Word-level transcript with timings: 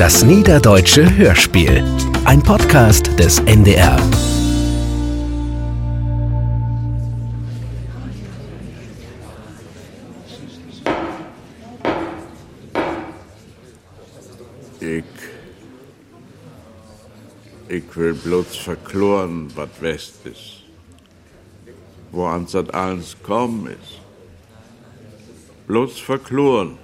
Das 0.00 0.24
Niederdeutsche 0.24 1.14
Hörspiel. 1.14 1.84
Ein 2.24 2.42
Podcast 2.42 3.18
des 3.18 3.38
NDR. 3.40 3.98
Ich. 14.80 15.04
Ich 17.68 17.96
will 17.96 18.14
bloß 18.14 18.56
verkloren, 18.56 19.52
was 19.54 19.68
West 19.80 20.14
ist. 20.24 20.62
Wo 22.10 22.24
ans 22.24 22.52
das 22.52 22.70
alles 22.70 23.16
kommen 23.22 23.66
ist. 23.66 24.00
Bloß 25.66 26.00
verkloren. 26.00 26.78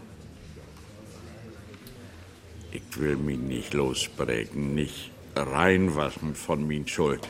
Ich 2.73 2.99
will 2.99 3.17
mich 3.17 3.39
nicht 3.39 3.75
losprägen, 3.75 4.75
nicht 4.75 5.11
reinwaschen 5.35 6.35
von 6.35 6.67
min 6.67 6.87
Schuld. 6.87 7.27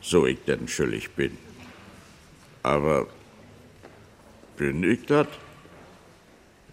So 0.00 0.26
ich 0.26 0.38
denn 0.44 0.68
schuldig 0.68 1.10
bin. 1.10 1.36
Aber 2.62 3.06
bin 4.56 4.82
ich 4.84 5.06
das? 5.06 5.26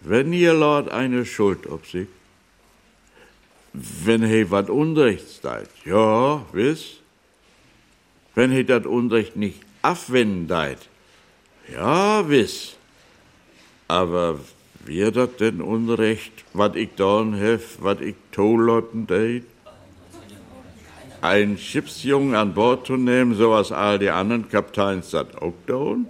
Wenn 0.00 0.32
ihr 0.32 0.54
Lord 0.54 0.90
eine 0.90 1.24
Schuld 1.24 1.66
auf 1.68 1.88
sich, 1.88 2.08
wenn 3.72 4.24
he 4.24 4.50
wat 4.50 4.68
Unrecht 4.68 5.28
seid, 5.42 5.68
ja, 5.84 6.44
wiss, 6.52 7.00
wenn 8.34 8.50
he 8.50 8.64
dat 8.64 8.86
Unrecht 8.86 9.36
nicht 9.36 9.60
abwenden 9.80 10.48
deit, 10.48 10.88
ja, 11.72 12.28
wiss, 12.28 12.76
aber 13.88 14.40
wir 14.84 15.10
dat 15.10 15.40
denn 15.40 15.60
Unrecht, 15.60 16.32
wat 16.52 16.76
ich 16.76 16.90
dorn 16.96 17.34
hef, 17.34 17.78
wat 17.80 18.00
ich 18.00 18.16
tolotten 18.32 19.06
deit? 19.06 19.44
Ein 21.20 21.56
Schiffsjungen 21.56 22.34
an 22.34 22.52
Bord 22.52 22.86
zu 22.86 22.96
nehmen, 22.96 23.36
so 23.36 23.50
was 23.50 23.70
all 23.70 23.98
die 23.98 24.10
anderen 24.10 24.48
Kapteins 24.48 25.10
dat 25.10 25.40
auch 25.40 25.54
dorn? 25.66 26.06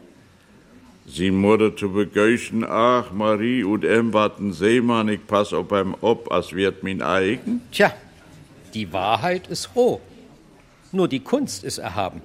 Sie 1.07 1.31
Mutter 1.31 1.77
zu 1.77 1.93
begeuchen, 1.93 2.65
ach, 2.65 3.13
Marie 3.13 3.65
und 3.65 3.85
em 3.85 4.13
warten 4.13 4.53
Seemann, 4.53 5.09
ich 5.09 5.27
pass 5.27 5.53
auf 5.53 5.69
beim 5.69 5.95
ob, 6.01 6.33
as 6.33 6.53
wird 6.53 6.83
min 6.83 7.03
eigen. 7.03 7.61
Tja, 7.73 7.93
die 8.73 8.93
Wahrheit 8.93 9.49
ist 9.49 9.71
roh. 9.75 10.01
Nur 10.93 11.09
die 11.09 11.21
Kunst 11.21 11.65
ist 11.65 11.79
erhaben. 11.79 12.23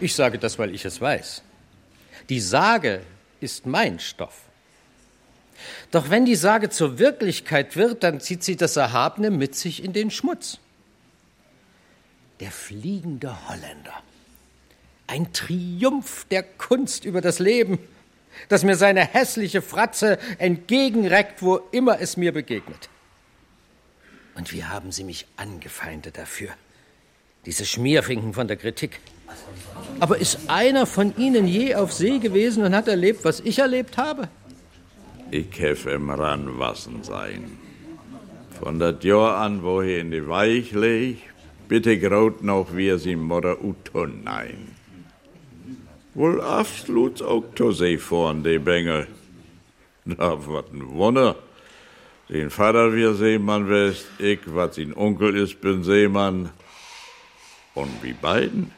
Ich 0.00 0.14
sage 0.14 0.38
das, 0.38 0.58
weil 0.58 0.74
ich 0.74 0.84
es 0.84 1.00
weiß. 1.00 1.42
Die 2.28 2.40
Sage 2.40 3.00
ist 3.40 3.66
mein 3.66 3.98
Stoff. 3.98 4.42
Doch 5.90 6.10
wenn 6.10 6.24
die 6.24 6.36
Sage 6.36 6.70
zur 6.70 6.98
Wirklichkeit 6.98 7.76
wird, 7.76 8.02
dann 8.02 8.20
zieht 8.20 8.44
sie 8.44 8.56
das 8.56 8.76
Erhabene 8.76 9.30
mit 9.30 9.54
sich 9.54 9.82
in 9.82 9.92
den 9.92 10.10
Schmutz. 10.10 10.58
Der 12.40 12.50
fliegende 12.50 13.48
Holländer. 13.48 14.02
Ein 15.06 15.32
Triumph 15.32 16.26
der 16.30 16.42
Kunst 16.42 17.04
über 17.04 17.20
das 17.20 17.38
Leben, 17.38 17.78
das 18.48 18.62
mir 18.62 18.76
seine 18.76 19.04
hässliche 19.04 19.62
Fratze 19.62 20.18
entgegenreckt, 20.38 21.42
wo 21.42 21.56
immer 21.72 22.00
es 22.00 22.16
mir 22.16 22.32
begegnet. 22.32 22.88
Und 24.36 24.52
wie 24.52 24.64
haben 24.64 24.92
sie 24.92 25.02
mich 25.02 25.26
angefeindet 25.36 26.16
dafür? 26.16 26.50
Diese 27.46 27.64
Schmierfinken 27.64 28.34
von 28.34 28.46
der 28.46 28.56
Kritik. 28.56 29.00
Aber 30.00 30.18
ist 30.18 30.38
einer 30.48 30.86
von 30.86 31.16
ihnen 31.16 31.46
je 31.46 31.74
auf 31.74 31.92
See 31.92 32.18
gewesen 32.18 32.64
und 32.64 32.74
hat 32.74 32.88
erlebt, 32.88 33.24
was 33.24 33.40
ich 33.40 33.58
erlebt 33.58 33.96
habe? 33.96 34.28
Ich 35.30 35.58
hef 35.58 35.86
im 35.86 36.10
Ranwassen 36.10 37.02
sein. 37.02 37.58
Von 38.60 38.78
dat 38.78 39.04
Jahr 39.04 39.36
an, 39.38 39.62
wo 39.62 39.82
he 39.82 39.98
in 39.98 40.10
die 40.10 40.26
Weich 40.26 40.72
leg, 40.72 41.18
bitte 41.68 41.98
graut 41.98 42.42
noch 42.42 42.74
wir 42.74 42.98
sie 42.98 43.16
Mutter 43.16 43.62
Uton 43.62 44.22
nein. 44.24 44.74
Wohl 46.14 46.40
absolut 46.40 47.22
auch 47.22 47.44
to 47.54 47.70
See 47.72 47.98
vorn, 47.98 48.42
die 48.42 48.58
Bengel. 48.58 49.06
Na, 50.04 50.36
wat 50.46 50.72
ein 50.72 50.88
Wunder. 50.96 51.36
Den 52.28 52.50
Vater 52.50 52.92
wir 52.94 53.14
Seemann 53.14 53.68
west, 53.68 54.06
ich, 54.18 54.40
wat 54.46 54.74
sein 54.74 54.94
Onkel 54.96 55.36
ist, 55.36 55.60
bin 55.60 55.84
Seemann. 55.84 56.50
Und 57.74 58.02
wie 58.02 58.14
beiden, 58.14 58.72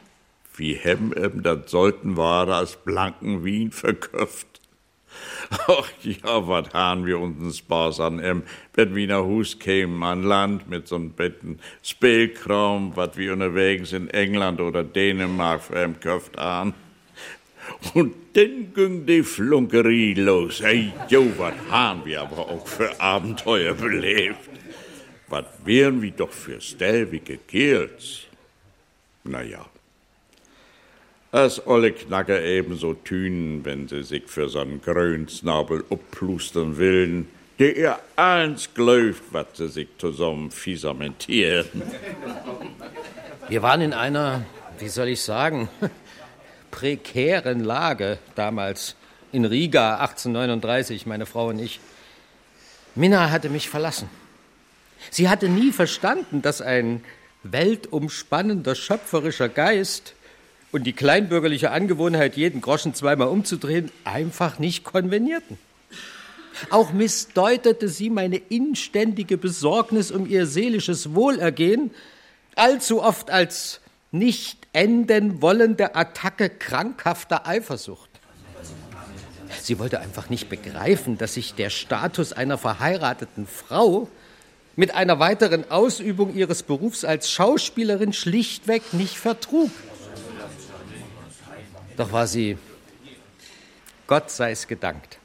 wie 0.55 0.75
hem 0.75 1.13
em 1.13 1.41
dat 1.41 1.69
sollten 1.69 2.17
Ware 2.17 2.53
als 2.53 2.75
blanken 2.75 3.43
Wien 3.43 3.71
verköpft. 3.71 4.47
Ach 5.67 5.89
ja, 6.01 6.47
wat 6.47 6.73
han 6.73 7.05
wir 7.05 7.19
uns'n 7.19 7.53
Spaß 7.53 7.99
an 7.99 8.19
em, 8.19 8.43
wenn 8.73 8.95
wir 8.95 9.07
nach 9.07 9.25
Hus 9.25 9.59
kämen 9.59 10.03
an 10.03 10.23
Land 10.23 10.69
mit 10.69 10.87
so'n 10.87 11.11
Betten 11.11 11.59
Spielkram, 11.83 12.95
wat 12.95 13.17
wir 13.17 13.33
unterwegs 13.33 13.91
in 13.91 14.09
England 14.09 14.61
oder 14.61 14.83
Dänemark 14.83 15.61
für 15.61 15.75
em 15.75 15.99
köft 15.99 16.37
an. 16.37 16.73
Und 17.93 18.13
dann 18.33 18.73
ging 18.73 19.05
die 19.05 19.23
Flunkerie 19.23 20.13
los. 20.13 20.61
Hey, 20.61 20.93
jo, 21.09 21.25
wat 21.37 21.53
han 21.69 22.05
wir 22.05 22.21
aber 22.21 22.49
auch 22.49 22.67
für 22.67 22.99
Abenteuer 22.99 23.73
belebt. 23.73 24.49
Wat 25.27 25.47
wären 25.65 26.01
wir 26.01 26.11
doch 26.11 26.31
für 26.31 26.59
stelvige 26.59 27.37
Kerls. 27.37 28.21
Na 29.23 29.41
ja. 29.41 29.65
Als 31.31 31.65
alle 31.65 31.93
Knacker 31.93 32.43
ebenso 32.43 32.93
tünen, 32.93 33.63
wenn 33.63 33.87
sie 33.87 34.03
sich 34.03 34.23
für 34.27 34.49
so'n 34.49 34.81
Grönsnabel 34.81 35.85
upplustern 35.89 36.77
willen, 36.77 37.29
der 37.57 37.77
ihr 37.77 37.99
eins 38.17 38.73
glaubt, 38.73 39.21
wat 39.31 39.55
sie 39.55 39.69
sich 39.69 39.87
zusammen 39.97 40.51
fiesamentieren. 40.51 41.83
Wir 43.47 43.61
waren 43.61 43.79
in 43.79 43.93
einer, 43.93 44.43
wie 44.79 44.89
soll 44.89 45.07
ich 45.07 45.21
sagen, 45.21 45.69
prekären 46.71 47.63
Lage 47.63 48.17
damals 48.35 48.97
in 49.31 49.45
Riga 49.45 49.99
1839, 49.99 51.05
meine 51.05 51.25
Frau 51.25 51.47
und 51.47 51.59
ich. 51.59 51.79
Minna 52.93 53.29
hatte 53.29 53.49
mich 53.49 53.69
verlassen. 53.69 54.09
Sie 55.09 55.29
hatte 55.29 55.47
nie 55.47 55.71
verstanden, 55.71 56.41
dass 56.41 56.61
ein 56.61 57.05
weltumspannender 57.43 58.75
schöpferischer 58.75 59.47
Geist 59.47 60.13
und 60.71 60.85
die 60.85 60.93
kleinbürgerliche 60.93 61.71
Angewohnheit, 61.71 62.37
jeden 62.37 62.61
Groschen 62.61 62.93
zweimal 62.93 63.27
umzudrehen, 63.27 63.91
einfach 64.03 64.59
nicht 64.59 64.83
konvenierten. 64.83 65.57
Auch 66.69 66.91
missdeutete 66.93 67.87
sie 67.87 68.09
meine 68.09 68.37
inständige 68.37 69.37
Besorgnis 69.37 70.11
um 70.11 70.27
ihr 70.27 70.45
seelisches 70.45 71.15
Wohlergehen 71.15 71.91
allzu 72.55 73.01
oft 73.01 73.31
als 73.31 73.79
nicht 74.11 74.67
enden 74.73 75.41
wollende 75.41 75.95
Attacke 75.95 76.49
krankhafter 76.49 77.47
Eifersucht. 77.47 78.09
Sie 79.61 79.79
wollte 79.79 79.99
einfach 79.99 80.29
nicht 80.29 80.49
begreifen, 80.49 81.17
dass 81.17 81.33
sich 81.33 81.53
der 81.55 81.69
Status 81.69 82.33
einer 82.33 82.57
verheirateten 82.57 83.47
Frau 83.47 84.07
mit 84.75 84.93
einer 84.93 85.19
weiteren 85.19 85.69
Ausübung 85.69 86.33
ihres 86.35 86.63
Berufs 86.63 87.03
als 87.03 87.31
Schauspielerin 87.31 88.13
schlichtweg 88.13 88.93
nicht 88.93 89.17
vertrug. 89.17 89.71
Doch 92.01 92.13
war 92.13 92.25
sie, 92.25 92.57
Gott 94.07 94.31
sei 94.31 94.49
es 94.49 94.65
gedankt, 94.65 95.19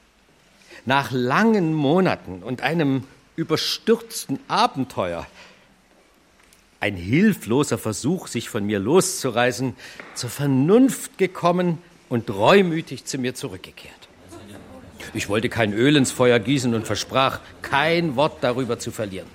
nach 0.84 1.10
langen 1.10 1.72
Monaten 1.72 2.42
und 2.42 2.60
einem 2.60 3.04
überstürzten 3.34 4.38
Abenteuer, 4.46 5.26
ein 6.78 6.94
hilfloser 6.94 7.78
Versuch, 7.78 8.26
sich 8.26 8.50
von 8.50 8.66
mir 8.66 8.78
loszureißen, 8.78 9.74
zur 10.12 10.28
Vernunft 10.28 11.16
gekommen 11.16 11.78
und 12.10 12.28
reumütig 12.28 13.06
zu 13.06 13.16
mir 13.16 13.34
zurückgekehrt. 13.34 13.94
Ich 15.14 15.30
wollte 15.30 15.48
kein 15.48 15.72
Öl 15.72 15.96
ins 15.96 16.10
Feuer 16.12 16.38
gießen 16.38 16.74
und 16.74 16.86
versprach, 16.86 17.40
kein 17.62 18.16
Wort 18.16 18.44
darüber 18.44 18.78
zu 18.78 18.90
verlieren. 18.90 19.28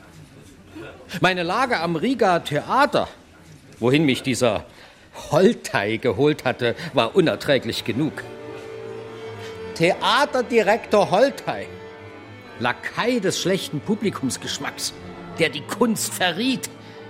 Meine 1.21 1.41
Lage 1.41 1.79
am 1.79 1.95
Riga 1.95 2.37
Theater, 2.37 3.07
wohin 3.79 4.05
mich 4.05 4.21
dieser 4.21 4.63
Holtei 5.31 5.97
geholt 5.97 6.45
hatte, 6.45 6.75
war 6.93 7.15
unerträglich 7.15 7.83
genug. 7.85 8.23
Theaterdirektor 9.75 11.11
Holtei, 11.11 11.67
Lakai 12.59 13.19
des 13.19 13.41
schlechten 13.41 13.79
Publikumsgeschmacks, 13.79 14.93
der 15.39 15.49
die 15.49 15.61
Kunst 15.61 16.13
verriet 16.13 16.69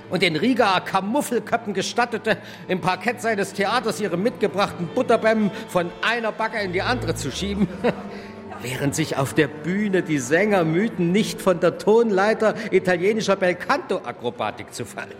und 0.09 0.21
den 0.21 0.36
Rigaer 0.36 0.81
Kamuffelköppen 0.81 1.74
gestattete, 1.74 2.38
im 2.68 2.81
Parkett 2.81 3.21
seines 3.21 3.53
Theaters 3.53 4.00
ihre 4.00 4.18
mitgebrachten 4.18 4.88
Butterbämmen 4.88 5.51
von 5.68 5.89
einer 6.01 6.31
Backe 6.31 6.59
in 6.59 6.74
die 6.74 6.81
andere 6.81 7.15
zu 7.15 7.31
schieben, 7.31 7.68
während 8.62 8.95
sich 8.95 9.18
auf 9.18 9.33
der 9.33 9.48
Bühne 9.48 10.03
die 10.03 10.19
Sänger 10.19 10.63
mühten, 10.63 11.12
nicht 11.12 11.42
von 11.42 11.59
der 11.59 11.77
Tonleiter 11.77 12.56
italienischer 12.71 13.36
Belcanto-Akrobatik 13.36 14.74
zu 14.74 14.86
fallen. 14.86 15.15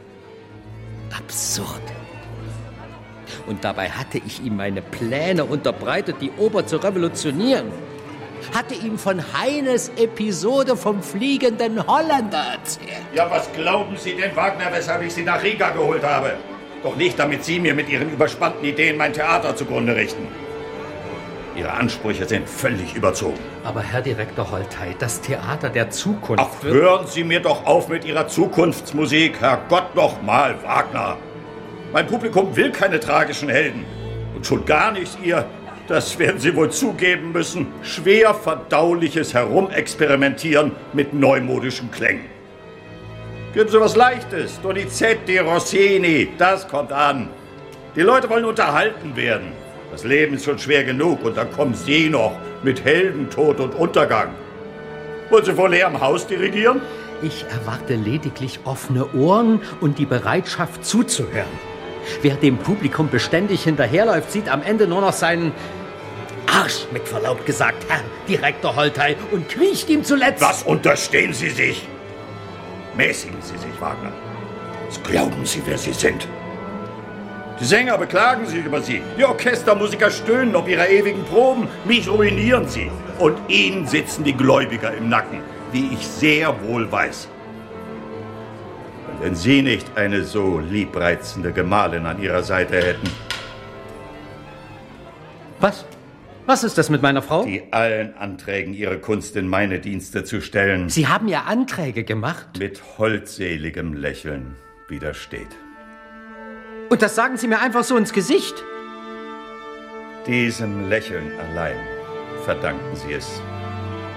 Absurd. 1.18 1.82
Und 3.52 3.66
dabei 3.66 3.90
hatte 3.90 4.18
ich 4.26 4.42
ihm 4.42 4.56
meine 4.56 4.82
Pläne 4.82 5.44
unterbreitet, 5.44 6.16
die 6.22 6.32
Oper 6.38 6.66
zu 6.66 6.78
revolutionieren. 6.78 7.70
hatte 8.56 8.74
ihm 8.76 8.98
von 8.98 9.22
Heines 9.38 9.92
Episode 9.98 10.78
vom 10.78 11.04
fliegenden 11.04 11.86
Holländer 11.86 12.44
erzählt. 12.54 13.04
Ja, 13.14 13.30
was 13.30 13.52
glauben 13.52 13.98
Sie 13.98 14.16
denn, 14.16 14.34
Wagner, 14.38 14.72
weshalb 14.72 15.04
ich 15.04 15.14
Sie 15.14 15.24
nach 15.24 15.44
Riga 15.44 15.72
geholt 15.72 16.02
habe? 16.02 16.38
Doch 16.82 16.96
nicht, 16.96 17.20
damit 17.20 17.44
Sie 17.44 17.60
mir 17.60 17.74
mit 17.74 17.90
Ihren 17.90 18.10
überspannten 18.10 18.64
Ideen 18.64 18.96
mein 18.96 19.12
Theater 19.12 19.54
zugrunde 19.54 19.98
richten. 19.98 20.26
Ihre 21.58 21.72
Ansprüche 21.72 22.26
sind 22.26 22.48
völlig 22.48 22.96
überzogen. 22.96 23.38
Aber 23.66 23.82
Herr 23.82 24.02
Direktor 24.02 24.50
Holtei, 24.50 24.96
das 24.98 25.20
Theater 25.20 25.70
der 25.70 25.90
Zukunft. 25.90 26.42
Ach, 26.42 26.64
hören 26.64 27.06
Sie 27.06 27.26
mir 27.26 27.42
doch 27.42 27.66
auf 27.66 27.90
mit 27.90 28.06
Ihrer 28.06 28.30
Zukunftsmusik, 28.30 29.42
Herrgott 29.42 29.94
noch 29.94 30.22
mal, 30.22 30.56
Wagner. 30.64 31.18
Mein 31.94 32.08
Publikum 32.08 32.56
will 32.56 32.72
keine 32.72 33.00
tragischen 33.02 33.50
Helden. 33.50 33.86
Und 34.34 34.46
schon 34.46 34.66
gar 34.66 34.92
nicht 34.92 35.18
Ihr, 35.24 35.46
das 35.88 36.18
werden 36.18 36.40
Sie 36.40 36.56
wohl 36.56 36.72
zugeben 36.72 37.34
müssen, 37.34 37.68
schwer 37.84 38.34
verdauliches 38.34 39.34
Herumexperimentieren 39.34 40.72
mit 40.94 41.14
neumodischen 41.14 41.92
Klängen. 41.92 42.26
Geben 43.54 43.70
Sie 43.70 43.80
was 43.80 43.98
Leichtes, 43.98 44.62
Donizetti, 44.62 45.40
Rossini, 45.40 46.30
das 46.38 46.66
kommt 46.66 46.94
an. 46.94 47.28
Die 47.98 48.02
Leute 48.02 48.30
wollen 48.30 48.46
unterhalten 48.46 49.14
werden. 49.18 49.52
Das 49.92 50.06
Leben 50.06 50.36
ist 50.36 50.46
schon 50.46 50.58
schwer 50.58 50.86
genug 50.86 51.26
und 51.26 51.36
dann 51.36 51.52
kommen 51.52 51.74
Sie 51.74 52.10
noch 52.10 52.38
mit 52.64 52.86
Heldentod 52.86 53.60
und 53.60 53.76
Untergang. 53.76 54.30
Wollen 55.30 55.44
Sie 55.44 55.58
wohl 55.58 55.74
eher 55.74 55.88
am 55.88 56.00
Haus 56.00 56.26
dirigieren? 56.26 56.82
Ich 57.22 57.46
erwarte 57.50 57.96
lediglich 57.96 58.62
offene 58.64 59.14
Ohren 59.14 59.60
und 59.82 60.00
die 60.00 60.06
Bereitschaft 60.06 60.86
zuzuhören. 60.86 61.71
Wer 62.22 62.36
dem 62.36 62.58
Publikum 62.58 63.10
beständig 63.10 63.64
hinterherläuft, 63.64 64.32
sieht 64.32 64.50
am 64.50 64.64
Ende 64.64 64.88
nur 64.88 65.02
noch 65.02 65.14
seinen 65.14 65.52
Arsch, 66.48 66.86
mit 66.92 67.08
Verlaub 67.08 67.46
gesagt, 67.46 67.86
Herr 67.88 68.02
Direktor 68.28 68.76
Holtei, 68.76 69.16
und 69.32 69.48
kriecht 69.50 69.90
ihm 69.90 70.04
zuletzt. 70.04 70.42
Was 70.42 70.64
unterstehen 70.64 71.34
Sie 71.34 71.50
sich? 71.50 71.88
Mäßigen 72.96 73.42
Sie 73.42 73.58
sich, 73.58 73.80
Wagner. 73.80 74.12
Was 74.88 75.02
glauben 75.04 75.46
Sie, 75.46 75.62
wer 75.66 75.78
Sie 75.78 75.94
sind? 75.94 76.28
Die 77.60 77.66
Sänger 77.66 77.98
beklagen 77.98 78.48
sich 78.48 78.66
über 78.66 78.82
Sie. 78.82 79.02
Die 79.18 79.24
Orchestermusiker 79.24 80.10
stöhnen 80.10 80.56
ob 80.56 80.68
ihrer 80.68 80.90
ewigen 80.90 81.24
Proben. 81.26 81.68
Mich 81.86 82.10
ruinieren 82.10 82.68
Sie. 82.68 82.90
Und 83.20 83.38
Ihnen 83.48 83.86
sitzen 83.86 84.24
die 84.24 84.34
Gläubiger 84.34 84.94
im 84.94 85.10
Nacken, 85.10 85.42
wie 85.72 85.94
ich 85.94 86.06
sehr 86.08 86.54
wohl 86.64 86.92
weiß. 86.92 87.28
Wenn 89.22 89.36
Sie 89.36 89.62
nicht 89.62 89.86
eine 89.96 90.24
so 90.24 90.58
liebreizende 90.58 91.52
Gemahlin 91.52 92.08
an 92.08 92.20
Ihrer 92.20 92.42
Seite 92.42 92.78
hätten. 92.78 93.08
Was? 95.60 95.86
Was 96.48 96.64
ist 96.64 96.80
das 96.80 96.90
mit 96.90 97.04
meiner 97.04 97.22
Frau? 97.22 97.46
Die 97.46 97.72
allen 97.72 98.18
Anträgen, 98.18 98.74
ihre 98.74 98.98
Kunst 98.98 99.36
in 99.36 99.48
meine 99.48 99.80
Dienste 99.80 100.24
zu 100.24 100.42
stellen. 100.42 100.90
Sie 100.90 101.08
haben 101.08 101.28
ja 101.28 101.44
Anträge 101.44 102.04
gemacht. 102.04 102.58
Mit 102.58 102.82
holdseligem 102.98 103.94
Lächeln 103.94 104.56
widersteht. 104.88 105.56
Und 106.90 107.04
das 107.04 107.14
sagen 107.14 107.38
Sie 107.38 107.48
mir 107.48 107.62
einfach 107.62 107.84
so 107.84 107.98
ins 107.98 108.14
Gesicht? 108.14 108.56
Diesem 110.26 110.90
Lächeln 110.90 111.32
allein 111.40 111.78
verdanken 112.44 112.96
Sie 112.96 113.14
es, 113.14 113.40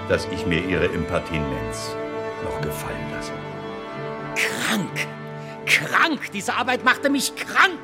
dass 0.09 0.27
ich 0.33 0.47
mir 0.47 0.65
Ihre 0.65 0.85
Impertinenz 0.85 1.95
noch 2.43 2.59
gefallen 2.61 3.11
lasse. 3.13 3.44
Krank! 4.35 5.07
Krank! 5.65 6.31
Diese 6.33 6.53
Arbeit 6.53 6.83
machte 6.83 7.09
mich 7.09 7.35
krank! 7.35 7.79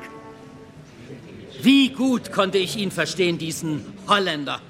Wie 1.60 1.90
gut 1.90 2.32
konnte 2.32 2.58
ich 2.58 2.76
ihn 2.76 2.90
verstehen, 2.90 3.38
diesen 3.38 3.96
Holländer. 4.08 4.60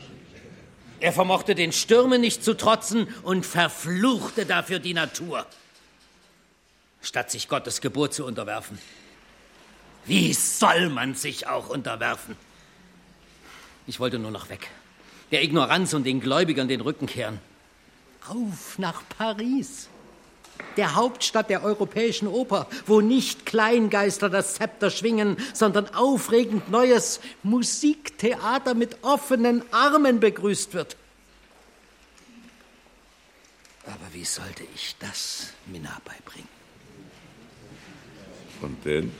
Er 1.00 1.12
vermochte 1.12 1.54
den 1.54 1.72
Stürmen 1.72 2.20
nicht 2.20 2.44
zu 2.44 2.56
trotzen 2.56 3.08
und 3.22 3.44
verfluchte 3.44 4.46
dafür 4.46 4.78
die 4.78 4.94
Natur, 4.94 5.46
statt 7.00 7.30
sich 7.30 7.48
Gottes 7.48 7.80
Geburt 7.80 8.14
zu 8.14 8.24
unterwerfen. 8.24 8.78
Wie 10.04 10.32
soll 10.32 10.90
man 10.90 11.14
sich 11.14 11.48
auch 11.48 11.70
unterwerfen? 11.70 12.36
Ich 13.86 13.98
wollte 13.98 14.18
nur 14.18 14.30
noch 14.30 14.48
weg. 14.48 14.68
Der 15.32 15.42
Ignoranz 15.42 15.94
und 15.94 16.04
den 16.04 16.20
Gläubigern 16.20 16.68
den 16.68 16.80
Rücken 16.80 17.06
kehren. 17.06 17.40
Auf 18.28 18.78
nach 18.78 19.02
Paris, 19.18 19.88
der 20.76 20.94
Hauptstadt 20.94 21.50
der 21.50 21.62
europäischen 21.62 22.28
Oper, 22.28 22.66
wo 22.86 23.00
nicht 23.00 23.46
Kleingeister 23.46 24.30
das 24.30 24.54
Zepter 24.54 24.90
schwingen, 24.90 25.36
sondern 25.54 25.94
aufregend 25.94 26.70
neues 26.70 27.20
Musiktheater 27.42 28.74
mit 28.74 28.96
offenen 29.02 29.62
Armen 29.72 30.20
begrüßt 30.20 30.74
wird. 30.74 30.96
Aber 33.86 34.12
wie 34.12 34.24
sollte 34.24 34.64
ich 34.74 34.96
das 34.98 35.52
Minna 35.66 36.00
beibringen? 36.04 36.48
Und 38.60 38.84
denn 38.84 39.12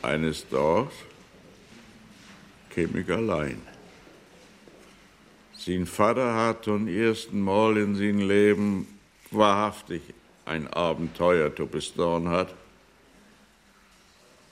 eines 0.00 0.48
Tages 0.48 0.92
käme 2.70 3.00
ich 3.00 3.10
allein. 3.10 3.60
Sein 5.56 5.86
Vater 5.86 6.34
hat 6.34 6.64
zum 6.64 6.86
ersten 6.86 7.40
Mal 7.40 7.76
in 7.78 7.96
seinem 7.96 8.28
Leben 8.28 8.97
wahrhaftig 9.30 10.02
ein 10.44 10.66
Abenteuer 10.68 11.50
bestaunen 11.50 12.28
hat. 12.28 12.54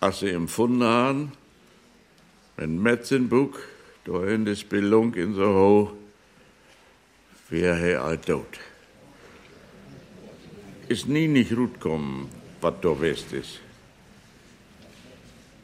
Als 0.01 0.21
sie 0.21 0.31
empfunden 0.31 0.85
haben, 0.85 1.33
wenn 2.57 2.83
Metzenbuck 2.83 3.63
da 4.05 4.25
in 4.27 4.45
die 4.45 4.57
Spelung 4.57 5.15
in 5.15 5.35
so 5.35 5.47
hoch, 5.47 5.93
wäre 7.49 7.93
er 7.93 8.03
all 8.03 8.19
tot. 8.19 8.59
Ist 10.89 11.09
nie 11.09 11.29
nicht 11.29 11.55
gut 11.55 11.81
kommen, 11.81 12.29
was 12.61 12.75
da 12.81 13.01
west 13.01 13.33
ist. 13.33 13.61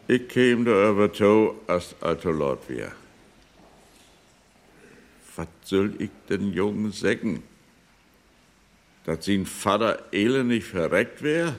Ich 0.08 0.28
käme 0.28 0.64
da 0.64 0.90
über 0.90 1.12
to, 1.12 1.60
als 1.66 1.94
alto 2.00 2.30
Lord 2.30 2.68
wär. 2.68 2.92
Was 5.36 5.46
soll 5.64 5.94
ich 5.98 6.10
den 6.28 6.52
Jungen 6.52 6.90
sagen? 6.92 7.42
Dass 9.04 9.24
sein 9.24 9.46
Vater 9.46 10.12
elend 10.12 10.48
nicht 10.48 10.66
verreckt 10.66 11.22
wär? 11.22 11.56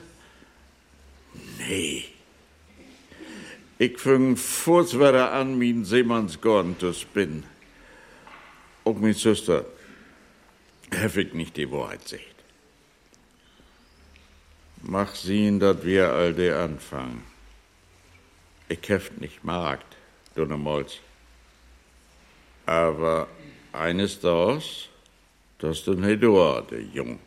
Nee. 1.58 2.04
Ich 3.78 3.98
fing 3.98 4.36
furzwetter 4.36 5.32
an, 5.32 5.58
min 5.58 5.84
Seemannsgorn 5.84 6.78
zu 6.78 6.92
spinnen. 6.92 7.44
Auch 8.84 8.96
min 8.96 9.14
Schwester 9.14 9.66
hef 10.90 11.16
ich 11.16 11.34
nicht 11.34 11.56
die 11.56 11.70
Wahrheit 11.70 12.06
sagt. 12.08 12.22
Mach 14.82 15.14
sehen, 15.14 15.60
dass 15.60 15.82
wir 15.84 16.12
all 16.12 16.34
de 16.34 16.52
anfangen. 16.52 17.24
Ich 18.68 18.88
heft 18.88 19.20
nicht 19.20 19.44
Markt, 19.44 19.96
dunnemals. 20.34 20.98
Aber 22.66 23.28
eines 23.72 24.20
Tages, 24.20 24.88
das 25.58 25.84
den 25.84 26.04
Hedor, 26.04 26.62
der 26.70 26.82
Jung. 26.82 27.18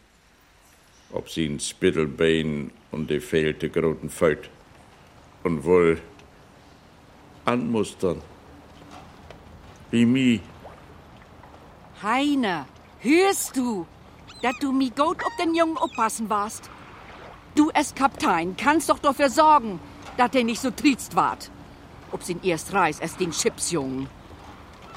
Ob 1.12 1.30
sie 1.30 1.46
ein 1.46 1.60
Spittelbein 1.60 2.72
und 2.92 3.10
die 3.10 3.20
fehlte 3.20 3.70
groten 3.70 4.10
Föt. 4.10 4.50
Und 5.44 5.64
wohl 5.64 6.02
anmustern. 7.46 8.22
Wie 9.90 10.06
mi. 10.06 10.42
Heiner, 12.04 12.68
hörst 13.00 13.56
du, 13.56 13.88
dass 14.42 14.54
du 14.60 14.72
mi 14.72 14.90
gut 14.90 15.24
auf 15.24 15.32
den 15.40 15.56
Jungen 15.56 15.78
aufpassen 15.78 16.30
warst? 16.30 16.70
Du 17.56 17.72
als 17.72 17.96
Kaptein 17.96 18.56
kannst 18.58 18.90
doch 18.90 19.00
dafür 19.00 19.30
sorgen, 19.30 19.80
dass 20.18 20.36
er 20.36 20.44
nicht 20.44 20.62
so 20.62 20.72
triezt 20.72 21.16
ward. 21.16 21.50
Ob 22.12 22.24
sin 22.24 22.40
erst 22.44 22.74
reis 22.74 23.02
als 23.02 23.18
den 23.18 23.32
Chipsjungen. 23.32 24.08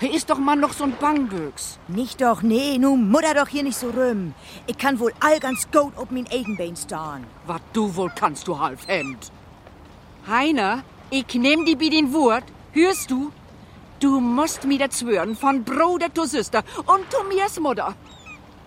Ist 0.00 0.30
doch 0.30 0.38
mal 0.38 0.57
noch 0.57 0.73
so 0.73 0.85
ein 0.85 0.97
Bangböks. 0.99 1.78
Nicht 1.88 2.23
doch, 2.23 2.40
nee, 2.40 2.78
nu 2.78 2.97
mutter 2.97 3.35
doch 3.35 3.49
hier 3.49 3.62
nicht 3.62 3.76
so 3.76 3.90
rum. 3.90 4.35
Ich 4.66 4.78
kann 4.78 4.99
wohl 4.99 5.12
all 5.21 5.38
ganz 5.40 5.71
gut 5.71 5.97
auf 5.97 6.11
mein 6.11 6.26
Eigenbein 6.33 6.75
starren. 6.75 7.26
Was 7.47 7.61
du 7.75 7.95
wohl 7.95 8.11
kannst, 8.14 8.49
du 8.49 8.59
Halfhemd. 8.59 9.30
Heiner, 10.26 10.85
ich 11.11 11.35
nehm 11.35 11.66
die 11.66 11.76
bei 11.76 11.90
den 11.90 12.14
Wort, 12.14 12.45
hörst 12.73 13.11
du? 13.11 13.30
Du 14.00 14.21
musst 14.21 14.64
mir 14.64 14.78
das 14.78 14.99
schwören, 14.99 15.37
von 15.37 15.64
Bruder 15.64 16.12
zu 16.14 16.25
Süster 16.25 16.64
und 16.87 17.11
zu 17.11 17.23
mir's 17.28 17.61
Mutter. 17.61 17.95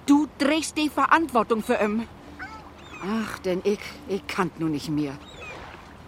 Du 0.06 0.28
trägst 0.38 0.78
die 0.78 0.90
Verantwortung 0.90 1.64
für 1.64 1.82
ihn. 1.84 2.08
Ach, 3.02 3.40
denn 3.40 3.62
ich, 3.64 3.80
ich 4.08 4.28
kann 4.28 4.52
nu 4.60 4.68
nicht 4.68 4.90
mehr. 4.90 5.14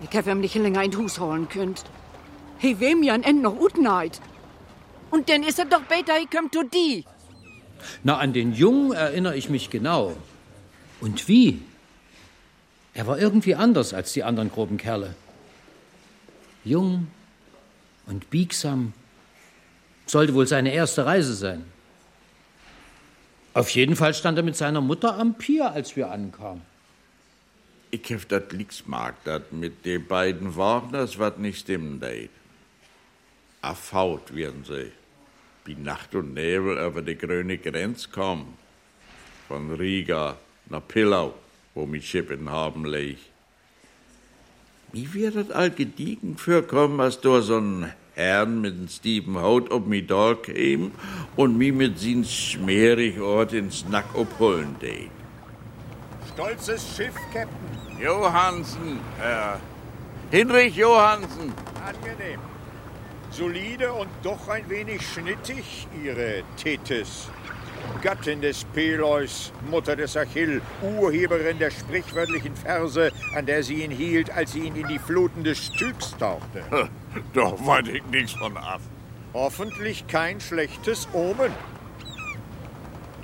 Ich 0.03 0.15
hab 0.15 0.27
ihm 0.27 0.41
nicht 0.41 0.53
länger 0.53 0.83
in 0.83 0.95
Hus 0.95 1.19
holen 1.19 1.49
könnt. 1.49 1.83
He 2.59 2.79
wem 2.79 3.01
ja 3.01 3.15
ein 3.15 3.23
End 3.23 3.41
noch 3.41 3.59
utneid. 3.59 4.21
Und 5.15 5.29
dann 5.29 5.43
ist 5.43 5.59
er 5.59 5.65
doch 5.65 5.83
besser, 5.83 6.19
ich 6.21 6.29
komm 6.29 6.51
zu 6.51 6.63
die. 6.63 7.05
Na, 8.03 8.17
an 8.17 8.33
den 8.33 8.53
Jungen 8.53 8.91
erinnere 8.91 9.37
ich 9.37 9.49
mich 9.49 9.69
genau. 9.69 10.17
Und 10.99 11.29
wie? 11.29 11.61
Er 12.93 13.07
war 13.07 13.17
irgendwie 13.17 13.55
anders 13.55 13.93
als 13.93 14.11
die 14.11 14.23
anderen 14.23 14.51
groben 14.51 14.75
Kerle. 14.75 15.15
Jung 16.65 17.07
und 18.07 18.29
biegsam. 18.29 18.91
Sollte 20.05 20.33
wohl 20.33 20.47
seine 20.47 20.73
erste 20.73 21.05
Reise 21.05 21.33
sein. 21.33 21.63
Auf 23.53 23.69
jeden 23.69 23.95
Fall 23.95 24.13
stand 24.13 24.37
er 24.37 24.43
mit 24.43 24.57
seiner 24.57 24.81
Mutter 24.81 25.17
am 25.17 25.35
Pier, 25.35 25.71
als 25.71 25.95
wir 25.95 26.11
ankamen. 26.11 26.61
Ich 27.89 28.09
hef 28.09 28.25
dat 28.25 28.51
nix 28.51 28.85
mag, 28.85 29.15
dat 29.23 29.53
mit 29.53 29.85
den 29.85 30.05
beiden 30.05 30.57
Wagners 30.57 31.17
wat 31.17 31.39
nicht 31.39 31.59
stimmen 31.59 32.01
deit. 32.01 32.29
Erfaut 33.61 34.35
werden 34.35 34.65
sie, 34.65 34.91
wie 35.65 35.75
Nacht 35.75 36.15
und 36.15 36.33
Nebel 36.33 36.77
über 36.77 37.01
die 37.01 37.17
grüne 37.17 37.57
Grenz 37.57 38.11
kommen. 38.11 38.53
Von 39.47 39.73
Riga 39.73 40.37
nach 40.67 40.87
Pillau, 40.87 41.33
wo 41.73 41.85
mich 41.85 42.09
Schippen 42.09 42.49
haben 42.49 42.85
leg. 42.85 43.17
Wie 44.91 45.13
wird 45.13 45.35
das 45.35 45.51
all 45.51 45.71
gediegen 45.71 46.37
vorkommen, 46.37 46.99
als 47.01 47.19
da 47.19 47.41
so 47.41 47.57
ein 47.57 47.91
Herrn 48.13 48.61
mit 48.61 48.77
dem 48.77 48.87
Stephen 48.87 49.37
Haut 49.41 49.71
ob 49.71 49.87
mi 49.87 50.01
da 50.01 50.35
käm 50.35 50.91
und 51.35 51.57
mi 51.57 51.71
mit 51.71 51.99
sin 51.99 52.23
schmierig 52.23 53.19
Ort 53.19 53.51
ins 53.51 53.85
Nack 53.89 54.05
obholen 54.15 54.75
deit. 54.79 55.11
Stolzes 56.33 56.95
Schiff, 56.95 57.15
Captain. 57.33 57.99
Johansen, 57.99 58.99
Herr. 59.17 59.59
Hinrich 60.31 60.75
Johansen. 60.75 61.53
Angenehm. 61.85 62.39
Solide 63.37 63.91
und 63.91 64.07
doch 64.23 64.47
ein 64.47 64.69
wenig 64.69 65.01
schnittig, 65.05 65.89
Ihre 66.01 66.43
Tethys. 66.55 67.27
Gattin 68.01 68.39
des 68.39 68.63
Peleus, 68.63 69.51
Mutter 69.69 69.97
des 69.97 70.15
Achill, 70.15 70.61
Urheberin 70.81 71.59
der 71.59 71.69
sprichwörtlichen 71.69 72.55
Verse, 72.55 73.11
an 73.35 73.45
der 73.45 73.61
sie 73.61 73.83
ihn 73.83 73.91
hielt, 73.91 74.31
als 74.31 74.53
sie 74.53 74.59
ihn 74.59 74.75
in 74.75 74.87
die 74.87 74.99
Fluten 74.99 75.43
des 75.43 75.65
Styx 75.65 76.15
tauchte. 76.17 76.63
Doch 77.33 77.59
weiß 77.65 77.89
ich 77.89 78.05
nichts 78.05 78.31
von 78.31 78.55
ab. 78.55 78.79
Hoffentlich 79.33 80.07
kein 80.07 80.39
schlechtes 80.39 81.05
Omen. 81.11 81.51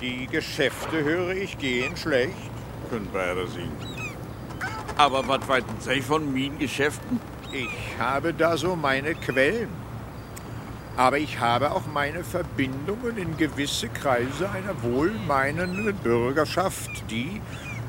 Die 0.02 0.26
Geschäfte, 0.26 1.02
höre 1.02 1.30
ich, 1.30 1.56
gehen 1.56 1.96
schlecht. 1.96 2.34
Können 2.90 3.08
beide 3.14 3.46
sehen. 3.48 3.72
Aber 4.98 5.26
was 5.26 5.48
weiten 5.48 5.74
Sie 5.80 6.02
von 6.02 6.30
meinen 6.34 6.58
Geschäften? 6.58 7.18
Ich 7.50 7.98
habe 7.98 8.34
da 8.34 8.58
so 8.58 8.76
meine 8.76 9.14
Quellen. 9.14 9.81
Aber 10.96 11.18
ich 11.18 11.40
habe 11.40 11.72
auch 11.72 11.86
meine 11.86 12.22
Verbindungen 12.22 13.16
in 13.16 13.36
gewisse 13.36 13.88
Kreise 13.88 14.50
einer 14.50 14.82
wohlmeinenden 14.82 15.94
Bürgerschaft, 15.96 16.90
die, 17.10 17.40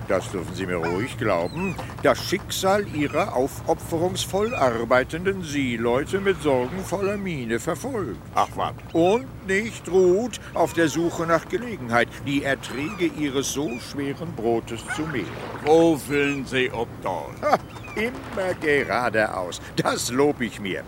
das 0.07 0.29
dürfen 0.31 0.53
Sie 0.53 0.65
mir 0.65 0.77
ruhig 0.77 1.17
glauben, 1.17 1.75
das 2.01 2.23
Schicksal 2.23 2.85
ihrer 2.95 3.35
aufopferungsvoll 3.35 4.53
arbeitenden 4.53 5.43
Seeleute 5.43 6.19
mit 6.19 6.41
sorgenvoller 6.41 7.17
Miene 7.17 7.59
verfolgt. 7.59 8.19
Ach 8.35 8.49
was. 8.55 8.73
Und 8.93 9.47
nicht 9.47 9.89
ruht 9.89 10.39
auf 10.53 10.73
der 10.73 10.87
Suche 10.87 11.25
nach 11.25 11.47
Gelegenheit, 11.47 12.07
die 12.25 12.43
Erträge 12.43 13.05
ihres 13.05 13.51
so 13.51 13.69
schweren 13.79 14.33
Brotes 14.35 14.81
zu 14.95 15.03
mehren. 15.03 15.27
Wo 15.65 15.99
willen 16.07 16.45
Sie 16.45 16.71
obdal? 16.71 17.31
Ha, 17.41 17.57
immer 17.95 18.53
geradeaus. 18.61 19.61
Das 19.75 20.09
lob 20.11 20.41
ich 20.41 20.59
mir. 20.59 20.83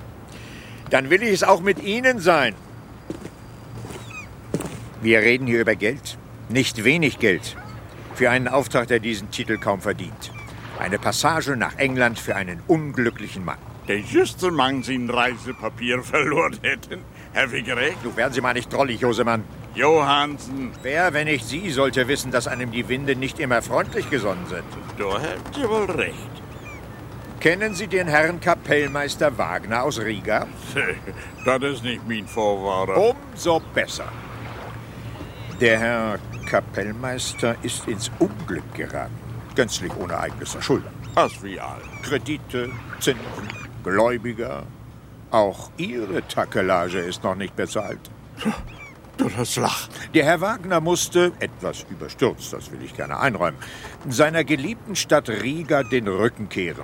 Dann 0.90 1.10
will 1.10 1.24
ich 1.24 1.34
es 1.34 1.44
auch 1.44 1.62
mit 1.62 1.84
Ihnen 1.84 2.20
sein. 2.20 2.56
Wir 5.02 5.20
reden 5.20 5.48
hier 5.48 5.62
über 5.62 5.76
Geld. 5.76 6.18
Nicht 6.50 6.84
wenig 6.84 7.20
Geld. 7.20 7.56
Für 8.14 8.30
einen 8.30 8.48
Auftrag, 8.48 8.88
der 8.88 9.00
diesen 9.00 9.32
Titel 9.32 9.58
kaum 9.58 9.82
verdient. 9.82 10.32
Eine 10.80 11.00
Passage 11.00 11.56
nach 11.56 11.76
England 11.78 12.20
für 12.20 12.36
einen 12.36 12.62
unglücklichen 12.68 13.46
Mann. 13.46 13.58
Der 13.88 14.00
juste 14.00 14.52
Mann 14.52 14.84
sein 14.84 15.10
Reisepapier 15.10 16.02
verloren 16.04 16.58
hätten. 16.62 17.02
Herr 17.34 17.52
Wiggerecht? 17.52 17.98
Du 18.04 18.16
werden 18.16 18.34
Sie 18.34 18.42
mal 18.42 18.54
nicht 18.54 18.72
drollig, 18.72 19.02
Josemann. 19.02 19.44
Johansen. 19.76 20.72
Wer, 20.82 21.14
wenn 21.14 21.26
nicht 21.28 21.46
Sie, 21.46 21.70
sollte 21.70 22.08
wissen, 22.08 22.32
dass 22.32 22.48
einem 22.48 22.72
die 22.72 22.88
Winde 22.88 23.16
nicht 23.16 23.40
immer 23.40 23.62
freundlich 23.62 24.10
gesonnen 24.10 24.46
sind. 24.48 24.64
Da 24.98 25.20
habt 25.22 25.58
ihr 25.58 25.70
wohl 25.70 25.92
recht. 25.92 26.16
Kennen 27.46 27.76
Sie 27.76 27.86
den 27.86 28.08
Herrn 28.08 28.40
Kapellmeister 28.40 29.38
Wagner 29.38 29.84
aus 29.84 30.00
Riga? 30.00 30.48
Das 31.46 31.62
ist 31.62 31.84
nicht 31.84 32.02
mein 32.08 32.26
Vorwahrer. 32.26 32.98
Umso 32.98 33.62
besser. 33.72 34.12
Der 35.62 35.78
Herr 35.78 36.20
Kapellmeister 36.50 37.56
ist 37.62 37.88
ins 37.88 38.10
Unglück 38.18 38.74
geraten. 38.74 39.14
Gänzlich 39.54 39.96
ohne 39.96 40.18
eigenes 40.18 40.54
Verschulden. 40.54 40.90
Was 41.14 41.44
wie 41.44 41.60
all. 41.60 41.84
Kredite, 42.02 42.72
Zinsen, 43.00 43.22
Gläubiger. 43.84 44.64
Auch 45.30 45.70
Ihre 45.78 46.28
Takelage 46.28 46.98
ist 46.98 47.24
noch 47.24 47.36
nicht 47.36 47.56
bezahlt. 47.56 48.00
Du 49.18 49.30
das 49.30 49.56
Lach. 49.56 49.88
Der 50.14 50.26
Herr 50.26 50.42
Wagner 50.42 50.82
musste, 50.82 51.32
etwas 51.40 51.86
überstürzt, 51.90 52.52
das 52.52 52.70
will 52.72 52.82
ich 52.84 52.96
gerne 52.96 53.18
einräumen, 53.18 53.58
seiner 54.10 54.44
geliebten 54.44 54.98
Stadt 54.98 55.30
Riga 55.30 55.84
den 55.84 56.10
Rücken 56.10 56.50
kehren. 56.50 56.84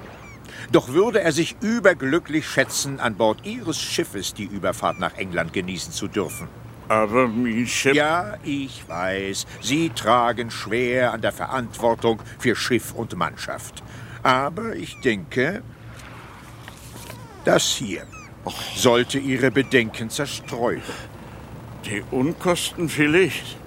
Doch 0.72 0.90
würde 0.90 1.20
er 1.20 1.34
sich 1.34 1.58
überglücklich 1.62 2.48
schätzen, 2.48 3.00
an 3.00 3.16
Bord 3.16 3.46
Ihres 3.46 3.80
Schiffes 3.80 4.34
die 4.34 4.46
Überfahrt 4.46 5.00
nach 5.00 5.18
England 5.18 5.52
genießen 5.52 5.92
zu 5.92 6.08
dürfen. 6.08 6.48
Aber 6.88 7.28
mein 7.28 7.68
Schiff... 7.68 7.94
Ja, 7.94 8.38
ich 8.44 8.88
weiß, 8.88 9.46
Sie 9.62 9.90
tragen 9.90 10.50
schwer 10.50 11.12
an 11.12 11.22
der 11.22 11.34
Verantwortung 11.34 12.22
für 12.40 12.56
Schiff 12.56 12.94
und 12.94 13.16
Mannschaft. 13.18 13.84
Aber 14.24 14.76
ich 14.76 15.00
denke, 15.02 15.62
das 17.44 17.64
hier 17.64 18.06
sollte 18.76 19.20
Ihre 19.20 19.52
Bedenken 19.52 20.10
zerstreuen. 20.10 20.82
Die 21.86 22.04
Unkosten 22.12 22.88
vielleicht. 22.88 23.58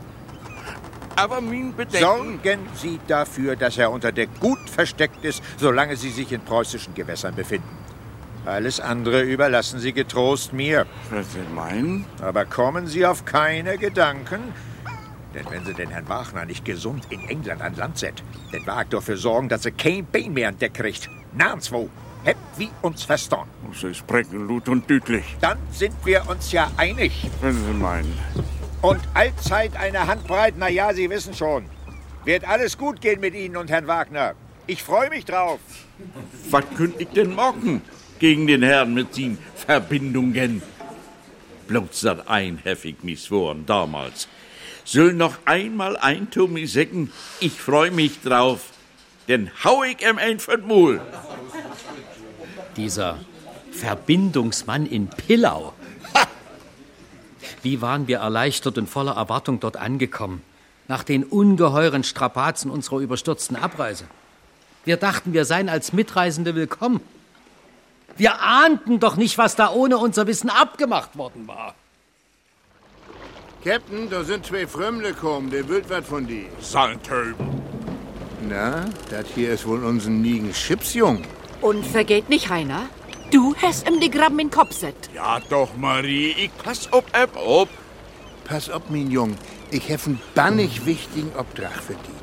Aber 1.17 1.41
mein 1.41 1.75
Bedenken... 1.75 1.99
Sorgen 1.99 2.59
Sie 2.75 3.01
dafür, 3.07 3.57
dass 3.57 3.79
er 3.79 3.91
unter 3.91 4.13
Deck 4.13 4.29
gut 4.41 4.59
versteckt 4.69 5.25
ist, 5.25 5.43
solange 5.59 5.97
Sie 5.97 6.11
sich 6.11 6.33
in 6.33 6.41
preußischen 6.41 6.95
Gewässern 6.95 7.35
befinden. 7.35 7.69
Alles 8.47 8.79
andere 8.79 9.23
überlassen 9.23 9.79
Sie 9.81 9.93
getrost 9.93 10.53
mir. 10.53 10.87
Was 11.11 11.33
Sie 11.33 11.55
meinen? 11.55 12.05
Aber 12.21 12.45
kommen 12.45 12.87
Sie 12.87 13.07
auf 13.07 13.25
keine 13.25 13.79
Gedanken, 13.79 14.53
denn 15.35 15.47
wenn 15.51 15.65
Sie 15.65 15.73
den 15.73 15.91
Herrn 15.91 16.09
Wagner 16.09 16.45
nicht 16.45 16.65
gesund 16.65 17.07
in 17.11 17.27
England 17.29 17.63
an 17.63 17.75
Land 17.77 17.99
set, 17.99 18.23
dann 18.53 18.67
wagt 18.67 18.93
dafür 18.93 19.17
sorgen, 19.17 19.49
dass 19.49 19.65
er 19.65 19.73
kein 19.73 20.07
Bein 20.07 20.35
mehr 20.35 20.49
an 20.49 20.59
Deck 20.59 20.75
kriegt. 20.75 21.09
Nirgendwo. 21.33 21.89
Hebt 22.25 22.39
wie 22.57 22.71
uns 22.81 23.03
verstanden. 23.05 23.51
Sie 23.75 23.95
sprechen 23.95 24.49
laut 24.49 24.69
und 24.71 24.89
deutlich. 24.89 25.37
Dann 25.43 25.59
sind 25.71 25.95
wir 26.05 26.27
uns 26.29 26.53
ja 26.53 26.71
einig. 26.79 27.29
Wenn 27.43 27.53
Sie 27.53 27.73
meinen. 27.73 28.19
Und 28.85 29.01
allzeit 29.15 29.75
eine 29.79 30.07
Handbreit, 30.07 30.57
na 30.59 30.69
ja, 30.69 30.93
Sie 30.93 31.09
wissen 31.09 31.33
schon. 31.33 31.65
Wird 32.27 32.47
alles 32.47 32.77
gut 32.77 33.01
gehen 33.01 33.19
mit 33.19 33.35
Ihnen 33.35 33.57
und 33.57 33.71
Herrn 33.71 33.87
Wagner. 33.87 34.35
Ich 34.67 34.83
freue 34.83 35.09
mich 35.09 35.25
drauf. 35.25 35.59
Was 36.51 36.65
könnt 36.77 37.01
ich 37.01 37.09
denn 37.09 37.35
morgen 37.35 37.81
gegen 38.19 38.47
den 38.47 38.63
Herrn 38.63 38.93
mit 38.93 39.15
seinen 39.15 39.39
Verbindungen? 39.55 40.61
Bloß 41.67 42.03
dat 42.03 42.29
ein 42.29 42.59
heftig 42.63 43.03
missworen 43.03 43.65
damals. 43.65 44.29
Soll 44.85 45.15
noch 45.15 45.39
einmal 45.47 45.97
ein 45.97 46.31
Tommy 46.31 46.67
säcken, 46.67 47.11
ich 47.41 47.53
freu 47.53 47.91
mich 47.91 48.21
drauf, 48.21 48.61
denn 49.29 49.51
hau 49.65 49.83
ich 49.83 50.03
ihm 50.07 50.19
ein 50.19 50.37
Mul. 50.67 51.01
Dieser 52.77 53.19
Verbindungsmann 53.73 54.85
in 54.85 55.09
Pillau. 55.09 55.73
Wie 57.65 57.81
waren 57.81 58.09
wir 58.09 58.19
erleichtert 58.19 58.77
und 58.77 58.91
voller 58.91 59.17
Erwartung 59.17 59.59
dort 59.59 59.79
angekommen, 59.79 60.43
nach 60.87 61.03
den 61.03 61.25
ungeheuren 61.25 62.05
Strapazen 62.05 62.71
unserer 62.71 62.99
überstürzten 62.99 63.57
Abreise. 63.57 64.05
Wir 64.85 64.99
dachten, 64.99 65.33
wir 65.33 65.47
seien 65.47 65.71
als 65.71 65.95
Mitreisende 65.95 66.55
willkommen. 66.55 67.01
Wir 68.19 68.43
ahnten 68.43 69.01
doch 69.01 69.17
nicht, 69.17 69.39
was 69.39 69.57
da 69.57 69.73
ohne 69.73 69.97
unser 69.97 70.27
Wissen 70.27 70.51
abgemacht 70.51 71.17
worden 71.17 71.49
war. 71.49 71.75
Captain, 73.65 74.11
da 74.11 74.25
sind 74.25 74.45
zwei 74.45 74.67
Frömmle 74.67 75.15
gekommen, 75.15 75.51
der 75.51 75.67
will 75.67 75.83
was 75.89 76.07
von 76.07 76.27
dir. 76.27 76.45
Saltöben. 76.61 77.63
Na, 78.47 78.85
das 79.09 79.27
hier 79.35 79.55
ist 79.55 79.67
wohl 79.67 79.83
unser 79.83 80.11
nigen 80.11 80.53
Chipsjung. 80.53 81.23
Und 81.63 81.87
vergeht 81.87 82.29
nicht, 82.29 82.51
Heiner, 82.51 82.83
du 83.35 83.55
hast 83.61 83.89
ihm 83.89 83.99
die 83.99 84.11
Graben 84.11 84.39
in 84.39 84.47
den 84.47 84.51
Kopf 84.53 84.73
set. 84.73 84.95
Ja 85.13 85.41
doch, 85.49 85.77
Marie, 85.77 86.35
ich 86.39 86.57
pass 86.63 86.89
ob 86.93 87.05
App 87.13 87.37
ob. 87.37 87.69
Pass 88.45 88.71
auf, 88.71 88.83
mein 88.91 89.11
Jung, 89.11 89.35
ich 89.73 89.89
hef 89.89 90.07
einen 90.07 90.21
bannig 90.35 90.87
wichtigen 90.87 91.33
Obdrach 91.37 91.83
für 91.83 91.95
dich. 91.95 92.23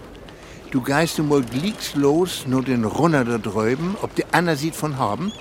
Du 0.71 0.81
geist 0.81 1.17
du 1.17 1.23
mal 1.23 1.41
glieks 1.41 1.95
los, 1.95 2.45
nur 2.47 2.63
den 2.63 2.85
Runner 2.85 3.25
da 3.25 3.37
drüben, 3.37 3.97
ob 4.01 4.15
der 4.15 4.27
Anna 4.31 4.55
sieht 4.55 4.75
von 4.75 4.97
haben, 4.97 5.33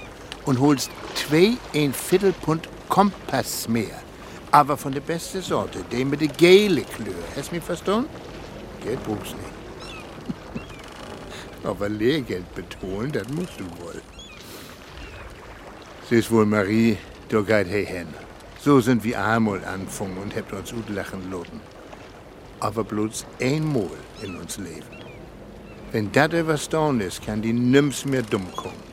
und 0.44 0.58
holst 0.58 0.90
zwei 1.14 1.56
ein 1.72 1.94
Viertel 1.94 2.32
Pfund 2.32 2.68
Kompass 2.88 3.68
mehr. 3.68 4.02
Aber 4.50 4.76
von 4.76 4.92
der 4.92 5.02
beste 5.02 5.40
Sorte, 5.40 5.84
den 5.92 6.10
mit 6.10 6.20
der 6.20 6.28
gelbe 6.28 6.82
Klöre. 6.82 7.14
Hast 7.36 7.52
mich 7.52 7.62
verstanden? 7.62 8.08
Geld 8.82 8.98
brauchst 9.04 9.36
nicht. 9.36 10.64
Aber 11.62 11.88
Lehrgeld 11.88 12.52
betonen, 12.56 13.12
das 13.12 13.28
musst 13.28 13.60
du 13.60 13.64
wohl. 13.84 14.02
Siehst 16.10 16.32
wohl, 16.32 16.44
Marie, 16.44 16.98
du 17.28 17.44
geit 17.44 17.68
hey 17.68 17.86
hen. 17.86 18.08
So 18.60 18.80
sind 18.80 19.04
wir 19.04 19.24
einmal 19.24 19.64
anfangen 19.64 20.18
und 20.18 20.34
habt 20.34 20.52
uns 20.52 20.72
gut 20.72 20.88
lachen 20.90 21.30
loten. 21.30 21.60
aber 22.60 22.84
bloß 22.84 23.26
einmal 23.40 23.90
in 24.22 24.36
uns 24.36 24.58
Leben. 24.58 24.84
Wenn 25.92 26.12
das 26.12 26.32
überstanden 26.32 27.00
ist, 27.00 27.24
kann 27.24 27.42
die 27.42 27.52
nimm's 27.52 28.04
mehr 28.04 28.22
dumm 28.22 28.46
kommen. 28.54 28.90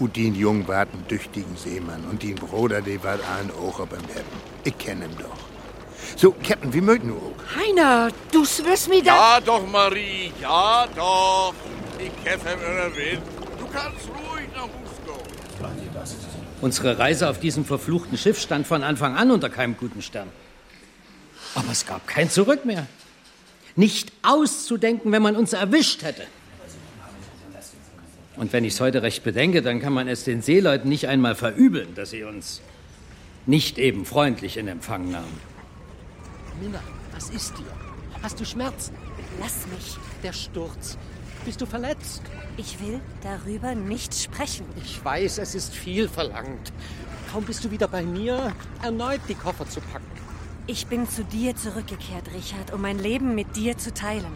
Und 0.00 0.16
den 0.16 0.34
Jungen 0.34 0.66
war 0.66 0.80
ein 0.80 1.06
tüchtigen 1.08 1.56
Seemann 1.56 2.04
und 2.10 2.22
den 2.22 2.34
Bruder, 2.34 2.82
der 2.82 3.02
war 3.04 3.14
ein 3.14 3.50
auch 3.52 3.78
aber 3.78 3.96
Meppen. 3.98 4.40
Ich 4.64 4.76
kenn 4.76 5.02
ihn 5.02 5.16
doch. 5.18 5.38
So, 6.16 6.34
Captain, 6.42 6.72
wie 6.72 6.80
möchten 6.80 7.08
wir 7.08 7.16
auch? 7.16 7.56
Heiner, 7.56 8.08
du 8.32 8.40
wirst 8.42 8.88
mir 8.88 9.02
da... 9.02 9.36
Ja 9.36 9.40
doch, 9.40 9.66
Marie, 9.66 10.32
ja 10.40 10.86
doch. 10.96 11.54
Ich 11.98 12.12
helfe 12.24 12.56
mir 12.56 12.96
Wind. 12.96 13.22
Du 13.58 13.66
kannst 13.66 14.08
ruhig. 14.08 14.33
Unsere 16.64 16.98
Reise 16.98 17.28
auf 17.28 17.38
diesem 17.38 17.66
verfluchten 17.66 18.16
Schiff 18.16 18.40
stand 18.40 18.66
von 18.66 18.82
Anfang 18.82 19.16
an 19.16 19.30
unter 19.30 19.50
keinem 19.50 19.76
guten 19.76 20.00
Stern. 20.00 20.28
Aber 21.54 21.70
es 21.70 21.84
gab 21.84 22.06
kein 22.06 22.30
Zurück 22.30 22.64
mehr. 22.64 22.86
Nicht 23.76 24.10
auszudenken, 24.22 25.12
wenn 25.12 25.20
man 25.20 25.36
uns 25.36 25.52
erwischt 25.52 26.02
hätte. 26.04 26.22
Und 28.36 28.54
wenn 28.54 28.64
ich 28.64 28.72
es 28.72 28.80
heute 28.80 29.02
recht 29.02 29.24
bedenke, 29.24 29.60
dann 29.60 29.78
kann 29.78 29.92
man 29.92 30.08
es 30.08 30.24
den 30.24 30.40
Seeleuten 30.40 30.88
nicht 30.88 31.06
einmal 31.06 31.34
verübeln, 31.34 31.94
dass 31.96 32.12
sie 32.12 32.24
uns 32.24 32.62
nicht 33.44 33.76
eben 33.76 34.06
freundlich 34.06 34.56
in 34.56 34.66
Empfang 34.66 35.10
nahmen. 35.10 35.38
Minna, 36.62 36.80
was 37.12 37.28
ist 37.28 37.58
dir? 37.58 37.66
Hast 38.22 38.40
du 38.40 38.46
Schmerzen? 38.46 38.94
Lass 39.38 39.66
mich. 39.66 39.98
Der 40.22 40.32
Sturz. 40.32 40.96
Bist 41.44 41.60
du 41.60 41.66
verletzt? 41.66 42.22
Ich 42.56 42.80
will 42.80 43.00
darüber 43.22 43.74
nicht 43.74 44.14
sprechen. 44.14 44.64
Ich 44.82 45.04
weiß, 45.04 45.38
es 45.38 45.54
ist 45.54 45.74
viel 45.74 46.08
verlangt. 46.08 46.72
Kaum 47.30 47.44
bist 47.44 47.64
du 47.64 47.70
wieder 47.70 47.86
bei 47.86 48.02
mir, 48.02 48.52
erneut 48.82 49.20
die 49.28 49.34
Koffer 49.34 49.68
zu 49.68 49.80
packen. 49.80 50.06
Ich 50.66 50.86
bin 50.86 51.06
zu 51.08 51.22
dir 51.22 51.54
zurückgekehrt, 51.54 52.32
Richard, 52.32 52.72
um 52.72 52.80
mein 52.80 52.98
Leben 52.98 53.34
mit 53.34 53.56
dir 53.56 53.76
zu 53.76 53.92
teilen. 53.92 54.32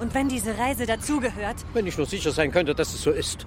Und 0.00 0.14
wenn 0.14 0.28
diese 0.28 0.58
Reise 0.58 0.86
dazugehört. 0.86 1.56
Wenn 1.74 1.86
ich 1.86 1.96
nur 1.96 2.06
sicher 2.06 2.32
sein 2.32 2.50
könnte, 2.50 2.74
dass 2.74 2.92
es 2.92 3.02
so 3.02 3.10
ist. 3.10 3.46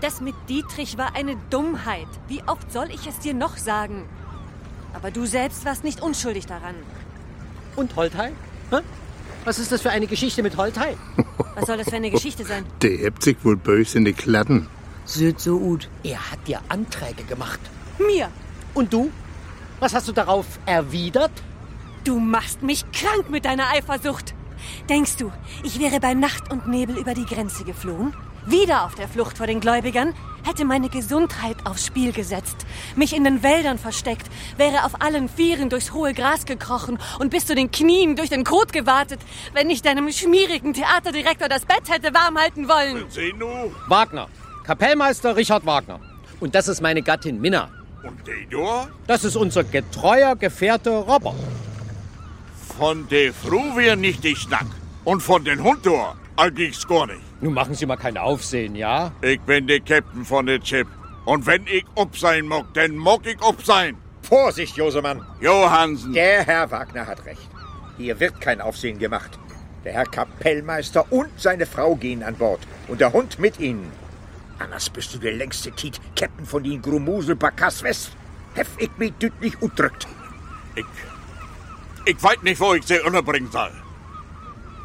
Das 0.00 0.20
mit 0.20 0.34
Dietrich 0.48 0.98
war 0.98 1.14
eine 1.14 1.36
Dummheit. 1.50 2.08
Wie 2.26 2.42
oft 2.46 2.72
soll 2.72 2.90
ich 2.90 3.06
es 3.06 3.20
dir 3.20 3.34
noch 3.34 3.56
sagen? 3.56 4.08
Aber 4.92 5.12
du 5.12 5.26
selbst 5.26 5.64
warst 5.64 5.84
nicht 5.84 6.02
unschuldig 6.02 6.46
daran. 6.46 6.74
Und 7.76 7.94
Holtei? 7.94 8.32
Was 9.44 9.58
ist 9.58 9.70
das 9.70 9.82
für 9.82 9.90
eine 9.90 10.06
Geschichte 10.06 10.42
mit 10.42 10.56
Holtei? 10.56 10.96
Was 11.54 11.66
soll 11.66 11.76
das 11.76 11.88
für 11.88 11.96
eine 11.96 12.10
Geschichte 12.10 12.44
sein? 12.44 12.64
Der 12.82 12.90
hebt 12.90 13.22
sich 13.22 13.36
wohl 13.44 13.56
böse 13.56 13.98
in 13.98 14.04
die 14.04 14.12
Klatten. 14.12 14.68
Süd 15.04 15.38
so 15.40 15.58
gut. 15.58 15.88
Er 16.02 16.30
hat 16.30 16.46
dir 16.46 16.60
Anträge 16.68 17.24
gemacht. 17.24 17.60
Mir? 17.98 18.30
Und 18.74 18.92
du? 18.92 19.10
Was 19.80 19.94
hast 19.94 20.08
du 20.08 20.12
darauf 20.12 20.46
erwidert? 20.66 21.32
Du 22.04 22.18
machst 22.18 22.62
mich 22.62 22.84
krank 22.92 23.30
mit 23.30 23.44
deiner 23.44 23.70
Eifersucht. 23.70 24.34
Denkst 24.88 25.16
du, 25.16 25.30
ich 25.62 25.78
wäre 25.78 26.00
bei 26.00 26.14
Nacht 26.14 26.50
und 26.50 26.68
Nebel 26.68 26.96
über 26.96 27.14
die 27.14 27.26
Grenze 27.26 27.64
geflohen? 27.64 28.14
Wieder 28.46 28.84
auf 28.84 28.94
der 28.94 29.08
Flucht 29.08 29.38
vor 29.38 29.46
den 29.46 29.60
Gläubigern? 29.60 30.14
Hätte 30.46 30.66
meine 30.66 30.90
Gesundheit 30.90 31.56
aufs 31.64 31.86
Spiel 31.86 32.12
gesetzt, 32.12 32.66
mich 32.96 33.16
in 33.16 33.24
den 33.24 33.42
Wäldern 33.42 33.78
versteckt, 33.78 34.26
wäre 34.58 34.84
auf 34.84 35.00
allen 35.00 35.30
Vieren 35.30 35.70
durchs 35.70 35.94
hohe 35.94 36.12
Gras 36.12 36.44
gekrochen 36.44 36.98
und 37.18 37.30
bis 37.30 37.46
zu 37.46 37.54
den 37.54 37.70
Knien 37.70 38.16
durch 38.16 38.28
den 38.28 38.44
Kot 38.44 38.70
gewartet, 38.74 39.20
wenn 39.54 39.70
ich 39.70 39.80
deinem 39.80 40.12
schmierigen 40.12 40.74
Theaterdirektor 40.74 41.48
das 41.48 41.64
Bett 41.64 41.88
hätte 41.88 42.12
warm 42.12 42.36
halten 42.36 42.68
wollen. 42.68 43.08
Senu 43.08 43.70
Wagner. 43.88 44.28
Kapellmeister 44.64 45.34
Richard 45.34 45.64
Wagner. 45.64 46.00
Und 46.40 46.54
das 46.54 46.68
ist 46.68 46.82
meine 46.82 47.00
Gattin 47.00 47.40
Minna. 47.40 47.70
und 48.02 48.26
Dedor? 48.26 48.88
Das 49.06 49.24
ist 49.24 49.36
unser 49.36 49.64
getreuer 49.64 50.36
Gefährte 50.36 50.90
Robert. 50.90 51.36
Von 52.76 53.08
der 53.08 53.32
Frau 53.32 53.76
wär 53.76 53.96
nicht 53.96 54.22
die 54.24 54.36
Schnack. 54.36 54.66
Und 55.04 55.22
von 55.22 55.42
den 55.44 55.62
Hund 55.62 55.86
dort, 55.86 56.16
allerdings 56.36 56.86
gar 56.86 57.06
nicht. 57.06 57.20
Nun 57.44 57.52
machen 57.52 57.74
Sie 57.74 57.84
mal 57.84 57.98
kein 57.98 58.16
Aufsehen, 58.16 58.74
ja? 58.74 59.12
Ich 59.20 59.38
bin 59.42 59.66
der 59.66 59.80
Captain 59.80 60.24
von 60.24 60.46
der 60.46 60.60
Chip. 60.60 60.88
Und 61.26 61.44
wenn 61.44 61.66
ich 61.66 61.84
ob 61.94 62.16
sein 62.16 62.46
mag, 62.46 62.64
dann 62.72 62.96
mag 62.96 63.20
ich 63.26 63.36
ob 63.42 63.62
sein. 63.62 63.98
Vorsicht, 64.22 64.78
Josemann. 64.78 65.20
Johansen. 65.42 66.14
Der 66.14 66.46
Herr 66.46 66.70
Wagner 66.70 67.06
hat 67.06 67.26
recht. 67.26 67.46
Hier 67.98 68.18
wird 68.18 68.40
kein 68.40 68.62
Aufsehen 68.62 68.98
gemacht. 68.98 69.38
Der 69.84 69.92
Herr 69.92 70.06
Kapellmeister 70.06 71.12
und 71.12 71.28
seine 71.36 71.66
Frau 71.66 71.96
gehen 71.96 72.22
an 72.22 72.34
Bord. 72.34 72.60
Und 72.88 73.02
der 73.02 73.12
Hund 73.12 73.38
mit 73.38 73.60
ihnen. 73.60 73.92
Anders 74.58 74.88
bist 74.88 75.12
du 75.12 75.18
der 75.18 75.32
längste 75.32 75.70
Tiet, 75.70 76.00
Captain 76.16 76.46
von 76.46 76.64
den 76.64 76.80
Grumusel 76.80 77.36
Bakas 77.36 77.82
West. 77.82 78.12
Hef 78.54 78.68
ich 78.78 78.90
mich 78.96 79.12
dütlich 79.20 79.60
udrückt. 79.60 80.06
Ich. 80.76 80.86
Ich 82.06 82.22
weiß 82.22 82.40
nicht, 82.40 82.58
wo 82.58 82.72
ich 82.72 82.86
sie 82.86 83.00
unterbringen 83.00 83.50
soll. 83.52 83.83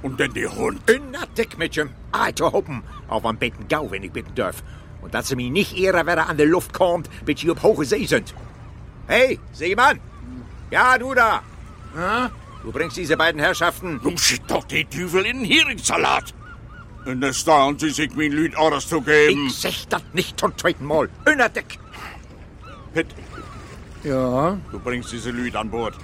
Und 0.02 0.20
denn 0.20 0.34
die 0.34 0.48
Hund. 0.48 0.90
In 0.90 1.12
der 1.12 1.26
Dick 1.38 1.58
mit 1.58 1.76
ihm. 1.78 1.90
Ah, 2.12 2.32
zu 2.34 2.52
hoppen. 2.52 2.84
Auf 3.08 3.26
am 3.26 3.38
Becken 3.38 3.68
Gau, 3.68 3.92
wenn 3.92 4.04
ich 4.04 4.12
bitten 4.12 4.34
darf. 4.36 4.64
Und 5.02 5.14
dass 5.14 5.28
sie 5.28 5.36
mich 5.36 5.50
nicht 5.52 5.78
ehre, 5.78 6.06
wer 6.06 6.28
an 6.30 6.38
der 6.38 6.46
Luft 6.46 6.74
kommt, 6.74 7.10
bis 7.26 7.40
sie 7.42 7.52
auf 7.52 7.62
hohe 7.64 7.86
See 7.86 8.06
sind. 8.06 8.34
Hey, 9.08 9.40
Seemann! 9.52 10.00
Ja, 10.72 10.98
du 10.98 11.14
da! 11.14 11.42
Du 12.64 12.72
bringst 12.72 12.98
diese 12.98 13.18
beiden 13.18 13.42
Herrschaften. 13.42 14.00
Nun 14.04 14.18
schickt 14.18 14.52
doch 14.52 14.64
die 14.66 14.86
Teufel 14.86 15.26
in 15.26 15.40
den 15.44 15.46
Heringssalat. 15.46 16.34
Und 17.06 17.22
da 17.22 17.34
stauen 17.34 17.80
sie 17.80 17.90
sich 17.90 18.14
mein 18.16 18.32
Lüd 18.32 18.56
Orders 18.58 18.88
zu 18.88 19.02
geben. 19.02 19.48
Ich 19.48 19.56
sech 19.58 19.88
das 19.88 20.04
nicht 20.14 20.40
zum 20.40 20.56
zweiten 20.58 20.86
Mal. 20.86 21.10
In 21.32 21.38
der 21.38 21.50
Dick! 21.50 21.80
Pitt, 22.94 23.08
Ja, 24.04 24.58
du 24.72 24.80
bringst 24.80 25.12
diese 25.12 25.32
Lüd 25.32 25.56
an 25.56 25.70
Bord. 25.70 25.96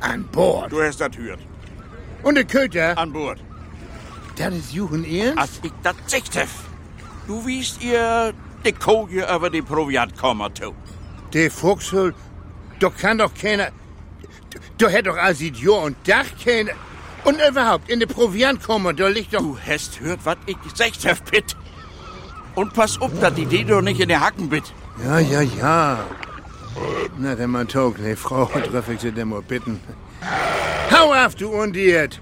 an 0.00 0.24
Bord. 0.32 0.70
Du 0.72 0.80
hast 0.82 1.00
das 1.00 1.16
hört. 1.16 1.40
Und 2.22 2.34
der 2.36 2.44
Köter, 2.44 2.96
An 2.98 3.12
Bord. 3.12 3.38
das 4.36 4.54
ist 4.54 4.72
Juchen 4.72 5.04
Ernst? 5.04 5.38
Als 5.38 5.60
ich 5.62 5.72
das 5.82 5.96
hef. 6.34 6.50
Du 7.26 7.44
wiest 7.46 7.82
ihr 7.82 8.32
die 8.64 8.72
Koje 8.72 9.26
über 9.34 9.50
die 9.50 9.62
Proviant 9.62 10.16
kommen 10.16 10.54
zu. 10.54 10.74
Der 11.32 11.50
Fuchshul, 11.50 12.14
doch 12.78 12.96
kann 12.96 13.18
doch 13.18 13.32
keiner. 13.34 13.68
Da 14.78 14.88
hätt 14.88 15.06
doch 15.06 15.16
als 15.16 15.40
Jahr 15.40 15.82
und 15.82 15.96
Dach 16.06 16.26
keiner. 16.44 16.72
Und 17.24 17.40
überhaupt, 17.40 17.88
in 17.88 18.00
der 18.00 18.06
Proviant 18.08 18.62
kommen, 18.62 18.96
da 18.96 19.06
liegt 19.08 19.32
doch. 19.34 19.40
Du 19.40 19.58
hast 19.66 20.00
hört, 20.00 20.20
was 20.24 20.36
ich 20.46 20.60
gesagt 20.62 21.04
hef, 21.04 21.24
Pitt. 21.24 21.56
Und 22.54 22.74
pass 22.74 23.00
auf, 23.00 23.10
dass 23.20 23.34
die 23.34 23.46
Dedo 23.46 23.80
nicht 23.80 24.00
in 24.00 24.08
der 24.08 24.20
Hacken 24.20 24.48
bit. 24.48 24.64
Ja, 25.04 25.18
ja, 25.20 25.40
ja. 25.40 26.04
Na, 27.18 27.34
der 27.34 27.48
man 27.48 27.68
tog, 27.68 27.98
ne 27.98 28.16
Frau, 28.16 28.50
darf 28.72 28.88
ich 28.88 29.00
sie 29.00 29.12
denn 29.12 29.28
mal 29.28 29.42
bitten. 29.42 29.80
Hau 30.90 31.12
auf, 31.12 31.34
du 31.34 31.48
Undiert! 31.48 32.20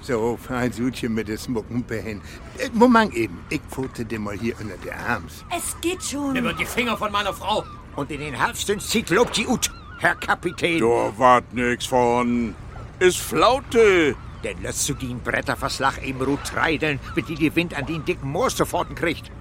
So, 0.00 0.36
fein 0.36 0.70
Sutchen 0.70 1.14
mit 1.14 1.26
des 1.26 1.48
Muckenbein. 1.48 2.20
Äh, 2.58 2.68
Moment 2.72 3.12
eben, 3.14 3.44
ich 3.48 3.60
pfote 3.68 4.04
dir 4.04 4.20
mal 4.20 4.36
hier 4.38 4.54
unter 4.60 4.76
der 4.76 4.96
Arms. 4.98 5.44
Es 5.56 5.74
geht 5.80 6.02
schon. 6.02 6.34
die 6.58 6.64
Finger 6.64 6.96
von 6.96 7.10
meiner 7.10 7.32
Frau. 7.32 7.64
Und 7.96 8.10
in 8.10 8.20
den 8.20 8.34
Herbsten 8.34 8.78
zieht 8.78 9.10
lobt 9.10 9.36
die 9.36 9.46
Ut, 9.46 9.70
Herr 9.98 10.14
Kapitän. 10.14 10.78
Da 10.78 11.12
wart 11.16 11.52
nix 11.52 11.86
von. 11.86 12.54
Ist 13.00 13.18
Flaute. 13.18 14.14
Denn 14.44 14.62
lässt 14.62 14.88
du 14.88 14.94
den 14.94 15.18
Bretterverslag 15.20 16.06
im 16.06 16.20
Rut 16.20 16.44
treideln, 16.44 17.00
mit 17.16 17.28
die 17.28 17.34
die 17.34 17.56
Wind 17.56 17.76
an 17.76 17.86
den 17.86 18.04
dicken 18.04 18.30
Moor 18.30 18.50
sofort 18.50 18.94
kriegt. 18.94 19.32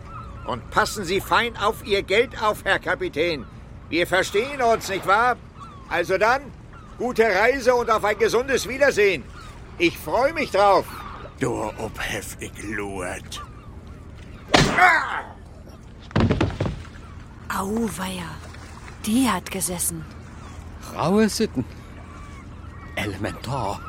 Und 0.47 0.67
passen 0.71 1.05
Sie 1.05 1.21
fein 1.21 1.55
auf 1.57 1.85
Ihr 1.85 2.01
Geld 2.01 2.41
auf, 2.41 2.63
Herr 2.63 2.79
Kapitän. 2.79 3.45
Wir 3.89 4.07
verstehen 4.07 4.61
uns, 4.61 4.89
nicht 4.89 5.05
wahr? 5.05 5.35
Also 5.89 6.17
dann, 6.17 6.41
gute 6.97 7.23
Reise 7.23 7.75
und 7.75 7.89
auf 7.89 8.03
ein 8.03 8.17
gesundes 8.17 8.67
Wiedersehen. 8.67 9.23
Ich 9.77 9.97
freue 9.97 10.33
mich 10.33 10.51
drauf. 10.51 10.85
Da 11.39 11.47
ob 11.47 11.99
hef 11.99 12.37
ich 12.39 12.63
luert. 12.63 13.43
Auweia. 17.49 18.29
Die 19.05 19.29
hat 19.29 19.51
gesessen. 19.51 20.03
Raue 20.95 21.29
Sitten. 21.29 21.65
Elementar. 22.95 23.79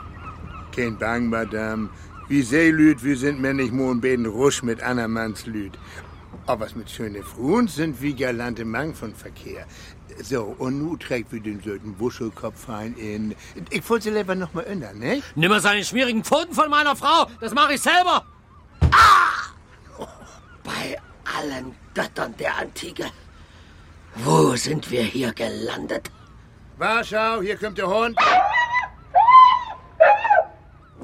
Kein 0.75 0.99
Bang, 0.99 1.29
Madame. 1.29 1.89
Wie 2.29 2.43
Seelüd, 2.43 3.05
wir 3.05 3.17
sind 3.17 3.41
männlich 3.41 3.71
mohn 3.71 4.01
beten 4.01 4.27
Rusch 4.27 4.63
mit 4.63 4.83
Annermanns 4.83 5.47
Lüd. 5.47 5.79
Aber 6.47 6.67
was 6.67 6.75
mit 6.75 6.91
schöne 6.91 7.23
Frauen 7.23 7.69
sind 7.69 8.03
wie 8.03 8.15
galante 8.15 8.65
Mang 8.65 8.95
von 8.95 9.15
Verkehr. 9.15 9.67
So, 10.23 10.57
und 10.59 10.79
nu 10.79 10.97
trägt 10.97 11.33
wir 11.33 11.41
den 11.41 11.63
söten 11.63 11.99
Wuschelkopf 11.99 12.69
ein 12.69 12.95
in... 12.97 13.35
Ich 13.71 13.89
wollte 13.89 14.05
sie 14.05 14.11
lieber 14.11 14.35
noch 14.35 14.55
mal 14.55 14.63
ändern, 14.63 14.99
ne? 14.99 15.23
Nimm 15.35 15.51
mal 15.51 15.61
seine 15.61 15.85
schmierigen 15.85 16.25
Pfoten 16.25 16.55
von 16.55 16.71
meiner 16.71 16.97
Frau. 16.97 17.27
Das 17.41 17.53
mache 17.55 17.75
ich 17.75 17.81
selber. 17.81 18.25
Bei 20.65 20.99
allen 21.39 21.75
Göttern 21.95 22.35
der 22.39 22.57
Antike. 22.57 23.07
Wo 24.17 24.57
sind 24.57 24.91
wir 24.91 25.03
hier 25.03 25.33
gelandet? 25.33 26.11
Warschau, 26.79 27.43
hier 27.43 27.57
kommt 27.57 27.79
der 27.79 27.89
Hund. 27.89 28.19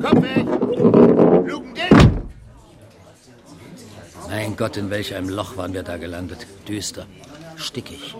Komm 0.00 0.22
weg! 0.22 0.46
Luken! 1.48 2.28
Mein 4.28 4.56
Gott, 4.56 4.76
in 4.78 4.90
welch 4.90 5.14
einem 5.14 5.28
Loch 5.28 5.56
waren 5.56 5.74
wir 5.74 5.82
da 5.82 5.98
gelandet. 5.98 6.46
Düster, 6.66 7.06
stickig, 7.56 8.14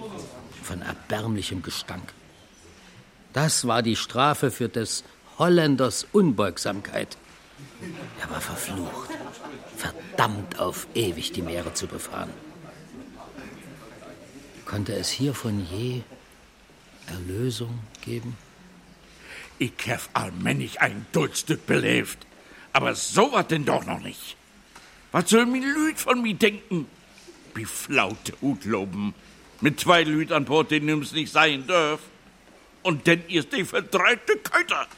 von 0.63 0.83
erbärmlichem 0.83 1.63
Gestank. 1.63 2.13
Das 3.33 3.67
war 3.67 3.83
die 3.83 3.97
Strafe 3.97 4.51
für 4.51 4.69
des 4.69 5.05
Holländers 5.39 6.07
Unbeugsamkeit. 6.13 7.17
Er 8.21 8.31
war 8.31 8.41
verflucht, 8.41 9.11
verdammt 9.77 10.59
auf 10.59 10.87
ewig 10.95 11.33
die 11.33 11.43
Meere 11.43 11.73
zu 11.75 11.87
befahren. 11.87 12.31
Konnte 14.67 14.95
es 14.95 15.11
hiervon 15.11 15.67
je 15.71 16.03
Erlösung 17.07 17.81
geben? 18.01 18.37
Ich 19.59 19.73
hab 19.89 20.01
allmählich 20.15 20.81
ein 20.81 21.07
Duldstück 21.13 21.67
belebt. 21.67 22.27
Aber 22.73 22.95
so 22.95 23.33
was 23.33 23.47
denn 23.49 23.65
doch 23.65 23.85
noch 23.85 24.01
nicht. 24.01 24.37
Was 25.13 25.29
soll 25.29 25.47
mir 25.47 25.61
Lüd 25.61 25.99
von 25.99 26.23
mir 26.23 26.35
denken? 26.35 26.87
Wie 27.55 27.67
flaute 27.67 28.33
Utloben. 28.41 29.15
Mit 29.63 29.79
zwei 29.81 30.03
Lüd 30.03 30.33
an 30.33 30.45
Bord, 30.45 30.71
den 30.73 30.85
nimm's 30.87 31.13
nicht 31.13 31.33
sein 31.33 31.67
dürf. 31.67 32.01
Und 32.83 33.07
denn 33.07 33.23
ihr 33.29 33.45
die 33.45 33.65
verdreite 33.65 34.37
Köter. 34.39 34.89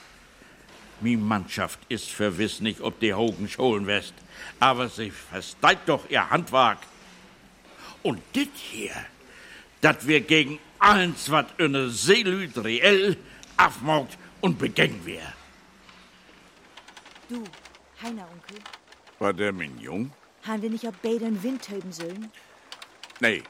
Mi 1.00 1.16
Mannschaft 1.16 1.78
ist 1.90 2.10
verwiss 2.10 2.60
nicht, 2.60 2.80
ob 2.80 2.98
die 2.98 3.12
Hogen 3.12 3.46
scholen 3.46 3.86
west. 3.86 4.14
Aber 4.58 4.88
sie 4.88 5.10
versteht 5.10 5.80
doch 5.86 6.08
ihr 6.08 6.30
Handwerk. 6.30 6.78
Und 8.02 8.22
dit 8.34 8.50
hier, 8.54 8.94
dat 9.82 10.06
wir 10.06 10.22
gegen 10.22 10.58
alles, 10.78 11.30
wat 11.30 11.60
eine 11.60 11.90
Seelüd 11.90 12.56
reell 12.64 13.18
afmogt 13.58 14.16
und 14.40 14.58
begängen 14.58 15.04
wir. 15.04 15.22
Du, 17.28 17.44
Heiner, 18.02 18.26
Onkel, 18.30 18.62
War 19.18 19.32
der 19.34 19.52
Mignon? 19.52 20.10
haben 20.46 20.62
wir 20.62 20.70
nicht 20.70 20.86
auf 20.86 20.94
Bädern 20.96 21.42
Wind 21.42 21.62
töben 21.62 21.92
sollen? 21.92 22.30
Nee, 23.20 23.42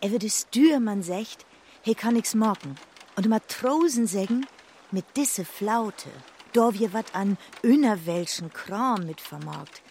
Er 0.00 0.10
würde 0.10 0.30
Stürmann 0.30 1.02
secht, 1.02 1.44
he 1.82 1.94
kann 1.94 2.14
nix 2.14 2.34
morgen. 2.34 2.76
Und 3.16 3.28
Matrosen 3.28 4.06
sägen, 4.06 4.46
mit 4.90 5.04
disse 5.16 5.44
Flaute, 5.44 6.08
da 6.52 6.72
wir 6.74 6.92
wat 6.92 7.14
an 7.14 7.36
innerwelschen 7.62 8.52
Kram 8.52 9.06
mit 9.06 9.20
vermorgt. 9.20 9.82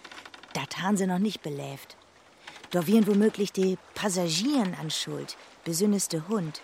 Dat 0.54 0.82
han 0.82 0.98
sie 0.98 1.06
noch 1.08 1.20
nicht 1.20 1.42
beläft. 1.42 1.96
Da 2.72 2.86
wären 2.88 3.08
womöglich 3.08 3.52
die 3.52 3.78
Passagieren 3.96 4.76
an 4.80 4.90
Schuld, 4.90 5.38
besünneste 5.64 6.28
Hund. 6.28 6.62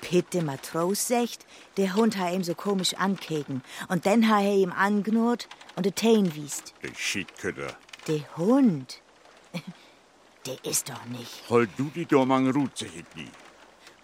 Pitt 0.00 0.34
de 0.34 0.42
Matros 0.42 1.08
secht, 1.08 1.46
der 1.78 1.94
Hund 1.94 2.18
ha 2.18 2.28
ihm 2.30 2.44
so 2.44 2.54
komisch 2.54 2.94
ankeken. 2.94 3.62
Und 3.88 4.04
dann 4.04 4.28
ha 4.28 4.40
er 4.42 4.54
ihm 4.54 4.72
angnurrt 4.72 5.48
und 5.76 5.86
de 5.86 5.92
Teen 5.92 6.34
wiest. 6.34 6.74
der 6.82 6.94
Schiedkötter. 6.94 7.76
Der 8.06 8.36
Hund, 8.36 9.00
der 10.46 10.64
ist 10.64 10.88
doch 10.88 11.04
nicht. 11.06 11.42
Hol 11.48 11.68
du 11.76 11.90
die 11.94 12.06
Dormang 12.06 12.50
Rut, 12.50 12.76
sag 12.76 12.88
ich 12.88 13.04
nie. 13.14 13.30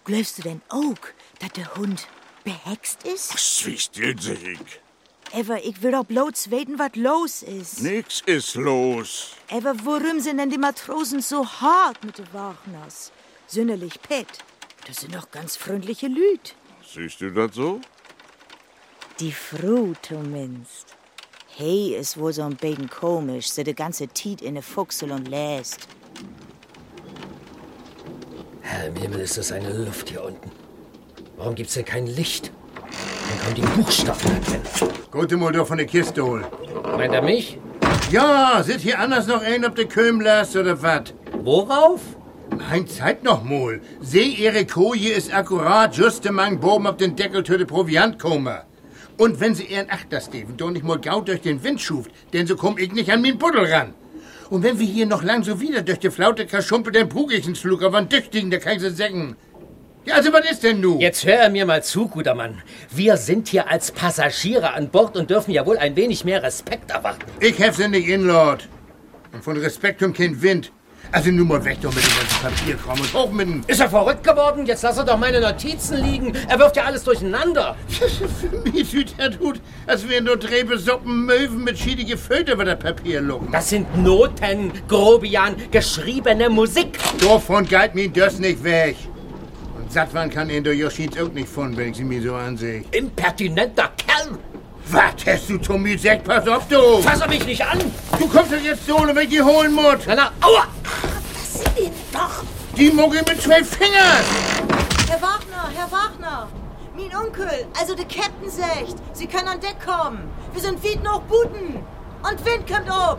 Glaubst 0.04 0.38
du 0.38 0.42
denn 0.42 0.62
auch, 0.68 0.98
dass 1.38 1.52
der 1.52 1.74
Hund 1.76 2.06
behext 2.44 3.04
ist? 3.04 3.38
Still, 3.38 4.16
sag 4.20 4.42
ich. 4.42 4.80
Aber 5.32 5.64
ich 5.64 5.80
will 5.82 5.92
doch 5.92 6.04
bloß 6.04 6.50
weten, 6.50 6.78
was 6.78 6.96
los 6.96 7.42
ist. 7.42 7.82
Nix 7.82 8.20
ist 8.26 8.56
los. 8.56 9.36
Aber 9.50 9.74
warum 9.84 10.18
sind 10.18 10.38
denn 10.38 10.50
die 10.50 10.58
Matrosen 10.58 11.20
so 11.20 11.46
hart 11.46 12.02
mit 12.02 12.18
den 12.18 12.32
Wagners? 12.32 13.12
Sünderlich 13.46 14.00
Pet. 14.02 14.26
Das 14.86 14.98
sind 14.98 15.14
doch 15.14 15.30
ganz 15.30 15.56
freundliche 15.56 16.08
Lüd. 16.08 16.56
Siehst 16.84 17.20
du 17.20 17.30
das 17.30 17.54
so? 17.54 17.80
Die 19.20 19.32
Frau 19.32 19.92
zumindest. 20.02 20.96
Hey, 21.56 21.94
ist 21.94 22.16
wohl 22.16 22.32
so 22.32 22.42
ein 22.42 22.56
bisschen 22.56 22.88
komisch, 22.88 23.50
so 23.50 23.62
de 23.62 23.74
ganze 23.74 24.08
Tiet 24.08 24.40
in 24.40 24.54
de 24.54 24.62
Fuchsel 24.62 25.12
und 25.12 25.28
läst. 25.28 25.86
Herr 28.70 28.86
im 28.86 28.94
Himmel, 28.94 29.18
ist 29.18 29.36
das 29.36 29.50
eine 29.50 29.72
Luft 29.72 30.10
hier 30.10 30.22
unten. 30.22 30.48
Warum 31.36 31.56
gibt's 31.56 31.74
denn 31.74 31.84
kein 31.84 32.06
Licht? 32.06 32.52
Man 33.28 33.40
kann 33.40 33.54
die 33.56 33.62
Buchstaben 33.62 34.20
erkennen. 34.20 34.94
Gute 35.10 35.36
mal 35.36 35.52
doch 35.52 35.66
von 35.66 35.78
der 35.78 35.88
Kiste 35.88 36.24
holen. 36.24 36.44
Meint 36.96 37.12
er 37.12 37.22
mich? 37.22 37.58
Ja, 38.12 38.62
sit 38.62 38.80
hier 38.80 39.00
anders 39.00 39.26
noch 39.26 39.42
ein, 39.42 39.64
ob 39.64 39.74
der 39.74 39.86
Köhm 39.86 40.20
lasst 40.20 40.54
oder 40.54 40.80
wat? 40.82 41.14
Worauf? 41.42 42.00
Mein 42.56 42.86
Zeit 42.86 43.24
noch 43.24 43.42
mal. 43.42 43.80
Seh, 44.00 44.22
ihre 44.44 44.64
Koje 44.64 45.14
ist 45.14 45.34
akkurat 45.34 45.96
just 45.96 46.24
am 46.28 46.36
Mang 46.36 46.60
Boben 46.60 46.86
auf 46.86 46.96
den 46.96 47.16
Deckel 47.16 47.44
für 47.44 47.58
de 47.58 47.66
Proviant 47.66 48.20
komme. 48.20 48.62
Und 49.18 49.40
wenn 49.40 49.56
sie 49.56 49.64
ihren 49.64 49.90
Achter, 49.90 50.20
Steven, 50.20 50.56
doch 50.56 50.70
nicht 50.70 50.84
mal 50.84 51.00
gaut 51.00 51.26
durch 51.26 51.40
den 51.40 51.64
Wind 51.64 51.80
schuft, 51.80 52.12
denn 52.32 52.46
so 52.46 52.54
komm 52.54 52.78
ich 52.78 52.92
nicht 52.92 53.10
an 53.10 53.20
min 53.20 53.36
Buddel 53.36 53.64
ran. 53.64 53.94
Und 54.50 54.64
wenn 54.64 54.80
wir 54.80 54.86
hier 54.86 55.06
noch 55.06 55.22
lang 55.22 55.44
so 55.44 55.60
wieder 55.60 55.80
durch 55.82 56.00
die 56.00 56.10
Flaute 56.10 56.44
kaschumpel, 56.44 56.92
dann 56.92 57.08
prug 57.08 57.32
ich 57.32 57.46
ins 57.46 57.60
Flug, 57.60 57.84
aber 57.84 58.02
Düchtigen, 58.02 58.50
der 58.50 58.58
kann 58.58 58.80
sie 58.80 58.90
sägen. 58.90 59.36
Ja, 60.04 60.14
also 60.14 60.32
was 60.32 60.50
ist 60.50 60.64
denn 60.64 60.80
nu? 60.80 60.98
Jetzt 60.98 61.24
hör 61.24 61.34
er 61.34 61.50
mir 61.50 61.64
mal 61.66 61.84
zu, 61.84 62.08
guter 62.08 62.34
Mann. 62.34 62.60
Wir 62.90 63.16
sind 63.16 63.46
hier 63.46 63.70
als 63.70 63.92
Passagiere 63.92 64.72
an 64.72 64.90
Bord 64.90 65.16
und 65.16 65.30
dürfen 65.30 65.52
ja 65.52 65.64
wohl 65.66 65.78
ein 65.78 65.94
wenig 65.94 66.24
mehr 66.24 66.42
Respekt 66.42 66.90
erwarten. 66.90 67.26
Ich 67.38 67.58
hef 67.60 67.76
sie 67.76 67.86
nicht 67.86 68.08
in, 68.08 68.22
Lord. 68.22 68.68
Und 69.32 69.44
von 69.44 69.56
Respekt 69.56 70.02
um 70.02 70.12
kein 70.12 70.42
Wind. 70.42 70.72
Also 71.12 71.30
nun 71.30 71.48
mal 71.48 71.64
weg 71.64 71.78
doch 71.82 71.92
mit 71.92 72.04
dem 72.04 72.12
ganzen 72.16 72.40
Papierkram 72.40 73.00
und 73.00 73.14
hoch 73.14 73.32
mit 73.32 73.48
dem... 73.48 73.62
Ist 73.66 73.80
er 73.80 73.90
verrückt 73.90 74.22
geworden? 74.22 74.64
Jetzt 74.64 74.82
lass 74.82 74.96
er 74.96 75.04
doch 75.04 75.18
meine 75.18 75.40
Notizen 75.40 76.02
liegen. 76.02 76.32
Er 76.48 76.58
wirft 76.58 76.76
ja 76.76 76.84
alles 76.84 77.02
durcheinander. 77.02 77.76
Für 77.88 78.70
mich 78.70 78.90
sieht 78.90 79.14
er 79.18 79.30
tut, 79.30 79.60
als 79.86 80.08
wären 80.08 80.24
nur 80.24 80.36
Drebesuppen 80.36 81.26
Möwen 81.26 81.64
mit 81.64 81.78
schiedige 81.78 82.16
Föte 82.16 82.52
über 82.52 82.64
das 82.64 82.78
Papier 82.78 83.20
lucken. 83.20 83.50
Das 83.50 83.70
sind 83.70 83.96
Noten, 84.02 84.72
Grobian, 84.86 85.56
geschriebene 85.72 86.48
Musik. 86.48 86.98
Davon 87.20 87.66
geht 87.66 87.94
mir 87.94 88.08
das 88.08 88.38
nicht 88.38 88.62
weg. 88.62 88.96
Und 89.76 89.92
Sattwan 89.92 90.30
kann 90.30 90.48
ihn 90.48 90.62
durch 90.62 90.78
Joschins 90.78 91.18
auch 91.18 91.32
nicht 91.32 91.48
von, 91.48 91.76
wenn 91.76 91.90
ich 91.90 91.96
sie 91.96 92.04
mir 92.04 92.22
so 92.22 92.34
ansehe. 92.34 92.84
Impertinenter 92.92 93.90
Kerl. 93.96 94.38
Was 94.92 95.26
hast 95.26 95.48
du 95.48 95.78
mir 95.78 95.94
gesagt? 95.94 96.24
Pass 96.24 96.46
auf, 96.48 96.66
du! 96.68 97.00
Fass 97.02 97.20
er 97.20 97.28
mich 97.28 97.44
nicht 97.46 97.64
an. 97.64 97.78
Du 98.18 98.28
kommst 98.28 98.52
doch 98.52 98.58
jetzt 98.62 98.86
so, 98.86 98.98
wenn 98.98 99.16
ich 99.18 99.28
die 99.28 99.42
holen 99.42 99.72
muss. 99.72 99.98
Na, 100.06 100.14
na, 100.14 100.32
aua. 100.40 100.66
Die 102.80 102.90
Mucke 102.90 103.22
mit 103.28 103.42
zwei 103.42 103.62
Fingern. 103.62 104.24
Herr 105.06 105.20
Wagner, 105.20 105.68
Herr 105.74 105.92
Wagner! 105.92 106.48
Mein 106.96 107.14
Onkel, 107.14 107.66
also 107.78 107.94
der 107.94 108.06
Captain 108.06 108.48
sagt, 108.48 108.96
Sie 109.12 109.26
können 109.26 109.48
an 109.48 109.60
Deck 109.60 109.76
kommen. 109.84 110.30
Wir 110.54 110.62
sind 110.62 110.82
weit 110.82 111.04
noch 111.04 111.20
Buten. 111.24 111.84
Und 112.22 112.44
Wind 112.46 112.66
kommt 112.66 112.90
ob. 112.90 113.18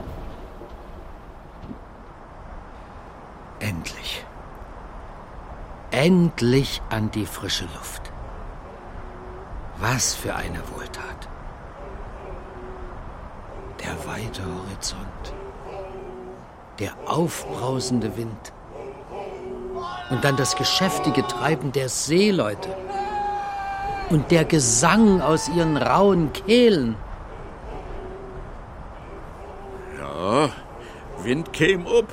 Endlich. 3.59 4.25
Endlich 5.91 6.81
an 6.89 7.11
die 7.11 7.27
frische 7.27 7.65
Luft. 7.65 8.11
Was 9.77 10.15
für 10.15 10.33
eine 10.35 10.63
Wohltat. 10.73 11.29
Der 13.83 14.07
weite 14.07 14.41
Horizont. 14.43 15.35
Der 16.79 16.93
aufbrausende 17.05 18.17
Wind. 18.17 18.53
Und 20.11 20.25
dann 20.25 20.35
das 20.35 20.55
geschäftige 20.57 21.25
Treiben 21.25 21.71
der 21.71 21.87
Seeleute. 21.87 22.69
Und 24.09 24.29
der 24.29 24.43
Gesang 24.43 25.21
aus 25.21 25.47
ihren 25.47 25.77
rauen 25.77 26.33
Kehlen. 26.33 26.97
Ja, 29.97 30.49
Wind 31.23 31.53
käm 31.53 31.87
up, 31.87 32.07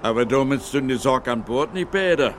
aber 0.00 0.24
damit 0.24 0.62
die 0.72 0.94
Sorg 0.94 1.26
an 1.26 1.42
Bord 1.42 1.74
nicht 1.74 1.90
besser. 1.90 2.34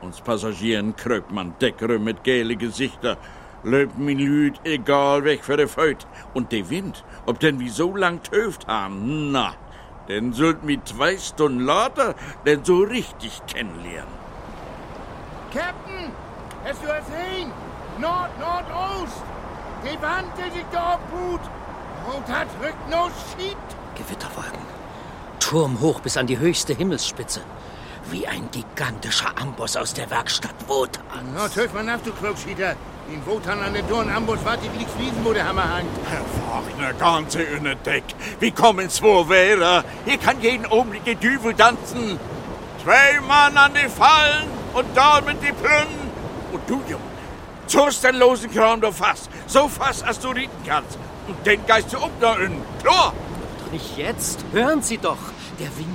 Uns 0.00 0.20
Passagieren 0.20 0.94
kröpt 0.94 1.32
man 1.32 1.54
Deckere 1.60 1.98
mit 1.98 2.22
gele 2.22 2.54
Gesichter, 2.54 3.16
löbt 3.64 3.98
min 3.98 4.18
Lüd 4.20 4.60
egal 4.62 5.24
weg 5.24 5.42
für 5.42 5.56
de 5.56 5.66
Feut. 5.66 6.06
Und 6.34 6.52
der 6.52 6.70
Wind, 6.70 7.04
ob 7.26 7.40
denn 7.40 7.58
wie 7.58 7.68
so 7.68 7.96
lang 7.96 8.22
töft 8.22 8.68
haben, 8.68 9.32
na, 9.32 9.54
denn 10.08 10.32
sollt 10.32 10.62
mi 10.62 10.78
zwei 10.84 11.16
Stunden 11.18 11.64
later 11.64 12.14
denn 12.44 12.64
so 12.64 12.82
richtig 12.82 13.42
kennenlernen. 13.48 14.25
Captain, 15.56 16.12
hast 16.66 16.82
du 16.82 16.88
es 16.88 17.06
hin? 17.06 17.50
Nord, 17.98 18.28
Nordost. 18.38 19.22
Die 19.82 20.02
Wand, 20.02 20.28
die 20.36 20.50
sich 20.50 20.66
da 20.70 20.94
abhut. 20.94 21.40
Und 22.14 22.28
hat 22.28 22.48
rückt 22.62 22.90
no. 22.90 23.08
Gewitterwolken. 23.94 24.66
Turmhoch 25.40 26.00
bis 26.00 26.18
an 26.18 26.26
die 26.26 26.38
höchste 26.38 26.74
Himmelsspitze. 26.74 27.40
Wie 28.10 28.26
ein 28.26 28.50
gigantischer 28.50 29.32
Amboss 29.40 29.78
aus 29.78 29.94
der 29.94 30.10
Werkstatt 30.10 30.54
Wotan. 30.66 31.32
Na, 31.34 31.48
töf 31.48 31.72
man 31.72 31.88
auf, 31.88 32.02
du 32.02 32.12
Klugschieter. 32.12 32.76
In 33.10 33.24
Wotan 33.24 33.62
an 33.62 33.72
den 33.72 33.88
Dorn 33.88 34.10
Ambus 34.10 34.44
wartet 34.44 34.70
liegt's 34.76 34.98
Wiesen, 34.98 35.24
wo 35.24 35.32
der 35.32 35.48
Hammer 35.48 35.72
hangt. 35.76 35.88
Herr 36.10 36.24
Wagner, 36.50 36.92
ganze 36.98 37.42
in 37.42 37.64
Deck. 37.86 38.04
Wie 38.40 38.50
kommen's 38.50 39.00
wohl 39.00 39.26
wäre? 39.30 39.84
Hier 40.04 40.18
kann 40.18 40.38
jeden 40.42 40.66
Augenblick 40.66 41.04
die 41.04 41.14
Düvel 41.14 41.54
tanzen. 41.54 42.20
Zwei 42.82 43.20
Mann 43.26 43.56
an 43.56 43.72
die 43.72 43.88
Fallen 43.88 44.55
und 44.76 44.86
da 44.94 45.20
mit 45.22 45.42
die 45.42 45.52
Plünnen. 45.52 46.10
Und 46.52 46.62
du, 46.68 46.80
Junge, 46.88 47.02
zust 47.66 48.04
den 48.04 48.16
losen 48.16 48.50
Kram 48.50 48.80
doch 48.80 48.94
fast. 48.94 49.30
So 49.46 49.68
fast, 49.68 50.04
als 50.04 50.20
du 50.20 50.28
rieten 50.28 50.62
kannst. 50.66 50.98
Und 51.26 51.44
den 51.46 51.64
geist 51.66 51.92
du 51.92 51.98
um 51.98 52.10
da 52.20 52.36
innen. 52.36 52.62
Klar. 52.82 53.14
Doch 53.64 53.72
nicht 53.72 53.96
jetzt. 53.96 54.44
Hören 54.52 54.82
Sie 54.82 54.98
doch. 54.98 55.18
Der 55.58 55.68
Wind, 55.78 55.88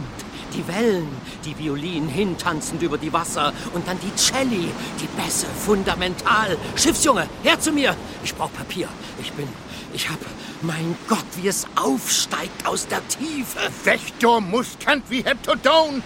Die 0.54 0.68
Wellen, 0.68 1.08
die 1.46 1.58
Violinen 1.58 2.10
hintanzend 2.10 2.82
über 2.82 2.98
die 2.98 3.14
Wasser 3.14 3.54
und 3.74 3.88
dann 3.88 3.98
die 4.02 4.14
Celli, 4.18 4.70
die 5.00 5.08
Bässe, 5.22 5.46
fundamental. 5.46 6.58
Schiffsjunge, 6.76 7.28
her 7.44 7.60
zu 7.60 7.72
mir. 7.72 7.96
Ich 8.24 8.36
brauch 8.36 8.52
Papier. 8.52 8.90
Ich 9.22 9.32
bin, 9.32 9.48
ich 9.94 10.10
hab, 10.10 10.20
mein 10.62 10.98
Gott, 11.08 11.24
wie 11.38 11.48
es 11.48 11.68
aufsteigt 11.76 12.66
aus 12.66 12.88
der 12.88 13.08
Tiefe. 13.08 13.60
Wächter 13.86 14.42
Muskant 14.42 15.06
wie 15.10 15.24
Heptodon. 15.24 16.04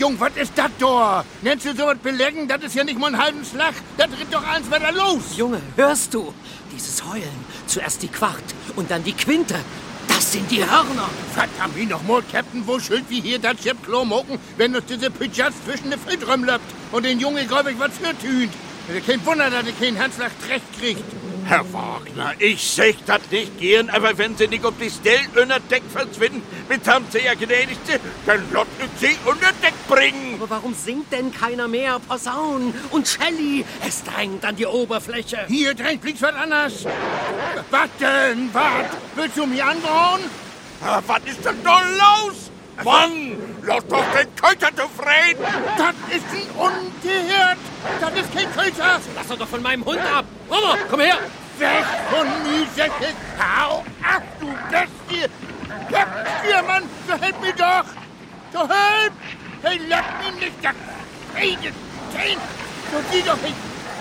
Jung, 0.00 0.18
was 0.18 0.34
ist 0.34 0.52
das 0.56 0.70
da? 0.78 1.22
Nennst 1.42 1.66
du 1.66 1.76
sowas 1.76 1.98
belegen? 2.02 2.48
Das 2.48 2.62
ist 2.62 2.74
ja 2.74 2.82
nicht 2.84 2.98
mal 2.98 3.14
ein 3.14 3.22
halben 3.22 3.44
Schlag. 3.44 3.74
Da 3.98 4.06
tritt 4.06 4.32
doch 4.32 4.42
eins 4.42 4.66
wieder 4.66 4.92
los. 4.92 5.36
Junge, 5.36 5.60
hörst 5.76 6.14
du? 6.14 6.32
Dieses 6.72 7.04
Heulen. 7.04 7.44
Zuerst 7.66 8.02
die 8.02 8.08
Quart 8.08 8.42
und 8.76 8.90
dann 8.90 9.04
die 9.04 9.12
Quinte. 9.12 9.56
Das 10.08 10.32
sind 10.32 10.50
die 10.50 10.64
Hörner. 10.64 11.10
Verdammt 11.34 11.76
mich 11.76 11.86
noch 11.86 12.02
mal, 12.04 12.22
Captain, 12.32 12.66
wo 12.66 12.78
schuld 12.78 13.04
wie 13.10 13.20
hier 13.20 13.38
das 13.38 13.62
Schiff 13.62 13.76
Klo 13.84 14.06
moken, 14.06 14.38
wenn 14.56 14.74
uns 14.74 14.86
diese 14.86 15.10
Pitchers 15.10 15.52
zwischen 15.66 15.90
den 15.90 16.00
Filtröm 16.00 16.44
löppt 16.44 16.64
und 16.92 17.04
den 17.04 17.20
Junge, 17.20 17.44
glaub 17.44 17.68
ich, 17.68 17.78
was 17.78 17.92
für 17.98 18.18
tünt. 18.18 18.54
Kein 19.06 19.24
Wunder, 19.26 19.50
dass 19.50 19.66
er 19.66 19.72
keinen 19.72 19.98
Handschlag 19.98 20.30
recht 20.48 20.64
kriegt. 20.80 21.04
Herr 21.46 21.64
Wagner, 21.72 22.34
ich 22.38 22.62
sech 22.62 22.96
das 23.06 23.20
nicht 23.30 23.58
gern, 23.58 23.90
aber 23.90 24.16
wenn 24.18 24.36
Sie 24.36 24.46
nicht 24.46 24.64
auf 24.64 24.74
die 24.80 24.90
Stelle 24.90 25.42
unter 25.42 25.60
Deck 25.60 25.82
verschwinden, 25.92 26.42
mit 26.68 26.86
haben 26.86 27.06
Sie 27.10 27.18
ja 27.18 27.34
gnädigt, 27.34 27.80
dann 28.26 28.52
lotten 28.52 28.88
Sie 28.98 29.16
unter 29.24 29.52
Deck 29.62 29.74
bringen. 29.88 30.34
Aber 30.34 30.50
warum 30.50 30.74
singt 30.74 31.12
denn 31.12 31.32
keiner 31.32 31.68
mehr 31.68 31.98
Posaun 31.98 32.72
und 32.90 33.06
Celli? 33.06 33.64
Es 33.86 34.04
drängt 34.04 34.44
an 34.44 34.56
die 34.56 34.66
Oberfläche. 34.66 35.38
Hier 35.48 35.74
drängt 35.74 36.04
links 36.04 36.22
was 36.22 36.34
anders. 36.34 36.84
Was 37.70 37.88
denn? 37.98 38.50
Was? 38.52 38.86
Willst 39.16 39.36
du 39.36 39.46
mich 39.46 39.62
androhen? 39.62 40.22
Ah, 40.82 41.02
was 41.06 41.20
ist 41.26 41.44
denn 41.44 41.62
da 41.64 41.80
los? 41.80 42.50
Mann, 42.84 43.36
lass 43.62 43.86
doch 43.88 44.04
den 44.16 44.34
Köter 44.36 44.74
zufrieden! 44.74 45.44
Das 45.76 45.94
ist 46.16 46.24
ein 46.32 46.50
Ungehört! 46.56 47.58
Das 48.00 48.12
ist 48.14 48.34
kein 48.34 48.50
Köter! 48.52 49.00
Lass 49.14 49.38
doch 49.38 49.48
von 49.48 49.62
meinem 49.62 49.84
Hund 49.84 50.00
ab! 50.00 50.24
Robber, 50.50 50.78
komm 50.88 51.00
her! 51.00 51.18
Weg 52.80 52.90
von 52.92 53.00
mir, 53.00 53.06
Säcke! 53.06 53.14
Hau 53.38 53.84
ab, 54.02 54.22
du 54.40 54.46
Bestie! 54.70 55.26
Kapitän, 55.90 56.66
Mann! 56.66 56.82
So 57.06 57.14
help 57.14 57.40
mir 57.40 57.52
doch! 57.52 57.84
So 58.52 58.60
help! 58.60 59.12
Hey, 59.62 59.80
lass 59.88 60.04
mich 60.24 60.40
nicht! 60.40 60.64
Das 60.64 60.74
Frieden! 61.34 61.74
So 62.90 62.98
geh 63.10 63.22
doch 63.22 63.40
nicht! 63.42 63.56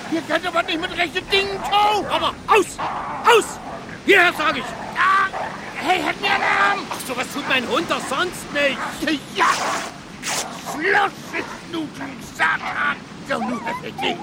Hier 0.09 0.21
kann 0.21 0.41
was 0.53 0.65
nicht 0.65 0.81
mit 0.81 0.97
rechten 0.97 1.29
Dingen 1.29 1.59
tun! 1.63 2.05
Aber 2.09 2.33
aus! 2.47 2.77
Aus! 3.25 3.59
Hierher, 4.05 4.33
sag 4.37 4.57
ich! 4.57 4.63
Ah, 4.97 5.27
hey, 5.75 6.01
hat 6.01 6.19
mir 6.21 6.31
einen 6.31 6.43
Arm! 6.43 6.79
Ach, 6.89 6.99
sowas 7.07 7.27
tut 7.33 7.47
mein 7.49 7.67
Hund 7.67 7.89
doch 7.89 8.01
sonst 8.07 8.51
nicht! 8.53 8.77
Ja! 9.35 9.45
Schluss 10.71 11.11
ist 11.33 11.71
nun, 11.71 11.89
Satan! 12.35 12.95
So, 13.27 13.39
nun 13.39 13.61
er 13.65 13.91
dich! 13.91 14.17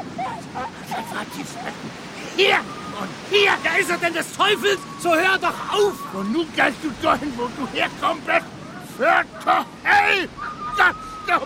Hier 2.36 2.60
und 3.00 3.08
hier! 3.30 3.52
Da 3.62 3.76
ist 3.76 3.90
er 3.90 3.98
denn 3.98 4.14
des 4.14 4.32
Teufels! 4.32 4.78
So 5.00 5.14
hör 5.14 5.38
doch 5.38 5.72
auf! 5.72 6.14
Und 6.14 6.32
nun 6.32 6.46
gehst 6.54 6.78
du 6.82 6.90
dahin, 7.02 7.32
wo 7.36 7.48
du 7.56 7.68
herkommst! 7.72 8.26
Zur 8.96 9.64
Hölle! 9.84 10.28
Das! 10.76 10.94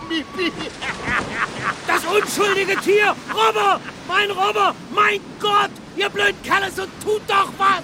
Das 1.87 2.05
unschuldige 2.05 2.75
Tier! 2.77 3.15
Robber! 3.33 3.79
Mein 4.07 4.31
Robber! 4.31 4.75
Mein 4.93 5.19
Gott! 5.39 5.71
Ihr 5.95 6.09
blöden 6.09 6.41
Kerle, 6.43 6.71
so 6.71 6.83
tut 7.03 7.21
doch 7.27 7.49
was! 7.57 7.81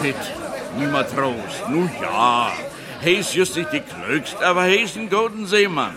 Pitt, 0.00 0.16
niemand 0.76 1.10
Trost. 1.10 1.68
Nun 1.68 1.90
ja, 2.00 2.52
he 3.00 3.14
ist 3.14 3.34
just 3.34 3.56
nicht 3.56 3.72
die 3.72 3.80
klügst, 3.80 4.42
aber 4.42 4.64
he 4.64 4.82
ist 4.82 4.96
ein 4.96 5.08
guten 5.08 5.46
Seemann. 5.46 5.96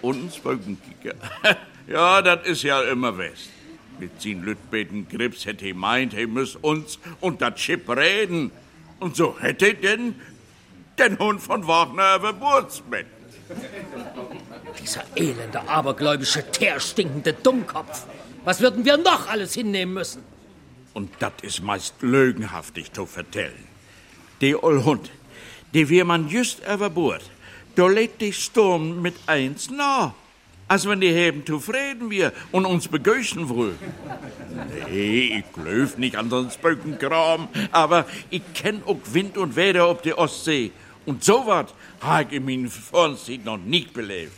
Und 0.00 0.26
ein 0.26 0.32
Spökenkicker. 0.32 1.14
ja, 1.88 2.22
das 2.22 2.46
ist 2.46 2.62
ja 2.62 2.82
immer 2.82 3.18
West. 3.18 3.50
Mit 3.98 4.20
sin 4.20 4.42
Lütbeten 4.42 5.08
Grips 5.08 5.44
hätte 5.44 5.64
he 5.64 5.72
meint, 5.72 6.14
he 6.14 6.26
müss 6.26 6.56
uns 6.56 6.98
und 7.20 7.40
das 7.42 7.60
Schiff 7.60 7.88
reden. 7.88 8.50
Und 9.00 9.16
so 9.16 9.38
hätte 9.40 9.74
denn 9.74 10.14
den 10.98 11.18
Hund 11.18 11.40
von 11.40 11.66
Wagner 11.66 12.18
mit. 12.90 13.06
Dieser 14.80 15.04
elende, 15.16 15.68
abergläubische, 15.68 16.50
teerstinkende 16.50 17.32
Dummkopf. 17.32 18.04
Was 18.44 18.60
würden 18.60 18.84
wir 18.84 18.96
noch 18.96 19.28
alles 19.28 19.54
hinnehmen 19.54 19.94
müssen? 19.94 20.22
Und 20.94 21.10
das 21.18 21.32
ist 21.42 21.62
meist 21.62 21.94
lügenhaftig 22.00 22.92
zu 22.92 23.06
vertellen. 23.06 23.66
Die 24.40 24.54
Hund, 24.54 25.10
die 25.74 25.88
wir 25.88 26.04
man 26.04 26.28
just 26.28 26.60
überbord, 26.66 27.22
da 27.74 27.86
lädt 27.86 28.20
die 28.20 28.32
Sturm 28.32 29.02
mit 29.02 29.14
eins 29.26 29.70
nah. 29.70 30.14
Als 30.68 30.86
wenn 30.86 31.00
die 31.00 31.12
Heben 31.12 31.46
zufrieden 31.46 32.10
wir 32.10 32.32
und 32.52 32.66
uns 32.66 32.88
begöschen 32.88 33.48
wohl. 33.48 33.74
Nee, 34.90 35.38
ich 35.38 35.52
glaub 35.52 35.98
nicht 35.98 36.16
an 36.16 36.30
so'n 36.30 36.50
Spökenkram, 36.50 37.48
aber 37.72 38.04
ich 38.28 38.42
kenn 38.52 38.82
auch 38.84 38.98
Wind 39.12 39.38
und 39.38 39.56
Wetter 39.56 39.86
auf 39.86 40.02
der 40.02 40.18
Ostsee. 40.18 40.70
Und 41.06 41.24
so 41.24 41.46
wat 41.46 41.72
hab 42.02 42.30
ich 42.30 42.36
in 42.36 42.44
meinen 42.44 42.68
Vorzeit 42.68 43.44
noch 43.46 43.56
nicht 43.56 43.94
belebt. 43.94 44.32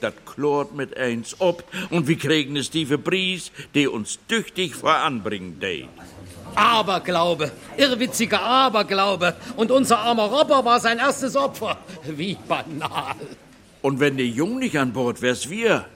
Das 0.00 0.14
klort 0.24 0.74
mit 0.74 0.96
eins 0.96 1.36
ob 1.40 1.64
und 1.90 2.06
wir 2.06 2.18
kriegen 2.18 2.56
es 2.56 2.70
tiefe 2.70 2.98
Bries, 2.98 3.50
die 3.74 3.88
uns 3.88 4.18
tüchtig 4.28 4.74
voranbringen 4.74 5.58
de. 5.60 5.86
Aberglaube, 6.54 7.50
irrwitziger 7.76 8.40
Aberglaube. 8.40 9.34
Und 9.56 9.70
unser 9.70 9.98
armer 9.98 10.24
Robber 10.24 10.64
war 10.64 10.80
sein 10.80 10.98
erstes 10.98 11.34
Opfer. 11.36 11.78
Wie 12.04 12.36
banal. 12.46 13.14
Und 13.82 13.98
wenn 13.98 14.16
der 14.16 14.28
Jung 14.28 14.60
nicht 14.60 14.78
an 14.78 14.92
Bord 14.92 15.20
wär's 15.22 15.50
wir, 15.50 15.86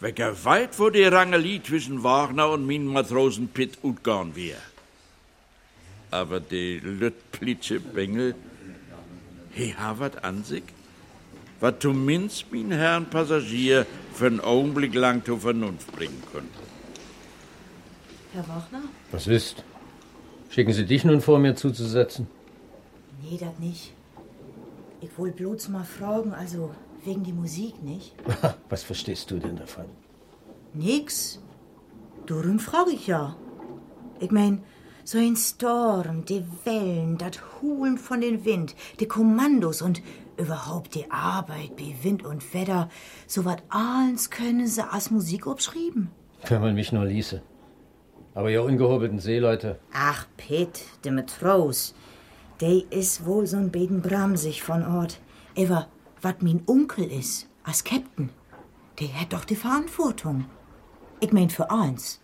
wecker 0.00 0.44
weit 0.44 0.78
wo 0.78 0.90
die 0.90 1.04
Rangelie 1.04 1.62
zwischen 1.62 2.02
Wagner 2.02 2.50
und 2.50 2.66
meinen 2.66 2.88
Matrosen 2.88 3.48
Pitt 3.48 3.78
utgarn 3.82 4.34
wär. 4.34 4.56
Aber 6.10 6.40
die 6.40 6.78
Lüttplitsche 6.80 7.78
Bengel, 7.80 8.34
he 9.52 9.74
ha 9.74 9.98
wat 9.98 10.24
an 10.24 10.42
sich, 10.44 10.64
wat 11.60 11.80
zumindest 11.80 12.52
min 12.52 12.72
Herrn 12.72 13.06
Passagier 13.06 13.86
für 14.12 14.26
einen 14.26 14.40
Augenblick 14.40 14.94
lang 14.94 15.24
zur 15.24 15.40
Vernunft 15.40 15.92
bringen 15.92 16.22
könnte. 16.32 16.58
Herr 18.32 18.46
Wachner? 18.48 18.82
Was 19.12 19.26
ist? 19.26 19.64
Schicken 20.50 20.72
Sie 20.72 20.86
dich 20.86 21.04
nun 21.04 21.20
vor, 21.20 21.38
mir 21.38 21.54
zuzusetzen? 21.54 22.26
Nee, 23.22 23.38
das 23.38 23.58
nicht. 23.58 23.92
Ich 25.00 25.10
wohl 25.16 25.30
bloß 25.30 25.68
mal 25.68 25.84
fragen, 25.84 26.32
also 26.32 26.74
wegen 27.06 27.22
die 27.24 27.32
Musik, 27.32 27.82
nicht? 27.82 28.14
Was 28.68 28.82
verstehst 28.82 29.30
du 29.30 29.38
denn 29.38 29.56
davon? 29.56 29.86
Nix. 30.74 31.40
Darum 32.26 32.58
frag 32.58 32.88
ich 32.92 33.06
ja. 33.06 33.36
Ich 34.20 34.30
mein, 34.30 34.62
so 35.04 35.18
ein 35.18 35.36
Storm, 35.36 36.24
die 36.24 36.44
Wellen, 36.64 37.16
das 37.16 37.38
Hulen 37.60 37.96
von 37.96 38.20
den 38.20 38.44
Wind, 38.44 38.74
die 38.98 39.06
Kommandos 39.06 39.80
und 39.80 40.02
überhaupt 40.36 40.94
die 40.94 41.10
Arbeit 41.10 41.76
bei 41.76 41.94
Wind 42.02 42.24
und 42.24 42.52
Wetter, 42.52 42.88
so 43.26 43.44
wat 43.44 43.62
allens 43.68 44.30
können 44.30 44.66
sie 44.66 44.82
als 44.86 45.10
Musik 45.10 45.46
abschrieben. 45.46 46.10
Wenn 46.48 46.60
man 46.60 46.74
mich 46.74 46.92
nur 46.92 47.04
ließe. 47.04 47.40
Aber 48.34 48.50
ihr 48.50 48.62
ungehobelten 48.62 49.18
Seeleute, 49.18 49.78
Ach, 49.94 50.26
Pitt, 50.36 50.82
der 51.04 51.12
Matros, 51.12 51.94
der 52.60 52.82
is 52.90 53.24
wohl 53.24 53.44
so'n 53.44 53.70
beten 53.70 54.02
bramsig 54.02 54.62
von 54.62 54.84
Ort. 54.84 55.20
Aber 55.56 55.88
wat 56.26 56.42
min 56.42 56.62
Onkel 56.66 57.04
is, 57.04 57.46
als 57.62 57.84
Captain, 57.84 58.30
der 58.98 59.20
hat 59.20 59.32
doch 59.32 59.44
die 59.44 59.54
Verantwortung. 59.54 60.46
Ich 61.20 61.32
mein 61.32 61.50
für 61.50 61.70
eins. 61.70 62.20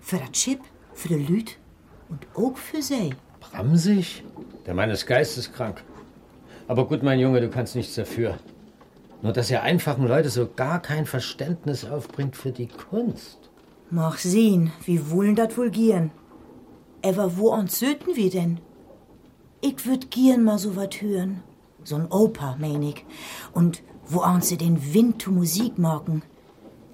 Für 0.00 0.18
das 0.18 0.36
Schiff, 0.38 0.58
für 0.92 1.08
die 1.08 1.24
Lüt 1.28 1.58
und 2.10 2.26
auch 2.34 2.58
für 2.58 2.82
sie. 2.82 3.14
Bramsig? 3.40 4.22
Der 4.66 4.74
Mann 4.74 4.90
ist 4.90 5.06
geisteskrank. 5.06 5.82
Aber 6.66 6.86
gut, 6.86 7.02
mein 7.02 7.20
Junge, 7.20 7.40
du 7.40 7.48
kannst 7.48 7.74
nichts 7.74 7.94
dafür. 7.94 8.36
Nur, 9.22 9.32
dass 9.32 9.50
ihr 9.50 9.62
einfachen 9.62 10.06
Leute 10.06 10.28
so 10.28 10.46
gar 10.46 10.82
kein 10.82 11.06
Verständnis 11.06 11.86
aufbringt 11.86 12.36
für 12.36 12.52
die 12.52 12.68
Kunst. 12.68 13.48
Mach 13.88 14.18
sehen, 14.18 14.72
wie 14.84 15.10
wollen 15.10 15.36
dat 15.36 15.56
wohl 15.56 15.70
gieren? 15.70 16.10
Aber 17.02 17.38
wo 17.38 17.48
uns 17.54 17.78
söten 17.78 18.14
wir 18.14 18.28
denn? 18.28 18.60
Ich 19.62 19.86
würd 19.86 20.10
gern 20.10 20.44
mal 20.44 20.58
so 20.58 20.76
wat 20.76 21.00
hören. 21.00 21.42
So'n 21.84 22.10
Oper, 22.10 22.56
mein 22.58 22.82
ich. 22.82 23.04
Und 23.52 23.82
wo 24.06 24.22
uns 24.22 24.48
sie 24.48 24.56
den 24.56 24.94
Wind 24.94 25.22
zu 25.22 25.30
Musik 25.30 25.78
morgen. 25.78 26.22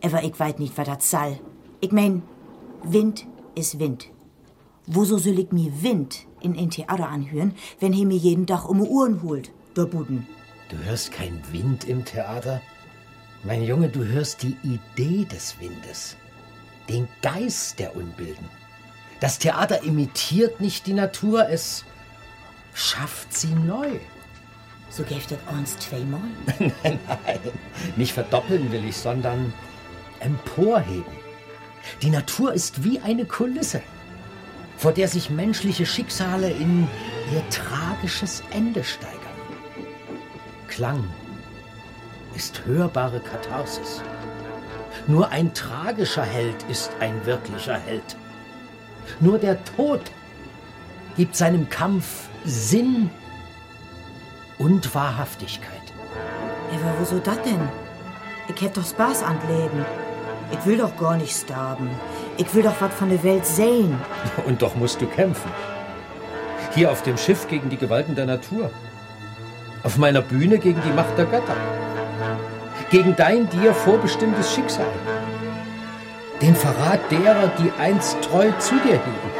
Aber 0.02 0.22
ich 0.22 0.38
weiß 0.38 0.58
nicht, 0.58 0.76
was 0.76 0.86
dat 0.86 1.02
soll. 1.02 1.38
Ich 1.80 1.92
mein, 1.92 2.22
Wind 2.82 3.26
ist 3.54 3.78
Wind. 3.78 4.10
Woso 4.86 5.16
soll 5.16 5.38
ich 5.38 5.52
mir 5.52 5.82
Wind 5.82 6.26
in 6.40 6.58
ein 6.58 6.70
Theater 6.70 7.08
anhören, 7.08 7.54
wenn 7.80 7.92
he 7.92 8.04
mir 8.04 8.18
jeden 8.18 8.46
Tag 8.46 8.68
um 8.68 8.82
Uhren 8.82 9.22
holt, 9.22 9.50
der 9.76 9.86
Buden? 9.86 10.26
Du 10.68 10.76
hörst 10.76 11.12
kein 11.12 11.40
Wind 11.52 11.84
im 11.84 12.04
Theater? 12.04 12.60
Mein 13.44 13.62
Junge, 13.62 13.88
du 13.88 14.04
hörst 14.04 14.42
die 14.42 14.56
Idee 14.62 15.24
des 15.24 15.58
Windes. 15.60 16.16
Den 16.88 17.08
Geist 17.22 17.78
der 17.78 17.96
Unbilden. 17.96 18.48
Das 19.20 19.38
Theater 19.38 19.82
imitiert 19.84 20.60
nicht 20.60 20.86
die 20.86 20.92
Natur, 20.92 21.48
es 21.48 21.84
schafft 22.74 23.32
sie 23.32 23.54
neu. 23.54 23.98
So 24.96 25.02
gäft 25.02 25.32
das 25.32 25.38
uns 25.52 25.76
zweimal? 25.78 26.20
Nein, 26.84 27.00
nicht 27.96 28.12
verdoppeln 28.12 28.70
will 28.70 28.84
ich, 28.84 28.96
sondern 28.96 29.52
emporheben. 30.20 31.12
Die 32.00 32.10
Natur 32.10 32.52
ist 32.52 32.84
wie 32.84 33.00
eine 33.00 33.24
Kulisse, 33.24 33.82
vor 34.76 34.92
der 34.92 35.08
sich 35.08 35.30
menschliche 35.30 35.84
Schicksale 35.84 36.48
in 36.48 36.86
ihr 37.32 37.42
tragisches 37.50 38.44
Ende 38.52 38.84
steigern. 38.84 39.18
Klang 40.68 41.02
ist 42.36 42.64
hörbare 42.64 43.18
Katharsis. 43.18 44.00
Nur 45.08 45.28
ein 45.30 45.52
tragischer 45.54 46.24
Held 46.24 46.62
ist 46.70 46.92
ein 47.00 47.26
wirklicher 47.26 47.78
Held. 47.78 48.16
Nur 49.18 49.40
der 49.40 49.58
Tod 49.64 50.02
gibt 51.16 51.34
seinem 51.34 51.68
Kampf 51.68 52.28
Sinn 52.44 53.10
und 54.58 54.94
Wahrhaftigkeit. 54.94 55.82
Aber 56.72 56.94
wieso 56.98 57.18
das 57.18 57.40
denn? 57.42 57.68
Ich 58.48 58.60
hätt 58.60 58.76
doch 58.76 58.86
Spaß 58.86 59.22
an 59.22 59.38
Leben. 59.48 59.84
Ich 60.52 60.66
will 60.66 60.78
doch 60.78 60.96
gar 60.96 61.16
nicht 61.16 61.34
sterben. 61.34 61.88
Ich 62.36 62.52
will 62.54 62.62
doch 62.62 62.74
was 62.80 62.92
von 62.94 63.08
der 63.08 63.22
Welt 63.22 63.46
sehen. 63.46 63.98
Und 64.46 64.60
doch 64.60 64.74
musst 64.74 65.00
du 65.00 65.06
kämpfen. 65.06 65.50
Hier 66.74 66.90
auf 66.90 67.02
dem 67.02 67.16
Schiff 67.16 67.48
gegen 67.48 67.70
die 67.70 67.76
Gewalten 67.76 68.14
der 68.14 68.26
Natur. 68.26 68.70
Auf 69.82 69.96
meiner 69.96 70.20
Bühne 70.20 70.58
gegen 70.58 70.80
die 70.82 70.92
Macht 70.92 71.16
der 71.16 71.26
Götter. 71.26 71.56
Gegen 72.90 73.16
dein 73.16 73.48
dir 73.48 73.72
vorbestimmtes 73.72 74.52
Schicksal. 74.54 74.86
Den 76.42 76.54
Verrat 76.54 77.00
derer, 77.10 77.50
die 77.58 77.72
einst 77.80 78.20
treu 78.22 78.50
zu 78.58 78.74
dir 78.76 78.92
hielten. 78.92 79.30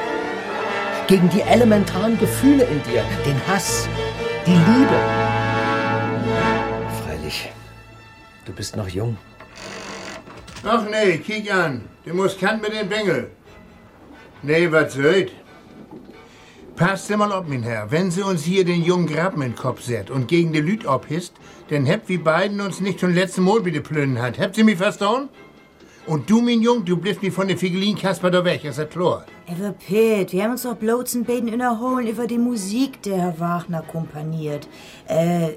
Gegen 1.07 1.29
die 1.29 1.43
elementaren 1.43 2.19
Gefühle 2.19 2.65
in 2.65 2.83
dir. 2.85 3.03
Den 3.27 3.41
Hass, 3.47 3.89
die 4.47 4.53
Liebe. 4.53 4.99
Freilich, 7.03 7.51
du 8.45 8.53
bist 8.53 8.77
noch 8.77 8.89
jung. 8.89 9.17
Ach 10.65 10.85
nee, 10.91 11.19
kiek 11.19 11.53
an. 11.53 11.83
Du 12.05 12.15
musst 12.15 12.39
kant 12.39 12.63
mit 12.63 12.73
den 12.73 12.89
Bengel. 12.89 13.31
Nee, 14.43 14.71
was 14.71 14.95
soll? 14.95 15.29
Passt 16.77 17.09
dir 17.09 17.17
mal 17.17 17.33
ob, 17.33 17.49
mein 17.49 17.63
Herr. 17.63 17.91
Wenn 17.91 18.11
sie 18.11 18.23
uns 18.23 18.43
hier 18.45 18.65
den 18.65 18.83
jungen 18.83 19.07
Graben 19.07 19.43
in 19.43 19.53
den 19.53 19.57
Kopf 19.57 19.83
set 19.83 20.11
und 20.11 20.27
gegen 20.29 20.53
die 20.53 20.61
Lüt 20.61 20.87
abhisst, 20.87 21.35
dann 21.71 21.87
hebt 21.87 22.09
wie 22.09 22.19
beiden 22.19 22.61
uns 22.61 22.81
nicht 22.81 23.01
schon 23.01 23.15
letzten 23.15 23.45
Mal 23.45 23.65
wieder 23.65 23.81
plönen 23.81 24.21
hat. 24.21 24.39
Habt 24.39 24.59
ihr 24.59 24.65
mich 24.65 24.79
verstanden? 24.79 25.29
Und 26.07 26.29
du, 26.29 26.43
mein 26.43 26.61
Jung, 26.61 26.85
du 26.85 26.97
bliffst 26.97 27.23
mich 27.23 27.33
von 27.33 27.49
der 27.49 27.57
Figelin 27.57 27.97
Kasper 27.97 28.31
da 28.31 28.45
weg, 28.45 28.65
ist 28.65 28.79
das 28.79 28.91
klar? 28.91 29.25
Aber 29.47 29.73
Pitt, 29.73 30.33
wir 30.33 30.45
haben 30.45 30.53
uns 30.53 30.63
doch 30.63 30.75
bloß 30.75 31.15
ein 31.17 31.25
bisschen 31.25 31.53
unterholen 31.53 32.07
über 32.07 32.27
die 32.27 32.39
Musik, 32.39 33.03
der 33.03 33.19
Herr 33.19 33.41
Wagner 33.41 33.83
komponiert. 33.83 34.67
Äh, 35.07 35.51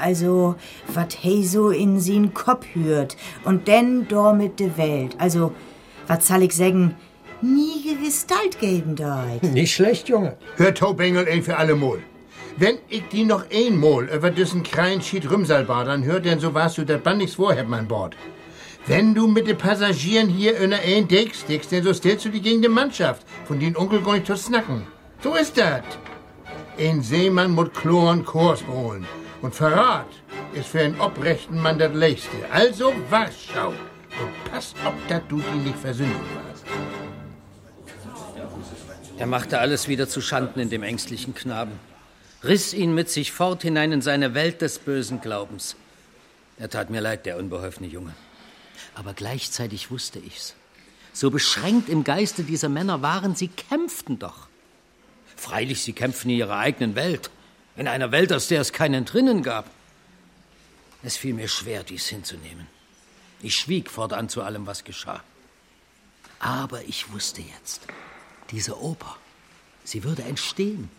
also, 0.00 0.54
wat 0.94 1.14
he 1.14 1.44
so 1.44 1.70
in 1.70 1.98
sin 1.98 2.32
Kopf 2.32 2.66
hört. 2.74 3.16
Und 3.44 3.66
denn 3.66 4.06
da 4.08 4.32
mit 4.32 4.60
de 4.60 4.76
Welt. 4.76 5.16
Also, 5.18 5.52
wat 6.06 6.22
soll 6.22 6.44
ich 6.44 6.54
sagen, 6.54 6.94
nie 7.42 7.96
Gestalt 8.04 8.60
geben 8.60 8.94
deit. 8.94 9.42
Nicht 9.52 9.74
schlecht, 9.74 10.08
Junge. 10.08 10.36
Hör 10.56 10.74
Taubengel 10.74 11.26
ein 11.28 11.42
für 11.42 11.56
alle 11.56 11.74
Mol. 11.74 12.02
Wenn 12.56 12.78
ich 12.88 13.02
die 13.12 13.24
noch 13.24 13.44
einmal 13.52 14.08
über 14.08 14.30
diesen 14.30 14.62
kleinen 14.62 15.02
Schied 15.02 15.30
Rümsalbadern 15.30 16.04
hör, 16.04 16.20
denn 16.20 16.40
so 16.40 16.54
warst 16.54 16.78
du 16.78 16.84
das 16.84 17.00
Band 17.00 17.18
nichts 17.18 17.34
vorhab, 17.36 17.68
mein 17.68 17.86
Bord. 17.86 18.16
Wenn 18.88 19.14
du 19.14 19.26
mit 19.26 19.46
den 19.46 19.58
Passagieren 19.58 20.30
hier 20.30 20.56
in 20.56 20.70
der 20.70 20.80
ein 20.80 21.06
deckst, 21.06 21.46
deckst, 21.46 21.70
denn 21.72 21.84
so 21.84 21.92
stellst 21.92 22.24
du 22.24 22.30
die 22.30 22.40
gegen 22.40 22.62
die 22.62 22.68
Mannschaft, 22.68 23.22
von 23.44 23.60
den 23.60 23.76
Onkel 23.76 24.00
gar 24.00 24.14
nicht 24.14 24.26
zu 24.26 24.34
snacken. 24.34 24.86
So 25.22 25.34
ist 25.34 25.58
das. 25.58 25.82
Ein 26.78 27.02
Seemann 27.02 27.50
muss 27.50 27.68
Chloren 27.74 28.24
Kurs 28.24 28.66
holen. 28.66 29.06
Und 29.42 29.54
Verrat 29.54 30.08
ist 30.54 30.68
für 30.68 30.80
einen 30.80 30.98
obrechten 30.98 31.60
Mann 31.60 31.78
das 31.78 31.92
Leichte. 31.92 32.38
Also 32.50 32.94
Warschau. 33.10 33.68
Und 33.68 34.50
pass 34.50 34.74
auf, 34.82 34.94
dass 35.06 35.20
du 35.28 35.38
die 35.38 35.58
nicht 35.58 35.78
versündigen 35.78 36.22
warst. 36.46 36.64
Er 39.18 39.26
machte 39.26 39.58
alles 39.58 39.88
wieder 39.88 40.08
zu 40.08 40.22
Schanden 40.22 40.60
in 40.60 40.70
dem 40.70 40.82
ängstlichen 40.82 41.34
Knaben, 41.34 41.72
riss 42.42 42.72
ihn 42.72 42.94
mit 42.94 43.10
sich 43.10 43.32
fort 43.32 43.62
hinein 43.62 43.92
in 43.92 44.00
seine 44.00 44.32
Welt 44.32 44.62
des 44.62 44.78
bösen 44.78 45.20
Glaubens. 45.20 45.76
Er 46.58 46.70
tat 46.70 46.88
mir 46.88 47.02
leid, 47.02 47.26
der 47.26 47.36
unbeholfene 47.36 47.88
Junge. 47.88 48.14
Aber 48.98 49.14
gleichzeitig 49.14 49.92
wusste 49.92 50.18
ich's. 50.18 50.56
So 51.12 51.30
beschränkt 51.30 51.88
im 51.88 52.02
Geiste 52.02 52.42
dieser 52.42 52.68
Männer 52.68 53.00
waren 53.00 53.36
sie, 53.36 53.46
kämpften 53.46 54.18
doch. 54.18 54.48
Freilich, 55.36 55.82
sie 55.82 55.92
kämpften 55.92 56.32
in 56.32 56.38
ihrer 56.38 56.58
eigenen 56.58 56.96
Welt, 56.96 57.30
in 57.76 57.86
einer 57.86 58.10
Welt, 58.10 58.32
aus 58.32 58.48
der 58.48 58.60
es 58.60 58.72
kein 58.72 58.94
Entrinnen 58.94 59.44
gab. 59.44 59.70
Es 61.04 61.16
fiel 61.16 61.32
mir 61.32 61.46
schwer, 61.46 61.84
dies 61.84 62.08
hinzunehmen. 62.08 62.66
Ich 63.40 63.54
schwieg 63.54 63.88
fortan 63.88 64.28
zu 64.28 64.42
allem, 64.42 64.66
was 64.66 64.82
geschah. 64.82 65.22
Aber 66.40 66.82
ich 66.82 67.12
wusste 67.12 67.40
jetzt, 67.40 67.82
diese 68.50 68.82
Oper, 68.82 69.16
sie 69.84 70.02
würde 70.02 70.24
entstehen. 70.24 70.90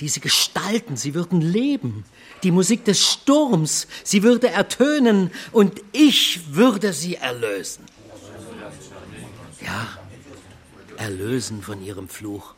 Diese 0.00 0.20
Gestalten, 0.20 0.98
sie 0.98 1.14
würden 1.14 1.40
leben. 1.40 2.04
Die 2.42 2.50
Musik 2.50 2.84
des 2.84 3.04
Sturms, 3.04 3.88
sie 4.04 4.22
würde 4.22 4.48
ertönen 4.48 5.30
und 5.52 5.82
ich 5.92 6.54
würde 6.54 6.92
sie 6.92 7.16
erlösen. 7.16 7.84
Ja, 9.60 9.88
erlösen 10.96 11.62
von 11.62 11.82
ihrem 11.82 12.08
Fluch 12.08 12.54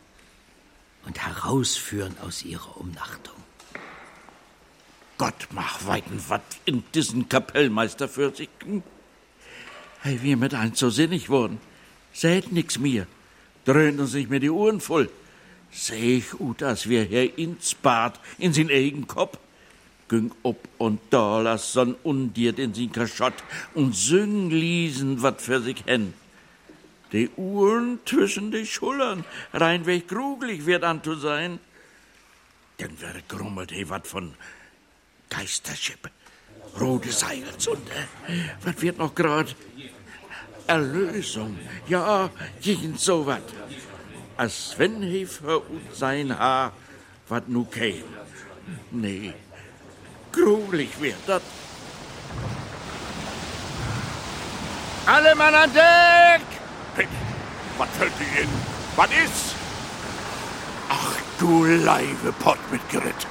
und 1.07 1.19
herausführen 1.19 2.17
aus 2.23 2.45
ihrer 2.45 2.77
Umnachtung. 2.77 3.35
Gott 5.19 5.49
mach 5.51 5.87
weiten 5.87 6.23
wat 6.29 6.43
in 6.65 6.83
diesen 6.95 7.29
Kapellmeister 7.29 8.09
für 8.09 8.35
sich. 8.35 8.49
Hey, 10.01 10.23
wir 10.23 10.37
mit 10.39 10.55
eins 10.55 10.79
so 10.79 10.89
sinnig 10.89 11.29
worden. 11.29 11.61
Seht 12.13 12.53
nix 12.53 12.79
mir. 12.79 13.07
Dröhnt 13.67 14.01
uns 14.01 14.15
nicht 14.15 14.31
mehr 14.31 14.41
die 14.41 14.49
Uhren 14.49 14.81
voll. 14.81 15.11
Seh 15.71 16.17
ich 16.19 16.63
als 16.63 16.89
wir 16.89 17.05
hier 17.05 17.37
ins 17.39 17.75
Bad, 17.75 18.19
in 18.39 18.53
sin 18.53 18.71
eigen 18.71 19.07
Kopf. 19.07 19.39
Güng 20.11 20.33
ob 20.43 20.69
und 20.79 21.01
da, 21.11 21.41
lass 21.41 21.73
son 21.73 21.95
undiert 22.03 22.59
in 22.59 22.75
sin 22.75 22.91
Kaschott 22.91 23.45
und 23.75 23.95
süng 23.95 24.51
liesen 24.51 25.23
wat 25.23 25.41
für 25.41 25.61
sich 25.61 25.85
hen. 25.87 26.15
Die 27.13 27.31
Uhren 27.37 28.01
zwischen 28.05 28.51
die 28.51 28.67
Schullern, 28.67 29.25
reinweg 29.53 30.09
grugelig 30.09 30.67
wird 30.67 30.83
an 30.83 31.01
zu 31.05 31.15
sein. 31.15 31.61
Dann 32.79 33.01
wird 33.01 33.29
grummelt 33.29 33.71
he 33.71 33.89
wat 33.89 34.09
von 34.09 34.35
Geisterschippe, 35.29 36.11
rote 36.81 37.13
Seilzunde. 37.13 38.09
Was 38.65 38.83
wird 38.83 38.99
noch 38.99 39.15
grad? 39.15 39.55
Erlösung, 40.67 41.57
ja, 41.87 42.31
jeden 42.61 42.99
so 42.99 43.27
wat. 43.27 43.49
Als 44.37 44.75
wenn 44.77 45.03
he 45.03 45.25
für 45.25 45.61
uns 45.61 45.99
sein 46.01 46.37
Haar 46.37 46.73
wat 47.29 47.49
nu 47.49 47.65
käm. 47.65 48.03
Nee, 48.91 49.35
gruselig 50.33 50.91
wird 51.01 51.17
dat. 51.27 51.43
Alle 55.07 55.35
Mann 55.35 55.55
an 55.55 55.73
Deck! 55.73 56.43
Pitt, 56.95 57.09
was 57.79 57.89
fällt 57.99 58.13
dir 58.19 58.43
in? 58.43 58.49
Was 58.97 59.11
ist? 59.11 59.55
Ach, 60.89 61.17
du 61.39 61.65
Leibe 61.65 62.33
Pott 62.39 62.59
mit 62.71 62.81
Grit. 62.91 63.27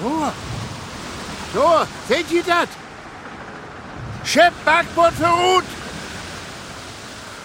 So, 0.00 0.32
so, 1.54 1.86
seht 2.08 2.30
ihr 2.30 2.42
das? 2.42 2.68
Schiff 4.24 4.52
Backbord 4.64 5.14
für 5.14 5.26
Ruth! 5.26 5.64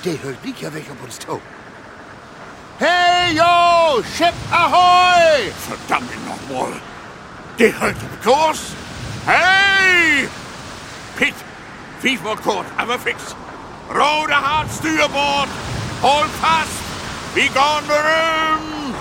Der 0.04 0.22
hört 0.24 0.44
nicht 0.44 0.62
ja 0.62 0.74
weg 0.74 0.86
auf 0.92 1.04
uns 1.04 1.20
tau. 1.20 1.40
Hey, 2.80 3.36
yo! 3.36 4.02
Schiff 4.18 4.34
Ahoi! 4.52 5.52
Verdammt 5.68 6.12
nochmal. 6.26 6.74
Im 7.60 7.74
Kurs. 8.24 8.74
Hey! 9.26 10.30
Pitt, 11.18 11.34
fief 12.00 12.24
mal 12.24 12.38
kurz, 12.38 12.66
aber 12.78 12.98
fix. 12.98 13.36
Rote 13.90 14.34
Hart 14.34 14.70
Steuerbord. 14.72 15.50
Hol 16.02 16.26
fast. 16.40 16.70
Wie 17.36 17.50
gone 17.50 17.86
berühmt. 17.86 18.96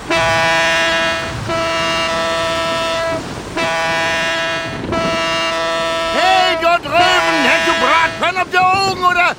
Hey, 6.14 6.56
dort 6.60 6.84
drüben! 6.84 7.36
Hast 7.46 7.68
du 7.68 7.72
Bratpfanne 7.86 8.42
auf 8.42 8.50
der 8.50 8.66
Augen, 8.66 9.04
oder? 9.04 9.36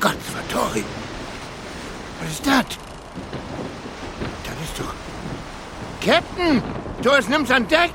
Gott 0.00 0.16
verdorri! 0.32 0.84
Was 2.20 2.30
ist 2.30 2.44
das? 2.44 2.66
Das 4.42 4.56
ist 4.64 4.80
doch... 4.80 4.94
Captain! 6.04 6.60
Du 7.02 7.10
es 7.10 7.28
nimmst 7.28 7.52
an 7.52 7.68
Deck 7.68 7.92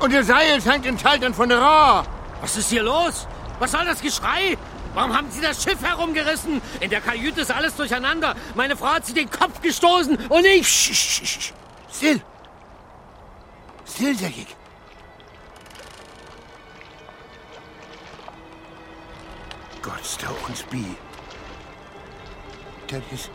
und 0.00 0.12
ihr 0.12 0.24
Seil 0.24 0.60
hängt 0.60 0.86
in 0.86 0.98
Schaltern 0.98 1.32
von 1.34 1.48
der 1.48 1.58
Rohr. 1.58 2.04
Was 2.40 2.56
ist 2.56 2.68
hier 2.68 2.82
los? 2.82 3.28
Was 3.60 3.70
soll 3.72 3.84
das 3.84 4.00
Geschrei? 4.00 4.58
Warum 4.92 5.16
haben 5.16 5.30
Sie 5.30 5.40
das 5.40 5.62
Schiff 5.62 5.82
herumgerissen? 5.82 6.60
In 6.80 6.90
der 6.90 7.00
Kajüte 7.00 7.42
ist 7.42 7.52
alles 7.52 7.76
durcheinander. 7.76 8.34
Meine 8.54 8.76
Frau 8.76 8.94
hat 8.94 9.06
sie 9.06 9.14
den 9.14 9.30
Kopf 9.30 9.60
gestoßen 9.60 10.16
und 10.28 10.44
ich... 10.46 10.68
Sch, 10.68 11.52
Still. 11.92 12.20
Still, 13.86 14.16
sag 14.16 14.30
ich. 14.30 14.56
Gott, 19.82 20.16
da 20.20 20.28
uns 20.48 20.62
bi. 20.64 20.96
Das 22.88 23.02
ist... 23.12 23.30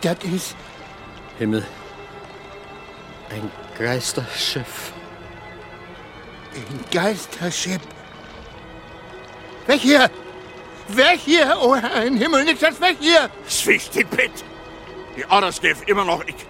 Das 0.00 0.16
ist... 0.24 0.56
Himmel. 1.38 1.64
Ein 3.30 3.50
Geisterschiff. 3.78 4.92
Ein 6.54 6.84
Geisterschiff. 6.90 7.80
Weg 9.66 9.80
hier! 9.80 10.10
Weg 10.88 11.20
hier! 11.20 11.58
Oh 11.60 11.76
Herr 11.76 12.04
im 12.04 12.16
Himmel, 12.16 12.44
nicht 12.44 12.62
das 12.62 12.80
weg 12.80 12.96
hier! 13.00 13.28
Swicht 13.48 13.94
den 13.94 14.08
Pitt! 14.08 14.44
Die 15.16 15.26
Orders 15.26 15.60
gäf 15.60 15.82
immer 15.86 16.04
noch 16.04 16.24
ich. 16.24 16.46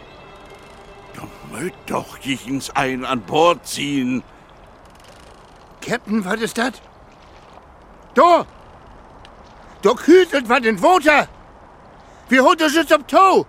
Du 1.15 1.23
mögt 1.53 1.91
doch 1.91 2.19
jichens 2.19 2.71
ein 2.71 3.05
an 3.05 3.23
Bord 3.23 3.67
ziehen. 3.67 4.23
Captain, 5.81 6.25
was 6.25 6.41
ist 6.41 6.59
das? 6.59 6.75
Da! 8.15 8.47
Da 9.83 9.95
kütet 9.95 10.49
was 10.49 10.61
in 10.61 10.81
Water! 10.83 11.29
Wir 12.29 12.45
holt 12.45 12.63
uns 12.63 12.75
jetzt 12.75 12.93
ab 12.93 13.09
Tau! 13.09 13.47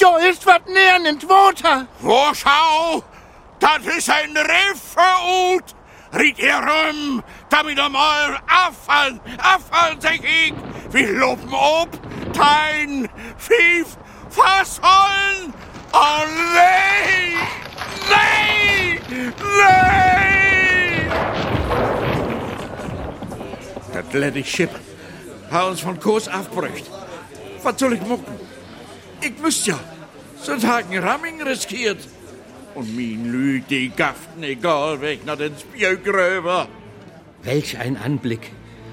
Da 0.00 0.16
ist 0.16 0.46
was 0.46 0.60
näher 0.66 0.96
in 1.10 1.20
Water! 1.28 1.86
Wo 2.00 2.32
schau! 2.32 3.02
Das 3.58 3.84
ist 3.84 4.08
ein 4.08 4.34
Riff 4.34 4.80
verut! 4.94 5.74
Riet 6.18 6.38
ihr 6.38 6.54
rum, 6.54 7.22
damit 7.50 7.78
er 7.78 7.90
mal 7.90 8.40
abfallen, 8.46 9.20
abfallen, 9.36 10.00
sag 10.00 10.20
ich! 10.24 10.54
Wir 10.90 11.12
loben 11.12 11.52
ob, 11.52 11.90
kein 12.34 13.08
Pfiff, 13.36 13.98
Fassollen! 14.30 15.52
Oh 15.92 16.24
nee! 16.54 17.36
Nee! 18.08 19.00
Nee! 19.12 19.80
Das 23.92 24.12
lette 24.14 24.44
Schiff 24.44 24.70
hat 25.50 25.64
uns 25.66 25.80
von 25.80 26.00
Kurs 26.00 26.26
abbrücht. 26.26 26.90
Was 27.62 27.78
soll 27.78 27.92
ich 27.92 28.00
mucken? 28.00 28.59
Ich 29.22 29.42
wüsst 29.42 29.66
ja, 29.66 29.78
so 30.42 30.52
Hagen 30.52 30.98
Ramming 30.98 31.42
riskiert. 31.42 31.98
Und 32.74 32.96
min 32.96 33.30
Lüd, 33.30 33.64
die 33.68 33.90
gaften 33.90 34.42
egal 34.42 35.00
weg 35.00 35.26
nach 35.26 35.36
den 35.36 35.52
Spiergröber. 35.58 36.68
Welch 37.42 37.78
ein 37.78 37.96
Anblick. 37.96 38.52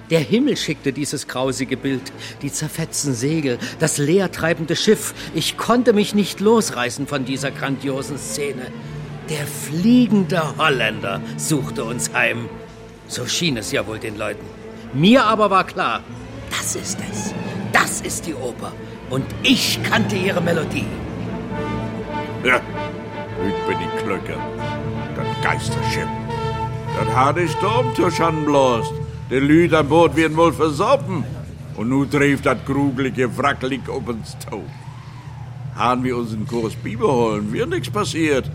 Der 0.09 0.19
Himmel 0.19 0.55
schickte 0.55 0.93
dieses 0.93 1.27
grausige 1.27 1.75
Bild, 1.75 2.13
die 2.41 2.51
zerfetzten 2.51 3.13
Segel, 3.13 3.59
das 3.79 3.97
leertreibende 3.97 4.75
Schiff. 4.75 5.13
Ich 5.35 5.57
konnte 5.57 5.93
mich 5.93 6.15
nicht 6.15 6.39
losreißen 6.39 7.07
von 7.07 7.25
dieser 7.25 7.51
grandiosen 7.51 8.17
Szene. 8.17 8.71
Der 9.29 9.45
fliegende 9.45 10.57
Holländer 10.57 11.21
suchte 11.35 11.83
uns 11.83 12.13
heim. 12.13 12.49
So 13.09 13.25
schien 13.25 13.57
es 13.57 13.71
ja 13.73 13.85
wohl 13.85 13.99
den 13.99 14.17
Leuten. 14.17 14.45
Mir 14.93 15.25
aber 15.25 15.49
war 15.49 15.65
klar, 15.65 16.03
das 16.49 16.75
ist 16.75 16.99
es. 17.11 17.33
Das 17.73 17.99
ist 18.01 18.25
die 18.25 18.33
Oper. 18.33 18.71
Und 19.09 19.25
ich 19.43 19.79
kannte 19.83 20.15
ihre 20.15 20.41
Melodie. 20.41 20.85
Ja, 22.43 22.59
ich 23.47 23.67
bin 23.67 23.77
die 23.79 24.03
Klöcke. 24.03 24.37
Das 25.15 25.43
Geisterschiff. 25.43 26.07
Das 26.97 27.15
hat 27.15 27.37
die 27.37 27.47
Sturmtusch 27.47 28.19
anblost. 28.19 28.93
Die 29.29 29.35
Lüd 29.35 29.73
an 29.73 29.87
Bord 29.87 30.15
werden 30.15 30.35
wohl 30.35 30.53
versoppen. 30.53 31.23
Und 31.75 31.89
nu 31.89 32.05
trifft 32.05 32.45
das 32.45 32.57
grugelige 32.65 33.37
Wracklig 33.37 33.87
ob 33.87 34.09
uns 34.09 34.35
Tau. 34.39 34.63
Haben 35.75 36.03
wir 36.03 36.17
unseren 36.17 36.47
Kurs 36.47 36.73
beibehalten, 36.75 37.53
wird 37.53 37.69
nichts 37.69 37.89
passiert. 37.89 38.49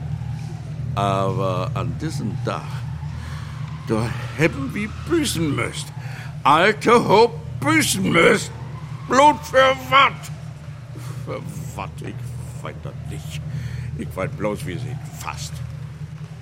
Aber 0.96 1.70
an 1.74 1.94
diesem 2.00 2.36
Dach, 2.44 2.82
da 3.88 4.06
hätten 4.36 4.74
wir 4.74 4.88
büßen 5.08 5.54
müsst. 5.54 5.86
Alte 6.42 7.08
Hope 7.08 7.38
büßen 7.60 8.10
müsst. 8.10 8.50
Blut 9.08 9.38
für 9.44 9.76
wat? 9.88 10.12
Wat? 11.26 11.90
Ich 12.00 12.14
weiß 12.62 12.74
das 12.82 12.92
nicht. 13.10 13.40
Ich 13.98 14.16
weiß 14.16 14.30
bloß, 14.36 14.66
wir 14.66 14.78
sind 14.78 14.98
fast. 15.20 15.52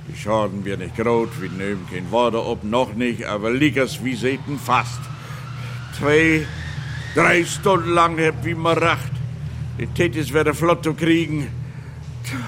Die 0.08 0.16
Schaden 0.16 0.64
wir 0.64 0.76
nicht 0.76 0.96
groß, 0.96 1.28
wir 1.40 1.50
nehmen 1.50 1.86
kein 1.92 2.10
Worte 2.10 2.44
ob, 2.44 2.64
noch 2.64 2.94
nicht, 2.94 3.24
aber 3.24 3.50
liegers 3.50 4.02
wie 4.02 4.14
seten 4.14 4.58
fast. 4.58 5.00
Zwei, 5.98 6.46
drei 7.14 7.44
Stunden 7.44 7.90
lang 7.90 8.18
hab 8.18 8.44
wie 8.44 8.54
mir 8.54 8.80
racht. 8.80 9.12
Die 9.78 9.86
Tätis 9.86 10.32
werden 10.32 10.54
flott 10.54 10.84
zu 10.84 10.94
kriegen. 10.94 11.48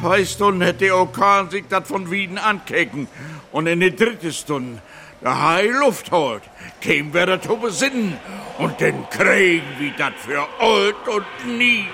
Zwei 0.00 0.24
Stunden 0.24 0.62
hätte 0.62 0.86
der 0.86 0.96
Orkan 0.96 1.50
sich 1.50 1.64
das 1.68 1.86
von 1.86 2.10
Wieden 2.10 2.38
ankecken. 2.38 3.08
Und 3.52 3.66
in 3.66 3.80
die 3.80 3.94
dritte 3.94 4.32
Stunde, 4.32 4.80
der 5.22 5.42
Hai 5.42 5.66
Luft 5.66 6.10
holt, 6.10 6.42
käm 6.80 7.12
wir 7.14 7.40
zu 7.40 7.56
besinnen. 7.56 8.16
Und 8.58 8.80
den 8.80 9.08
kriegen 9.08 9.66
wir 9.78 9.92
das 9.96 10.14
für 10.18 10.46
alt 10.58 11.08
und 11.08 11.58
nie. 11.58 11.86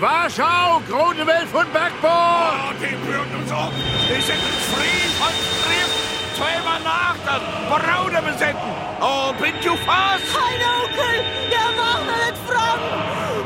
Warschau, 0.00 0.82
große 0.88 1.26
Welt 1.26 1.48
von 1.52 1.66
Backbord! 1.72 2.10
Oh, 2.10 2.72
die 2.80 2.96
bürgen 3.06 3.34
uns 3.40 3.50
um. 3.52 3.70
Die 4.08 4.20
sind 4.20 4.42
uns 4.42 4.64
frei 4.74 5.06
von 5.18 5.32
Schrift. 5.62 6.36
Zweimal 6.36 6.80
nach 6.82 7.14
dann. 7.24 7.40
Braude 7.70 8.20
besetzen. 8.22 8.72
Oh, 9.00 9.32
bin 9.40 9.54
du 9.62 9.76
fast? 9.86 10.24
Mein 10.34 10.60
Onkel, 10.66 11.24
der 11.50 11.70
war 11.78 12.00
nicht 12.10 12.38
fromm. 12.46 12.80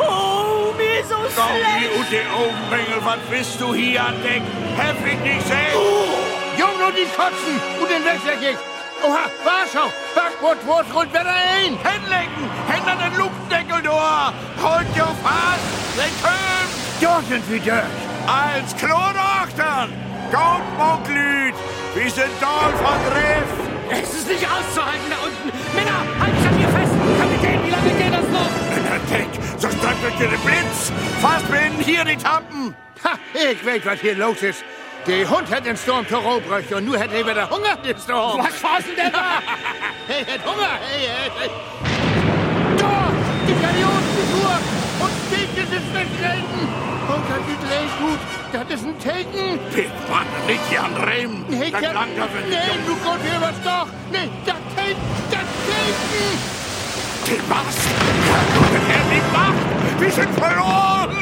Oh, 0.01 0.73
mir 0.77 1.05
so 1.05 1.17
Doch, 1.17 1.51
wie 1.53 1.61
schlecht. 1.61 1.97
und 1.99 2.11
die 2.11 2.25
Augenbengel, 2.33 3.05
was 3.05 3.19
bist 3.31 3.61
du 3.61 3.75
hier 3.75 4.05
an 4.05 4.15
Deck? 4.23 4.43
Hab 4.79 4.97
ich 5.07 5.19
nicht 5.21 5.47
sehen? 5.47 5.77
Jung 6.57 6.87
und 6.87 6.97
die 6.97 7.07
Kotzen 7.15 7.61
und 7.81 7.91
den 7.91 8.05
Wechsel 8.05 8.57
Oha, 9.01 9.31
Warschau, 9.45 9.93
Backbord, 10.15 10.67
Wurst, 10.67 10.93
rund 10.93 11.13
wieder 11.13 11.25
ein! 11.25 11.79
Hinlegen! 11.87 12.51
Hände 12.67 12.91
an 12.91 12.99
den 12.99 13.17
Lupendeckel 13.17 13.38
durch! 13.89 14.33
Holt 14.63 14.87
ihr 14.97 15.13
fast! 15.23 15.67
Den 15.97 16.13
Köm! 16.23 16.69
Da 17.01 17.23
sind 17.29 17.51
wir 17.51 17.61
durch! 17.61 18.09
Als 18.27 18.77
Klodochtern! 18.77 19.91
Goldmonklüt! 20.31 21.55
Wir 21.95 22.11
sind 22.11 22.35
doll 22.41 22.73
von 22.85 23.01
Riff! 23.17 23.69
Es 23.91 24.13
ist 24.13 24.29
nicht 24.29 24.45
auszuhalten 24.45 25.09
da 25.09 25.17
unten. 25.25 25.49
Männer, 25.75 26.01
haltet 26.21 26.47
an 26.47 26.59
mir 26.59 26.69
fest. 26.69 26.93
Kapitän, 27.19 27.65
wie 27.65 27.71
lange 27.71 27.91
geht 27.91 28.13
das 28.13 28.29
noch? 28.29 28.77
In 28.77 28.85
der 28.85 29.19
Deck, 29.19 29.29
so 29.57 29.69
streitet 29.69 30.21
ihr 30.21 30.29
den 30.29 30.41
Blitz! 30.41 30.93
Fast 31.23 31.51
binden 31.51 31.83
hier 31.83 32.05
die 32.05 32.17
Tampen! 32.17 32.75
Ha, 33.05 33.13
ich 33.33 33.65
weiß, 33.65 33.81
was 33.85 34.01
hier 34.01 34.17
los 34.17 34.43
ist. 34.43 34.65
Der 35.07 35.31
Hund 35.31 35.51
hat 35.51 35.65
den 35.65 35.77
Sturm 35.77 36.07
zurückgebracht 36.07 36.71
und 36.73 36.85
nur 36.85 36.99
hat 36.99 37.11
er 37.13 37.27
wieder 37.27 37.49
Hunger, 37.49 37.77
den 37.77 37.97
Sturm. 37.97 38.39
Was 38.39 38.63
war's 38.63 38.85
denn 38.85 39.11
da? 39.11 39.41
Hey, 40.09 40.25
hat 40.25 40.45
Hunger, 40.45 40.79
hey, 40.89 41.07
hey, 41.07 41.31
hey. 41.39 41.51
Da, 42.79 43.13
die 43.47 43.57
Galionsfigur 43.61 44.53
und 45.01 45.13
Taken 45.31 45.73
ist 45.77 45.95
wegrennen. 45.95 46.69
Und 47.09 47.25
das 47.29 47.45
ist 47.49 48.38
gleich 48.51 48.63
gut. 48.63 48.71
Das 48.71 48.81
ist 48.81 48.87
ein 48.87 48.99
Taken. 48.99 49.59
Pick, 49.75 49.91
Mann, 50.11 50.27
nicht 50.47 50.61
hier 50.69 50.85
an 50.85 50.97
Rehm! 50.97 51.45
Nee, 51.49 51.59
wenn 51.59 51.67
ich 51.67 51.71
nee, 51.71 52.79
du 52.87 52.97
Gott, 53.05 53.19
hier 53.23 53.41
was 53.41 53.63
doch. 53.63 53.89
Nee, 54.13 54.29
das 54.45 54.57
Taken, 54.77 54.97
das 55.31 55.41
Taken. 55.69 56.59
Den 57.27 57.49
Mast! 57.49 57.89
Gott, 58.55 58.73
er 58.89 59.05
die 59.11 59.23
Macht! 59.33 60.01
Wir 60.01 60.11
sind 60.11 60.35
verloren! 60.39 61.17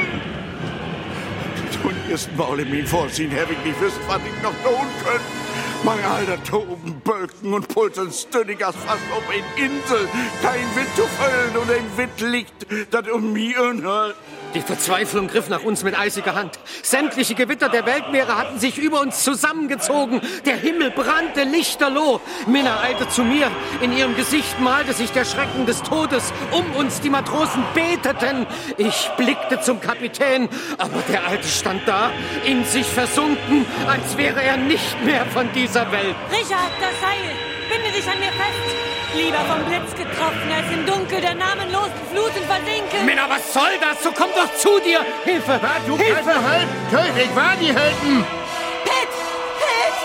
Zum 1.71 2.11
ersten 2.11 2.37
Mal 2.37 2.61
in 2.61 2.71
mir 2.71 2.87
Vorsehen 2.87 3.31
habe 3.33 3.53
ich 3.53 3.59
nicht 3.65 3.81
wissen, 3.81 4.01
was 4.07 4.19
ich 4.19 4.43
noch 4.43 4.55
tun 4.63 4.87
könnte. 5.05 5.47
Mein 5.85 6.05
alter 6.05 6.43
Toben, 6.43 7.01
Bölken 7.05 7.53
und 7.53 7.69
Pulsen 7.69 8.11
stündig 8.11 8.65
als 8.65 8.77
fast 8.77 9.03
auf 9.13 9.23
eine 9.29 9.65
Insel. 9.65 10.09
Kein 10.43 10.65
Wind 10.75 10.89
zu 10.97 11.03
füllen 11.03 11.57
und 11.57 11.71
ein 11.71 11.97
Wind 11.97 12.21
liegt, 12.21 12.67
das 12.93 13.09
um 13.09 13.33
mich 13.33 13.59
unhört. 13.59 14.17
Die 14.57 14.63
Verzweiflung 14.63 15.27
griff 15.27 15.51
nach 15.51 15.65
uns 15.65 15.85
mit 15.85 15.99
eisiger 15.99 16.35
Hand. 16.35 16.59
Sämtliche 16.83 17.35
Gewitter 17.35 17.69
der 17.69 17.85
Weltmeere 17.85 18.39
hatten 18.39 18.59
sich 18.59 18.79
über 18.79 19.03
uns 19.03 19.23
zusammengezogen. 19.23 20.23
Der 20.47 20.57
Himmel 20.57 20.93
brannte 20.93 21.43
lichterloh. 21.43 22.23
Minna 22.47 22.81
eilte 22.81 23.07
zu 23.07 23.23
mir. 23.23 23.51
In 23.83 23.95
ihrem 23.95 24.17
Gesicht 24.17 24.59
malte 24.59 24.95
sich 24.95 25.13
der 25.13 25.27
Schrecken 25.27 25.67
des 25.67 25.83
Todes. 25.83 26.33
Um 26.53 26.75
uns 26.75 27.03
die 27.03 27.11
Matrosen 27.11 27.65
beteten. 27.75 28.47
Ich 28.79 29.11
blickte 29.19 29.61
zum 29.61 29.79
Kapitän, 29.79 30.49
aber 30.79 31.03
der 31.11 31.27
Alte 31.27 31.49
stand 31.49 31.87
da, 31.87 32.11
in 32.47 32.65
sich 32.65 32.87
versunken, 32.87 33.67
als 33.87 34.17
wäre 34.17 34.43
er 34.43 34.57
nicht 34.57 35.05
mehr 35.05 35.27
von 35.27 35.53
dieser 35.53 35.93
Welt. 35.93 36.17
Richard, 36.31 36.71
das 36.81 36.99
Seil. 37.03 37.56
Binde 37.69 37.91
dich 37.91 38.07
an 38.09 38.19
mir 38.19 38.33
fest. 38.33 38.67
Lieber 39.15 39.43
vom 39.49 39.65
Blitz 39.65 39.91
getroffen, 39.97 40.49
als 40.55 40.69
im 40.73 40.85
Dunkel 40.85 41.21
der 41.21 41.35
namenlosen 41.35 42.01
Fluten 42.13 42.45
versinken. 42.47 43.07
Minna, 43.07 43.29
was 43.29 43.53
soll 43.53 43.75
das? 43.81 44.03
So 44.03 44.11
komm 44.13 44.31
doch 44.35 44.53
zu 44.57 44.79
dir! 44.81 45.01
Hilfe! 45.25 45.59
Du 45.87 45.97
Hilfe! 45.97 46.35
Teufel, 46.91 47.29
war 47.35 47.57
die 47.59 47.73
helfen. 47.73 48.25
Pitt! 48.85 49.13
Pitt! 49.63 49.97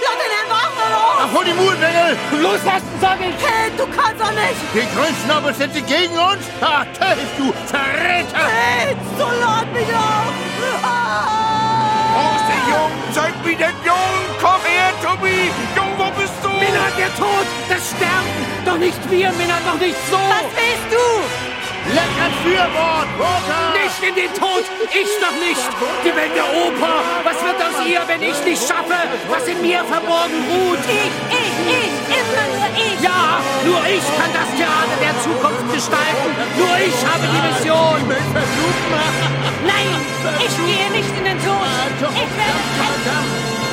Lass 0.00 0.16
den 0.16 0.48
Waffen 0.48 0.88
los! 0.94 1.16
Ach, 1.20 1.30
hol 1.34 1.44
die 1.44 1.52
Mutbengel. 1.52 2.16
Loslassen, 2.40 2.94
sag 3.00 3.20
ich! 3.20 3.36
Pitt, 3.36 3.74
du 3.76 3.86
kannst 3.94 4.20
doch 4.22 4.32
nicht! 4.32 4.60
Die 4.72 4.86
Grünschnabel 4.96 5.52
sind 5.54 5.74
sie 5.74 5.82
gegen 5.82 6.16
uns. 6.16 6.42
Ah, 6.62 6.84
Teufel, 6.98 7.26
du 7.36 7.52
Verräter. 7.66 8.48
Pitt, 8.48 8.98
so 9.18 9.26
lad 9.44 9.70
mich 9.74 9.90
auf! 9.92 10.32
Ah! 10.82 12.36
Ist 12.36 12.48
der 12.48 12.62
Jung? 12.72 12.92
Zeig 13.12 13.34
mir 13.44 13.56
den 13.56 13.76
Jungen! 13.84 14.24
Komm 14.40 14.62
her, 14.64 14.92
Tobi! 15.02 15.50
Du? 15.76 15.83
Minna, 16.60 16.86
der 16.98 17.10
Tod! 17.16 17.46
Das 17.68 17.90
sterben! 17.90 18.32
Doch 18.64 18.78
nicht 18.78 18.98
wir, 19.10 19.30
Männer, 19.32 19.58
doch 19.66 19.78
nicht 19.78 19.96
so! 20.10 20.16
Was 20.16 20.48
willst 20.54 20.88
du? 20.90 21.04
Leck 21.92 22.14
ein 22.16 22.32
Fürbord, 22.42 23.08
Roter! 23.20 23.64
Nicht 23.76 24.00
in 24.00 24.14
den 24.14 24.32
Tod! 24.32 24.64
Ich 24.88 25.10
doch 25.20 25.36
nicht! 25.36 25.68
Die 26.04 26.14
Welt 26.16 26.32
der 26.34 26.48
Oper! 26.48 27.04
Was 27.24 27.38
wird 27.44 27.58
aus 27.60 27.86
ihr, 27.86 28.00
wenn 28.06 28.22
ich 28.22 28.38
nicht 28.44 28.62
schaffe, 28.62 28.96
was 29.28 29.46
in 29.48 29.60
mir 29.60 29.84
verborgen 29.84 30.40
ruht? 30.48 30.80
Ich, 30.88 31.12
ich, 31.28 31.54
ich, 31.68 31.94
immer 32.08 32.46
nur 32.56 32.68
ich! 32.72 32.98
Ja, 33.04 33.40
nur 33.64 33.82
ich 33.84 34.04
kann 34.16 34.32
das 34.32 34.48
Theater 34.56 34.96
der 35.02 35.14
Zukunft 35.20 35.66
gestalten! 35.74 36.30
Nur 36.56 36.74
ich 36.80 36.98
habe 37.04 37.24
die 37.28 37.42
Mission! 37.52 38.00
Nein, 39.68 39.92
ich 40.40 40.54
gehe 40.64 40.88
nicht 40.90 41.12
in 41.18 41.24
den 41.24 41.38
Tod! 41.44 41.68
Ich 42.00 42.32
werde 42.32 42.62
kämpfen! 42.80 43.63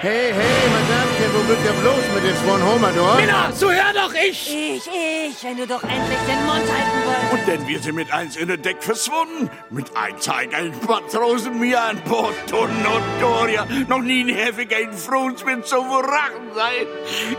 Hey, 0.00 0.32
hey, 0.32 0.70
Madame, 0.70 1.08
wo 1.34 1.48
wird 1.48 1.58
der 1.64 1.72
bloß 1.72 2.04
mit 2.14 2.22
den 2.22 2.36
zwei 2.36 2.62
Homer 2.62 2.92
dort? 2.94 3.16
Männer, 3.16 3.50
so 3.52 3.68
hör 3.68 3.92
doch 3.92 4.14
ich! 4.14 4.48
Ich, 4.48 4.86
ich, 4.86 5.42
wenn 5.42 5.56
du 5.56 5.66
doch 5.66 5.82
endlich 5.82 6.18
den 6.24 6.46
Mund 6.46 6.62
halten 6.70 6.98
wolltest. 7.04 7.32
Und 7.32 7.48
denn 7.48 7.66
wir 7.66 7.80
sind 7.80 7.96
mit 7.96 8.12
eins 8.12 8.36
in 8.36 8.46
der 8.46 8.58
Deck 8.58 8.80
verschwunden. 8.80 9.50
Mit 9.70 9.96
ein 9.96 10.14
Zeig, 10.20 10.54
ein 10.54 10.72
Matrosen, 10.86 11.58
mir 11.58 11.82
ein 11.82 12.00
Tonnen 12.04 12.86
und 12.86 13.20
Doria. 13.20 13.66
Noch 13.88 13.98
nie 13.98 14.22
ein 14.22 14.28
Hefig, 14.28 14.72
ein 14.72 14.92
Fruns 14.92 15.44
mit 15.44 15.66
so 15.66 15.82
verrachen 15.82 16.46
sein. 16.54 16.86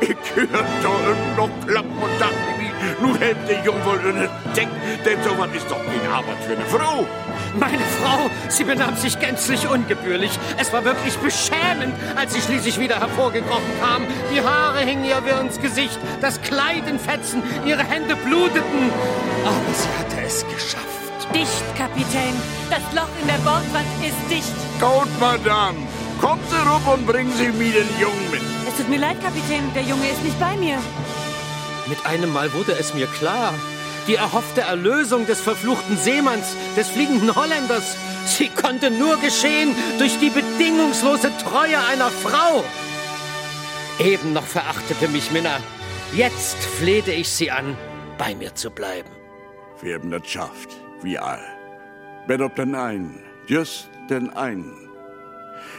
Ich 0.01 0.17
hör 0.35 0.49
unten 0.49 1.35
noch 1.37 1.65
klappen 1.65 1.97
und 1.97 2.19
dachte 2.19 2.35
mir, 2.57 2.69
nun 2.99 3.17
hält 3.19 3.37
der 3.47 3.63
Jung 3.63 3.77
wohl 3.85 3.99
in 4.09 4.15
der 4.15 4.29
Deck, 4.53 4.67
denn 5.05 5.23
so 5.23 5.37
was 5.37 5.49
ist 5.55 5.71
doch 5.71 5.79
keine 5.85 6.13
Arbeit 6.13 6.43
für 6.45 6.57
eine 6.57 6.65
Frau. 6.65 7.07
Meine 7.57 7.83
Frau, 8.01 8.29
sie 8.47 8.63
benahm 8.63 8.95
sich 8.95 9.19
gänzlich 9.19 9.67
ungebührlich. 9.67 10.31
Es 10.57 10.71
war 10.71 10.83
wirklich 10.85 11.17
beschämend, 11.17 11.95
als 12.15 12.33
sie 12.33 12.41
schließlich 12.41 12.79
wieder 12.79 12.99
hervorgekrochen 12.99 13.79
kam. 13.81 14.05
Die 14.33 14.41
Haare 14.41 14.79
hingen 14.79 15.05
ihr 15.05 15.21
wie 15.25 15.45
ins 15.45 15.59
Gesicht, 15.59 15.97
das 16.21 16.41
Kleid 16.41 16.87
in 16.87 16.99
Fetzen, 16.99 17.41
ihre 17.65 17.83
Hände 17.83 18.15
bluteten. 18.15 18.91
Aber 19.45 19.73
sie 19.73 19.89
hatte 19.97 20.25
es 20.25 20.45
geschafft. 20.47 20.85
Dicht, 21.33 21.63
Kapitän. 21.77 22.33
Das 22.71 22.81
Loch 22.95 23.09
in 23.21 23.27
der 23.27 23.37
Bordwand 23.45 23.85
ist 24.01 24.17
dicht. 24.31 24.53
Gut, 24.79 25.09
Madame. 25.19 25.77
Kommen 26.19 26.41
Sie 26.49 26.55
rup 26.55 26.87
und 26.91 27.05
bringen 27.05 27.31
Sie 27.37 27.49
mir 27.49 27.71
den 27.71 27.99
Jungen 27.99 28.31
mit. 28.31 28.41
Es 28.67 28.77
tut 28.77 28.89
mir 28.89 28.99
leid, 28.99 29.21
Kapitän. 29.23 29.71
Der 29.75 29.83
Junge 29.83 30.09
ist 30.09 30.23
nicht 30.23 30.39
bei 30.39 30.55
mir. 30.57 30.77
Mit 31.87 32.03
einem 32.05 32.33
Mal 32.33 32.51
wurde 32.53 32.73
es 32.79 32.93
mir 32.93 33.07
klar. 33.07 33.53
Die 34.09 34.15
erhoffte 34.15 34.61
Erlösung 34.61 35.27
des 35.27 35.39
verfluchten 35.39 35.95
Seemanns, 35.95 36.57
des 36.75 36.89
fliegenden 36.89 37.35
Holländers, 37.35 37.95
sie 38.25 38.49
konnte 38.49 38.89
nur 38.89 39.17
geschehen 39.17 39.75
durch 39.99 40.17
die 40.17 40.31
bedingungslose 40.31 41.31
Treue 41.37 41.77
einer 41.77 42.09
Frau. 42.09 42.63
Eben 44.03 44.33
noch 44.33 44.47
verachtete 44.47 45.09
mich 45.09 45.31
Minna. 45.31 45.59
Jetzt 46.11 46.57
flehte 46.57 47.11
ich 47.11 47.29
sie 47.29 47.51
an, 47.51 47.77
bei 48.17 48.33
mir 48.33 48.55
zu 48.55 48.71
bleiben. 48.71 49.09
Wir 49.83 49.93
haben 49.93 50.09
das 50.09 50.27
schafft, 50.27 50.75
wie 51.03 51.19
all. 51.19 51.45
Bet 52.25 52.41
ob 52.41 52.55
den 52.55 52.73
einen, 52.73 53.21
just 53.45 53.89
den 54.09 54.31
einen. 54.31 54.89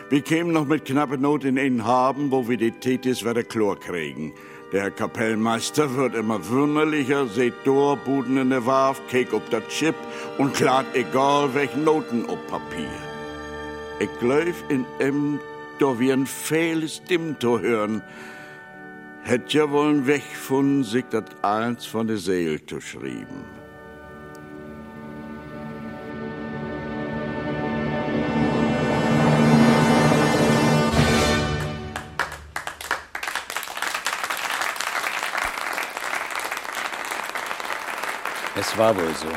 Wir 0.09 0.21
kämen 0.21 0.53
noch 0.53 0.67
mit 0.67 0.85
knapper 0.85 1.17
Not 1.17 1.45
in 1.45 1.59
einen 1.59 1.85
Haben, 1.85 2.31
wo 2.31 2.49
wir 2.49 2.57
die 2.57 2.71
Thetis 2.71 3.25
wieder 3.25 3.43
Chlor 3.43 3.81
kriegen. 3.81 4.33
Der 4.73 4.93
Kapellmeister 4.93 5.97
wird 5.97 6.15
immer 6.15 6.49
wunderlicher, 6.49 7.27
seht 7.27 7.55
door, 7.65 7.97
Buden 7.97 8.37
in 8.37 8.51
der 8.51 8.67
Warf, 8.67 9.01
keek 9.09 9.33
op 9.33 9.51
dat 9.51 9.69
Chip 9.69 9.97
und 10.39 10.55
klart 10.55 10.87
egal 10.95 11.53
welch 11.55 11.75
Noten 11.75 12.25
op 12.29 12.47
Papier. 12.47 12.89
Ich 13.99 14.11
glaub 14.21 14.55
in 14.69 14.87
em, 15.01 15.41
do 15.81 15.99
wir 15.99 16.13
ein 16.15 16.27
fehles 16.27 17.03
Dimm 17.03 17.37
to 17.41 17.59
hören, 17.59 18.01
hätt 19.23 19.53
ja 19.53 19.69
wollen 19.73 20.07
weg 20.07 20.23
von 20.23 20.85
sich 20.85 21.05
dat 21.11 21.45
eins 21.45 21.85
von 21.85 22.07
der 22.07 22.19
Seele 22.19 22.65
zu 22.65 22.81
schrieben. 22.81 23.60
War 38.81 38.97
wohl 38.97 39.15
so. 39.15 39.29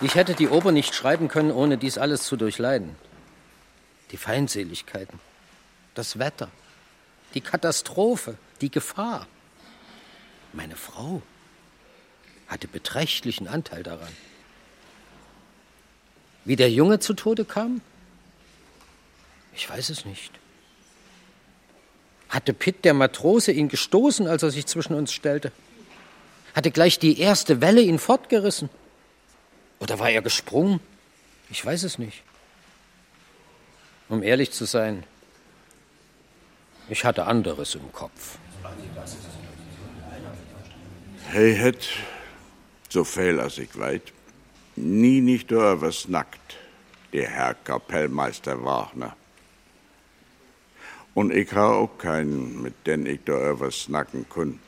Ich 0.00 0.16
hätte 0.16 0.34
die 0.34 0.48
Oper 0.48 0.72
nicht 0.72 0.92
schreiben 0.92 1.28
können, 1.28 1.52
ohne 1.52 1.78
dies 1.78 1.98
alles 1.98 2.24
zu 2.24 2.36
durchleiden. 2.36 2.96
Die 4.10 4.16
Feindseligkeiten, 4.16 5.20
das 5.94 6.18
Wetter, 6.18 6.50
die 7.34 7.40
Katastrophe, 7.40 8.36
die 8.60 8.72
Gefahr. 8.72 9.28
Meine 10.52 10.74
Frau 10.74 11.22
hatte 12.48 12.66
beträchtlichen 12.66 13.46
Anteil 13.46 13.84
daran. 13.84 14.12
Wie 16.44 16.56
der 16.56 16.72
Junge 16.72 16.98
zu 16.98 17.14
Tode 17.14 17.44
kam? 17.44 17.82
Ich 19.54 19.70
weiß 19.70 19.90
es 19.90 20.04
nicht. 20.04 20.32
Hatte 22.28 22.52
Pitt, 22.52 22.84
der 22.84 22.94
Matrose, 22.94 23.52
ihn 23.52 23.68
gestoßen, 23.68 24.26
als 24.26 24.42
er 24.42 24.50
sich 24.50 24.66
zwischen 24.66 24.94
uns 24.94 25.12
stellte? 25.12 25.52
Hatte 26.54 26.70
gleich 26.70 26.98
die 26.98 27.18
erste 27.18 27.60
Welle 27.60 27.82
ihn 27.82 27.98
fortgerissen? 27.98 28.70
Oder 29.80 29.98
war 29.98 30.10
er 30.10 30.22
gesprungen? 30.22 30.80
Ich 31.50 31.64
weiß 31.64 31.82
es 31.82 31.98
nicht. 31.98 32.22
Um 34.08 34.22
ehrlich 34.22 34.52
zu 34.52 34.64
sein, 34.64 35.04
ich 36.88 37.04
hatte 37.04 37.24
anderes 37.26 37.74
im 37.74 37.92
Kopf. 37.92 38.38
Hij 41.26 41.54
het, 41.54 41.88
so 42.88 43.04
viel 43.04 43.40
als 43.40 43.58
ich 43.58 43.76
weit, 43.76 44.12
nie 44.76 45.20
nicht 45.20 45.50
door 45.50 45.80
was 45.80 46.06
nackt, 46.06 46.56
der 47.12 47.28
Herr 47.28 47.54
Kapellmeister 47.54 48.62
Wagner. 48.62 49.16
Und 51.14 51.32
ich 51.32 51.52
ha 51.52 51.72
auch 51.72 51.98
keinen, 51.98 52.62
mit 52.62 52.86
den 52.86 53.06
ich 53.06 53.20
da 53.24 53.58
was 53.58 53.82
snacken 53.82 54.28
kun. 54.28 54.60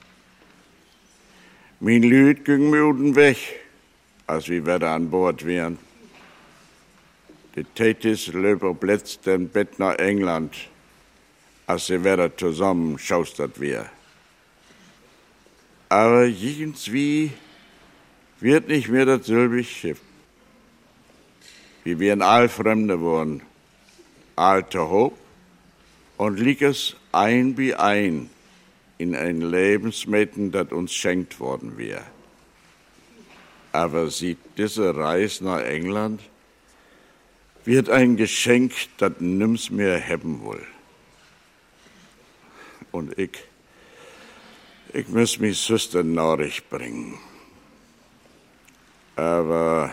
Mein 1.78 2.02
Lüd 2.02 2.46
ging 2.46 2.72
unten 2.72 3.14
weg, 3.16 3.36
als 4.26 4.48
wir 4.48 4.64
wieder 4.64 4.92
an 4.92 5.10
Bord 5.10 5.44
wären. 5.44 5.78
Die 7.54 7.64
Thetis 7.64 8.28
löper 8.28 8.72
blitzt 8.72 9.26
den 9.26 9.50
Bett 9.50 9.78
nach 9.78 9.96
England, 9.96 10.56
als 11.66 11.88
sie 11.88 12.02
wieder 12.02 12.34
zusammen 12.34 12.98
schaustert 12.98 13.60
wir. 13.60 13.90
Aber 15.90 16.24
irgendwie 16.24 17.32
wird 18.40 18.68
nicht 18.68 18.88
mehr 18.88 19.04
das 19.04 19.26
selbe 19.26 19.62
Schiff. 19.62 20.00
Wir 21.84 21.98
wären 21.98 22.22
all 22.22 22.48
Fremde 22.48 23.02
worden, 23.02 23.42
alte 24.34 24.88
Hob, 24.88 25.18
und 26.16 26.40
lieg 26.40 26.62
es 26.62 26.96
ein 27.12 27.58
wie 27.58 27.74
ein 27.74 28.30
in 28.98 29.14
ein 29.14 29.40
Lebensmittel, 29.40 30.50
das 30.50 30.72
uns 30.72 30.94
schenkt 30.94 31.38
worden 31.40 31.76
wäre. 31.76 32.04
Aber 33.72 34.10
sieht 34.10 34.38
diese 34.56 34.96
Reise 34.96 35.44
nach 35.44 35.60
England, 35.60 36.22
wird 37.64 37.90
ein 37.90 38.16
Geschenk, 38.16 38.72
das 38.98 39.12
nimm's 39.18 39.70
mir 39.70 40.00
haben 40.00 40.44
will. 40.46 40.66
Und 42.92 43.18
ich, 43.18 43.32
ich 44.92 45.08
muss 45.08 45.38
mich 45.38 45.58
Süster 45.58 46.02
Norich 46.02 46.66
bringen. 46.68 47.18
Aber 49.16 49.92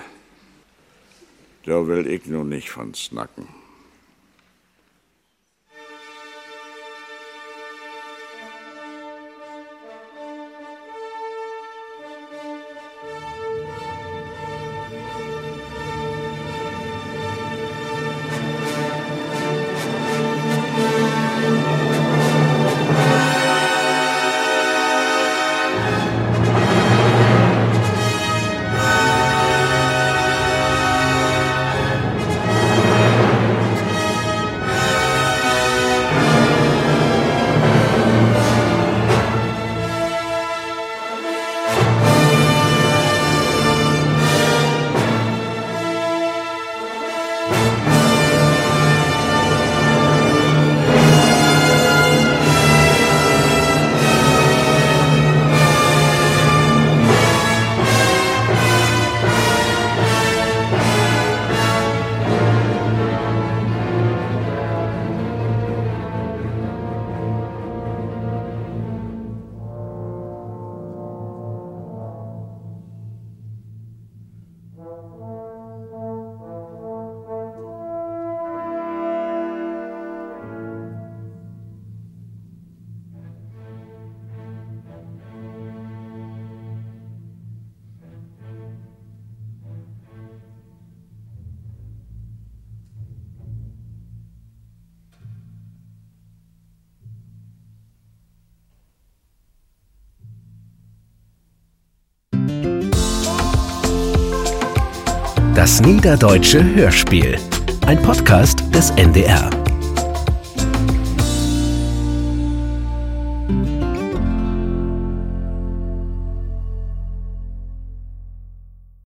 da 1.65 1.87
will 1.87 2.07
ich 2.07 2.25
nun 2.25 2.49
nicht 2.49 2.69
von 2.69 2.93
snacken. 2.93 3.62
Niederdeutsche 105.85 106.63
Hörspiel. 106.63 107.37
Ein 107.85 108.01
Podcast 108.01 108.63
des 108.73 108.91
NDR. 108.91 109.49